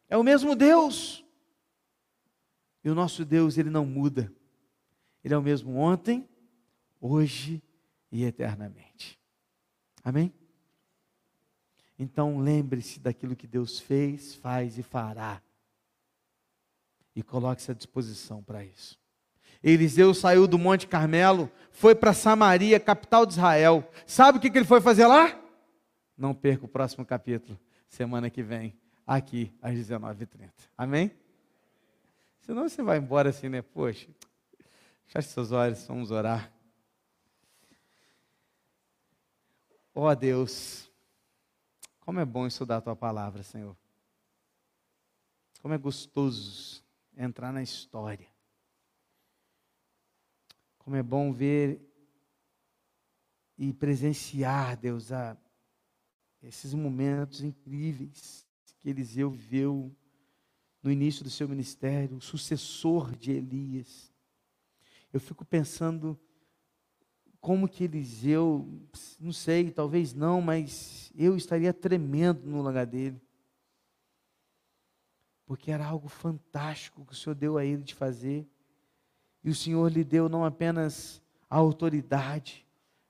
É 0.08 0.16
o 0.16 0.22
mesmo 0.22 0.56
Deus. 0.56 1.26
E 2.84 2.90
o 2.92 2.94
nosso 2.94 3.26
Deus, 3.26 3.58
ele 3.58 3.72
não 3.72 3.88
muda. 3.88 4.32
Ele 5.24 5.34
é 5.34 5.38
o 5.38 5.42
mesmo 5.42 5.78
ontem, 5.78 6.30
hoje 7.02 7.60
e 8.12 8.24
eternamente. 8.24 9.20
Amém? 10.04 10.32
Então 11.98 12.40
lembre-se 12.40 13.00
daquilo 13.00 13.36
que 13.36 13.48
Deus 13.48 13.80
fez, 13.80 14.36
faz 14.36 14.78
e 14.78 14.84
fará. 14.84 15.42
E 17.16 17.24
coloque-se 17.24 17.72
à 17.72 17.74
disposição 17.74 18.44
para 18.44 18.64
isso. 18.64 19.00
Eliseu 19.64 20.14
saiu 20.14 20.48
do 20.48 20.60
Monte 20.60 20.88
Carmelo, 20.88 21.52
foi 21.72 21.96
para 21.96 22.14
Samaria, 22.14 22.80
capital 22.80 23.26
de 23.26 23.34
Israel. 23.34 23.90
Sabe 24.06 24.38
o 24.38 24.42
que, 24.42 24.56
ele 24.56 24.66
foi 24.66 24.80
fazer 24.80 25.08
lá? 25.08 25.40
Não 26.16 26.34
perca 26.34 26.66
o 26.66 26.68
próximo 26.68 27.06
capítulo, 27.06 27.60
semana 27.88 28.30
que 28.30 28.44
vem, 28.44 28.78
aqui 29.06 29.52
às 29.62 29.74
19h30. 29.74 30.52
Amém? 30.78 31.12
Senão 32.42 32.70
você 32.70 32.82
vai 32.84 32.98
embora 32.98 33.30
assim, 33.30 33.50
né? 33.50 33.62
Poxa, 33.62 34.08
feche 35.06 35.30
seus 35.30 35.52
olhos, 35.52 35.86
vamos 35.88 36.12
orar. 36.12 36.52
Ó 39.94 40.10
oh, 40.10 40.16
Deus, 40.16 40.87
como 42.08 42.22
é 42.22 42.26
bom 42.26 42.48
estudar 42.48 42.78
a 42.78 42.82
tua 42.82 42.96
palavra, 42.96 43.44
Senhor. 43.44 43.76
Como 45.62 45.74
é 45.74 45.78
gostoso 45.78 46.82
entrar 47.18 47.52
na 47.52 47.62
história. 47.62 48.30
Como 50.78 50.96
é 50.96 51.04
bom 51.04 51.34
ver 51.34 51.82
e 53.58 53.74
presenciar, 53.74 54.78
Deus, 54.78 55.12
a, 55.12 55.36
esses 56.42 56.74
momentos 56.74 57.44
incríveis 57.44 58.48
que 58.80 58.90
Eliseu 58.90 59.30
viveu 59.30 59.94
no 60.82 60.90
início 60.90 61.26
do 61.26 61.30
seu 61.30 61.50
ministério, 61.50 62.16
o 62.16 62.22
sucessor 62.22 63.18
de 63.18 63.34
Elias. 63.34 64.14
Eu 65.12 65.20
fico 65.20 65.44
pensando 65.44 66.18
como 67.48 67.66
que 67.66 67.86
Eliseu, 67.86 68.68
não 69.18 69.32
sei, 69.32 69.72
talvez 69.72 70.14
não, 70.14 70.42
mas 70.42 71.10
eu 71.16 71.38
estaria 71.38 71.74
tremendo 71.74 72.46
no 72.46 72.62
lugar 72.62 72.86
dele. 72.86 73.22
Porque 75.46 75.72
era 75.72 75.86
algo 75.86 76.10
fantástico 76.10 77.06
que 77.06 77.14
o 77.14 77.16
Senhor 77.16 77.36
deu 77.36 77.58
a 77.58 77.64
ele 77.64 77.84
de 77.84 77.96
fazer. 77.96 78.46
E 79.42 79.50
o 79.50 79.56
Senhor 79.56 79.90
lhe 79.90 80.04
deu 80.04 80.28
não 80.28 80.44
apenas 80.44 81.24
a 81.50 81.56
autoridade, 81.56 82.68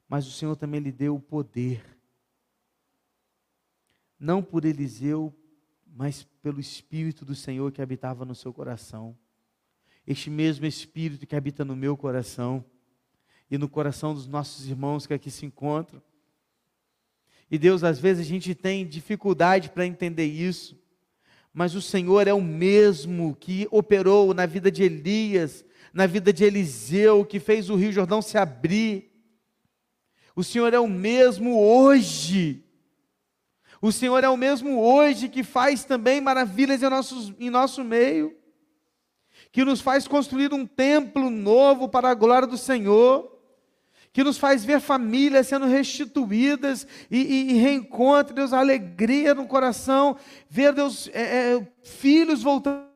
mas 0.08 0.28
o 0.28 0.32
Senhor 0.32 0.56
também 0.56 0.82
lhe 0.82 0.92
deu 0.92 1.16
o 1.16 1.20
poder. 1.20 1.84
Não 4.20 4.44
por 4.44 4.66
Eliseu, 4.66 5.34
mas 5.84 6.26
pelo 6.44 6.60
Espírito 6.60 7.26
do 7.26 7.34
Senhor 7.34 7.72
que 7.72 7.82
habitava 7.82 8.24
no 8.24 8.36
seu 8.36 8.54
coração. 8.54 9.18
Este 10.06 10.30
mesmo 10.30 10.68
Espírito 10.68 11.26
que 11.26 11.36
habita 11.36 11.66
no 11.66 11.76
meu 11.76 11.98
coração 11.98 12.64
e 13.50 13.58
no 13.58 13.70
coração 13.70 14.14
dos 14.14 14.28
nossos 14.28 14.68
irmãos 14.68 15.08
que 15.08 15.14
aqui 15.14 15.32
se 15.32 15.46
encontram. 15.46 16.02
E 17.50 17.58
Deus, 17.58 17.84
às 17.84 18.00
vezes 18.00 18.26
a 18.26 18.30
gente 18.30 18.54
tem 18.54 18.86
dificuldade 18.86 19.70
para 19.70 19.86
entender 19.86 20.26
isso, 20.26 20.78
mas 21.54 21.76
o 21.76 21.82
Senhor 21.82 22.28
é 22.28 22.34
o 22.34 22.42
mesmo 22.42 23.36
que 23.40 23.68
operou 23.72 24.34
na 24.34 24.46
vida 24.46 24.70
de 24.70 24.84
Elias, 24.84 25.66
na 25.94 26.06
vida 26.06 26.32
de 26.32 26.44
Eliseu, 26.44 27.26
que 27.26 27.40
fez 27.40 27.70
o 27.70 27.76
Rio 27.76 27.92
Jordão 27.92 28.22
se 28.22 28.38
abrir. 28.38 29.12
O 30.36 30.44
Senhor 30.44 30.74
é 30.74 30.80
o 30.80 30.88
mesmo 30.88 31.60
hoje 31.60 32.64
o 33.82 33.92
Senhor 33.92 34.24
é 34.24 34.30
o 34.30 34.38
mesmo 34.38 34.82
hoje 34.82 35.30
que 35.30 35.44
faz 35.44 35.84
também 35.84 36.20
maravilhas 36.20 36.82
em, 36.82 36.90
nossos, 36.90 37.34
em 37.40 37.50
nosso 37.50 37.84
meio, 37.84 38.36
que 39.52 39.64
nos 39.64 39.82
faz 39.82 40.08
construir 40.08 40.54
um 40.54 40.66
templo 40.66 41.30
novo 41.30 41.88
para 41.88 42.10
a 42.10 42.16
glória 42.16 42.48
do 42.48 42.58
Senhor, 42.58 43.37
que 44.18 44.24
nos 44.24 44.40
faz 44.40 44.66
ver 44.66 44.80
famílias 44.80 45.46
sendo 45.46 45.68
restituídas 45.68 46.88
e, 47.12 47.20
e, 47.22 47.52
e 47.52 47.54
reencontro, 47.60 48.34
Deus, 48.34 48.52
alegria 48.52 49.36
no 49.36 49.46
coração, 49.46 50.18
ver, 50.50 50.74
Deus, 50.74 51.08
é, 51.14 51.54
é, 51.54 51.68
filhos 51.84 52.42
voltando 52.42 52.88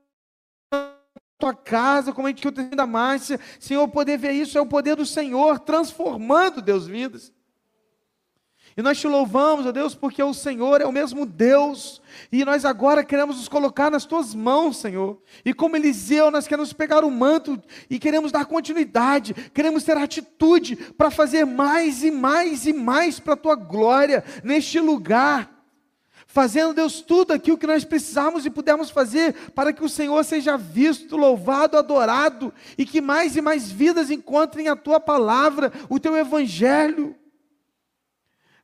tua 1.37 1.53
casa, 1.53 2.11
como 2.11 2.25
a 2.25 2.31
gente 2.31 2.41
que 2.41 2.47
eu 2.47 2.51
tenho 2.51 2.71
da 2.71 2.87
Márcia, 2.87 3.39
Senhor, 3.59 3.87
poder 3.89 4.17
ver 4.17 4.31
isso 4.31 4.57
é 4.57 4.61
o 4.61 4.65
poder 4.65 4.95
do 4.95 5.05
Senhor 5.05 5.59
transformando, 5.59 6.59
Deus, 6.59 6.87
vidas. 6.87 7.31
E 8.75 8.81
nós 8.81 8.99
te 8.99 9.07
louvamos, 9.07 9.65
ó 9.65 9.71
Deus, 9.71 9.93
porque 9.93 10.23
o 10.23 10.33
Senhor 10.33 10.79
é 10.79 10.85
o 10.85 10.91
mesmo 10.91 11.25
Deus, 11.25 12.01
e 12.31 12.45
nós 12.45 12.63
agora 12.63 13.03
queremos 13.03 13.35
nos 13.35 13.49
colocar 13.49 13.91
nas 13.91 14.05
tuas 14.05 14.33
mãos, 14.33 14.77
Senhor. 14.77 15.21
E 15.43 15.53
como 15.53 15.75
Eliseu, 15.75 16.31
nós 16.31 16.47
queremos 16.47 16.71
pegar 16.71 17.03
o 17.03 17.11
manto 17.11 17.61
e 17.89 17.99
queremos 17.99 18.31
dar 18.31 18.45
continuidade, 18.45 19.33
queremos 19.53 19.83
ter 19.83 19.97
atitude 19.97 20.75
para 20.75 21.11
fazer 21.11 21.45
mais 21.45 22.03
e 22.03 22.11
mais 22.11 22.65
e 22.65 22.71
mais 22.71 23.19
para 23.19 23.33
a 23.33 23.37
tua 23.37 23.55
glória 23.55 24.23
neste 24.43 24.79
lugar. 24.79 25.61
Fazendo, 26.25 26.73
Deus, 26.73 27.01
tudo 27.01 27.33
aquilo 27.33 27.57
que 27.57 27.67
nós 27.67 27.83
precisamos 27.83 28.45
e 28.45 28.49
pudermos 28.49 28.89
fazer 28.89 29.33
para 29.53 29.73
que 29.73 29.83
o 29.83 29.89
Senhor 29.89 30.23
seja 30.23 30.55
visto, 30.55 31.17
louvado, 31.17 31.77
adorado 31.77 32.53
e 32.77 32.85
que 32.85 33.01
mais 33.01 33.35
e 33.35 33.41
mais 33.41 33.69
vidas 33.69 34.09
encontrem 34.09 34.69
a 34.69 34.75
tua 34.77 34.97
palavra, 34.97 35.73
o 35.89 35.99
teu 35.99 36.15
evangelho. 36.15 37.13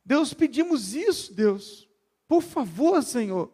Deus, 0.08 0.32
pedimos 0.32 0.94
isso, 0.94 1.34
Deus. 1.34 1.86
Por 2.26 2.40
favor, 2.40 3.02
Senhor. 3.02 3.52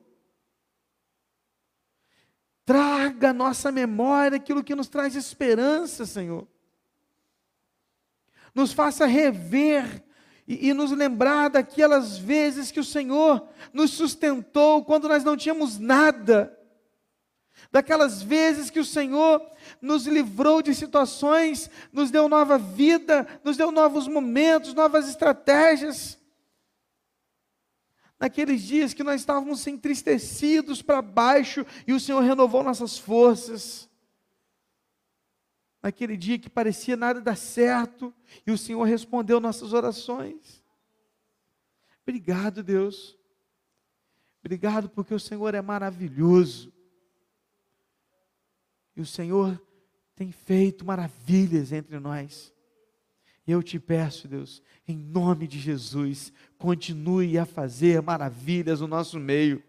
Traga 2.64 3.30
à 3.30 3.32
nossa 3.32 3.72
memória 3.72 4.36
aquilo 4.36 4.62
que 4.62 4.76
nos 4.76 4.86
traz 4.86 5.16
esperança, 5.16 6.06
Senhor. 6.06 6.46
Nos 8.54 8.72
faça 8.72 9.04
rever 9.04 10.04
e, 10.46 10.68
e, 10.68 10.72
nos 10.72 10.92
lembrar 10.92 11.50
daquelas 11.50 12.16
vezes 12.16 12.70
que 12.70 12.78
o 12.78 12.84
Senhor 12.84 13.48
nos 13.72 13.90
sustentou 13.90 14.84
quando 14.84 15.08
nós 15.08 15.24
não 15.24 15.36
tínhamos 15.36 15.76
nada. 15.80 16.56
Daquelas 17.72 18.22
vezes 18.22 18.70
que 18.70 18.78
o 18.78 18.84
Senhor 18.84 19.44
nos 19.82 20.06
livrou 20.06 20.62
de 20.62 20.72
situações, 20.72 21.68
nos 21.92 22.12
deu 22.12 22.28
nova 22.28 22.58
vida, 22.58 23.26
nos 23.42 23.56
deu 23.56 23.72
novos 23.72 24.06
momentos, 24.06 24.72
novas 24.72 25.08
estratégias 25.08 26.22
naqueles 28.18 28.62
dias 28.62 28.94
que 28.94 29.02
nós 29.02 29.20
estávamos 29.20 29.66
entristecidos 29.66 30.80
para 30.80 31.02
baixo 31.02 31.66
e 31.86 31.92
o 31.92 32.00
Senhor 32.00 32.20
renovou 32.20 32.62
nossas 32.62 32.96
forças. 32.96 33.88
Naquele 35.82 36.16
dia 36.16 36.38
que 36.38 36.48
parecia 36.48 36.96
nada 36.96 37.20
dar 37.20 37.36
certo 37.36 38.14
e 38.46 38.50
o 38.50 38.56
Senhor 38.56 38.84
respondeu 38.84 39.38
nossas 39.38 39.72
orações. 39.72 40.64
Obrigado, 42.02 42.62
Deus. 42.62 43.18
Obrigado 44.40 44.88
porque 44.88 45.12
o 45.12 45.20
Senhor 45.20 45.54
é 45.54 45.60
maravilhoso. 45.60 46.72
E 48.96 49.00
o 49.00 49.06
Senhor 49.06 49.60
tem 50.14 50.30
feito 50.30 50.84
maravilhas 50.84 51.72
entre 51.72 51.98
nós. 51.98 52.53
Eu 53.46 53.62
te 53.62 53.78
peço, 53.78 54.26
Deus, 54.26 54.62
em 54.88 54.96
nome 54.96 55.46
de 55.46 55.58
Jesus, 55.58 56.32
continue 56.56 57.38
a 57.38 57.44
fazer 57.44 58.00
maravilhas 58.00 58.80
no 58.80 58.88
nosso 58.88 59.20
meio. 59.20 59.62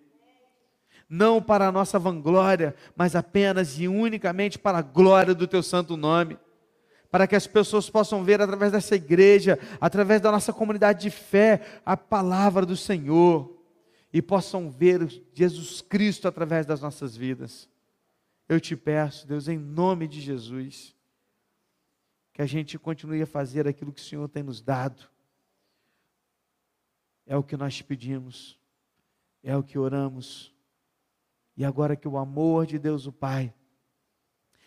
Não 1.09 1.41
para 1.41 1.67
a 1.67 1.71
nossa 1.71 1.99
vanglória, 1.99 2.73
mas 2.95 3.15
apenas 3.15 3.77
e 3.77 3.87
unicamente 3.87 4.57
para 4.57 4.77
a 4.77 4.81
glória 4.81 5.35
do 5.35 5.45
teu 5.45 5.61
santo 5.61 5.97
nome. 5.97 6.37
Para 7.11 7.27
que 7.27 7.35
as 7.35 7.47
pessoas 7.47 7.89
possam 7.89 8.23
ver 8.23 8.41
através 8.41 8.71
dessa 8.71 8.95
igreja, 8.95 9.59
através 9.79 10.21
da 10.21 10.31
nossa 10.31 10.51
comunidade 10.53 11.01
de 11.01 11.09
fé, 11.09 11.61
a 11.85 11.95
palavra 11.97 12.65
do 12.65 12.77
Senhor. 12.77 13.53
E 14.11 14.21
possam 14.21 14.71
ver 14.71 15.05
Jesus 15.33 15.81
Cristo 15.81 16.27
através 16.27 16.65
das 16.65 16.81
nossas 16.81 17.15
vidas. 17.15 17.69
Eu 18.47 18.59
te 18.59 18.75
peço, 18.75 19.27
Deus, 19.27 19.49
em 19.49 19.57
nome 19.57 20.07
de 20.07 20.21
Jesus 20.21 20.94
que 22.35 22.41
a 22.41 22.45
gente 22.45 22.77
continue 22.77 23.21
a 23.21 23.25
fazer 23.25 23.65
aquilo 23.65 23.93
que 23.93 24.01
o 24.01 24.03
Senhor 24.03 24.27
tem 24.27 24.43
nos 24.43 24.61
dado. 24.61 25.09
É 27.25 27.37
o 27.37 27.41
que 27.41 27.55
nós 27.55 27.81
pedimos, 27.81 28.59
é 29.41 29.55
o 29.55 29.63
que 29.63 29.79
oramos. 29.79 30.53
E 31.55 31.63
agora 31.63 31.95
que 31.95 32.09
o 32.09 32.17
amor 32.17 32.65
de 32.65 32.77
Deus, 32.77 33.07
o 33.07 33.11
Pai, 33.13 33.53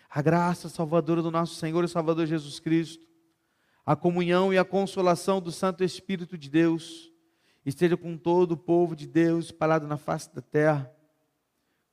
a 0.08 0.22
graça 0.22 0.70
salvadora 0.70 1.20
do 1.20 1.30
nosso 1.30 1.56
Senhor 1.56 1.84
e 1.84 1.88
Salvador 1.88 2.24
Jesus 2.26 2.58
Cristo, 2.58 3.06
a 3.84 3.94
comunhão 3.94 4.50
e 4.50 4.56
a 4.56 4.64
consolação 4.64 5.38
do 5.38 5.52
Santo 5.52 5.84
Espírito 5.84 6.38
de 6.38 6.48
Deus, 6.48 7.12
esteja 7.66 7.98
com 7.98 8.16
todo 8.16 8.52
o 8.52 8.56
povo 8.56 8.96
de 8.96 9.06
Deus 9.06 9.44
espalhado 9.44 9.86
na 9.86 9.98
face 9.98 10.34
da 10.34 10.40
terra 10.40 10.90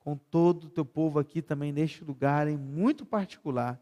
com 0.05 0.15
todo 0.15 0.65
o 0.65 0.69
teu 0.69 0.85
povo 0.85 1.17
aqui 1.17 1.41
também 1.41 1.71
neste 1.71 2.03
lugar, 2.03 2.47
em 2.47 2.55
muito 2.55 3.03
particular, 3.03 3.81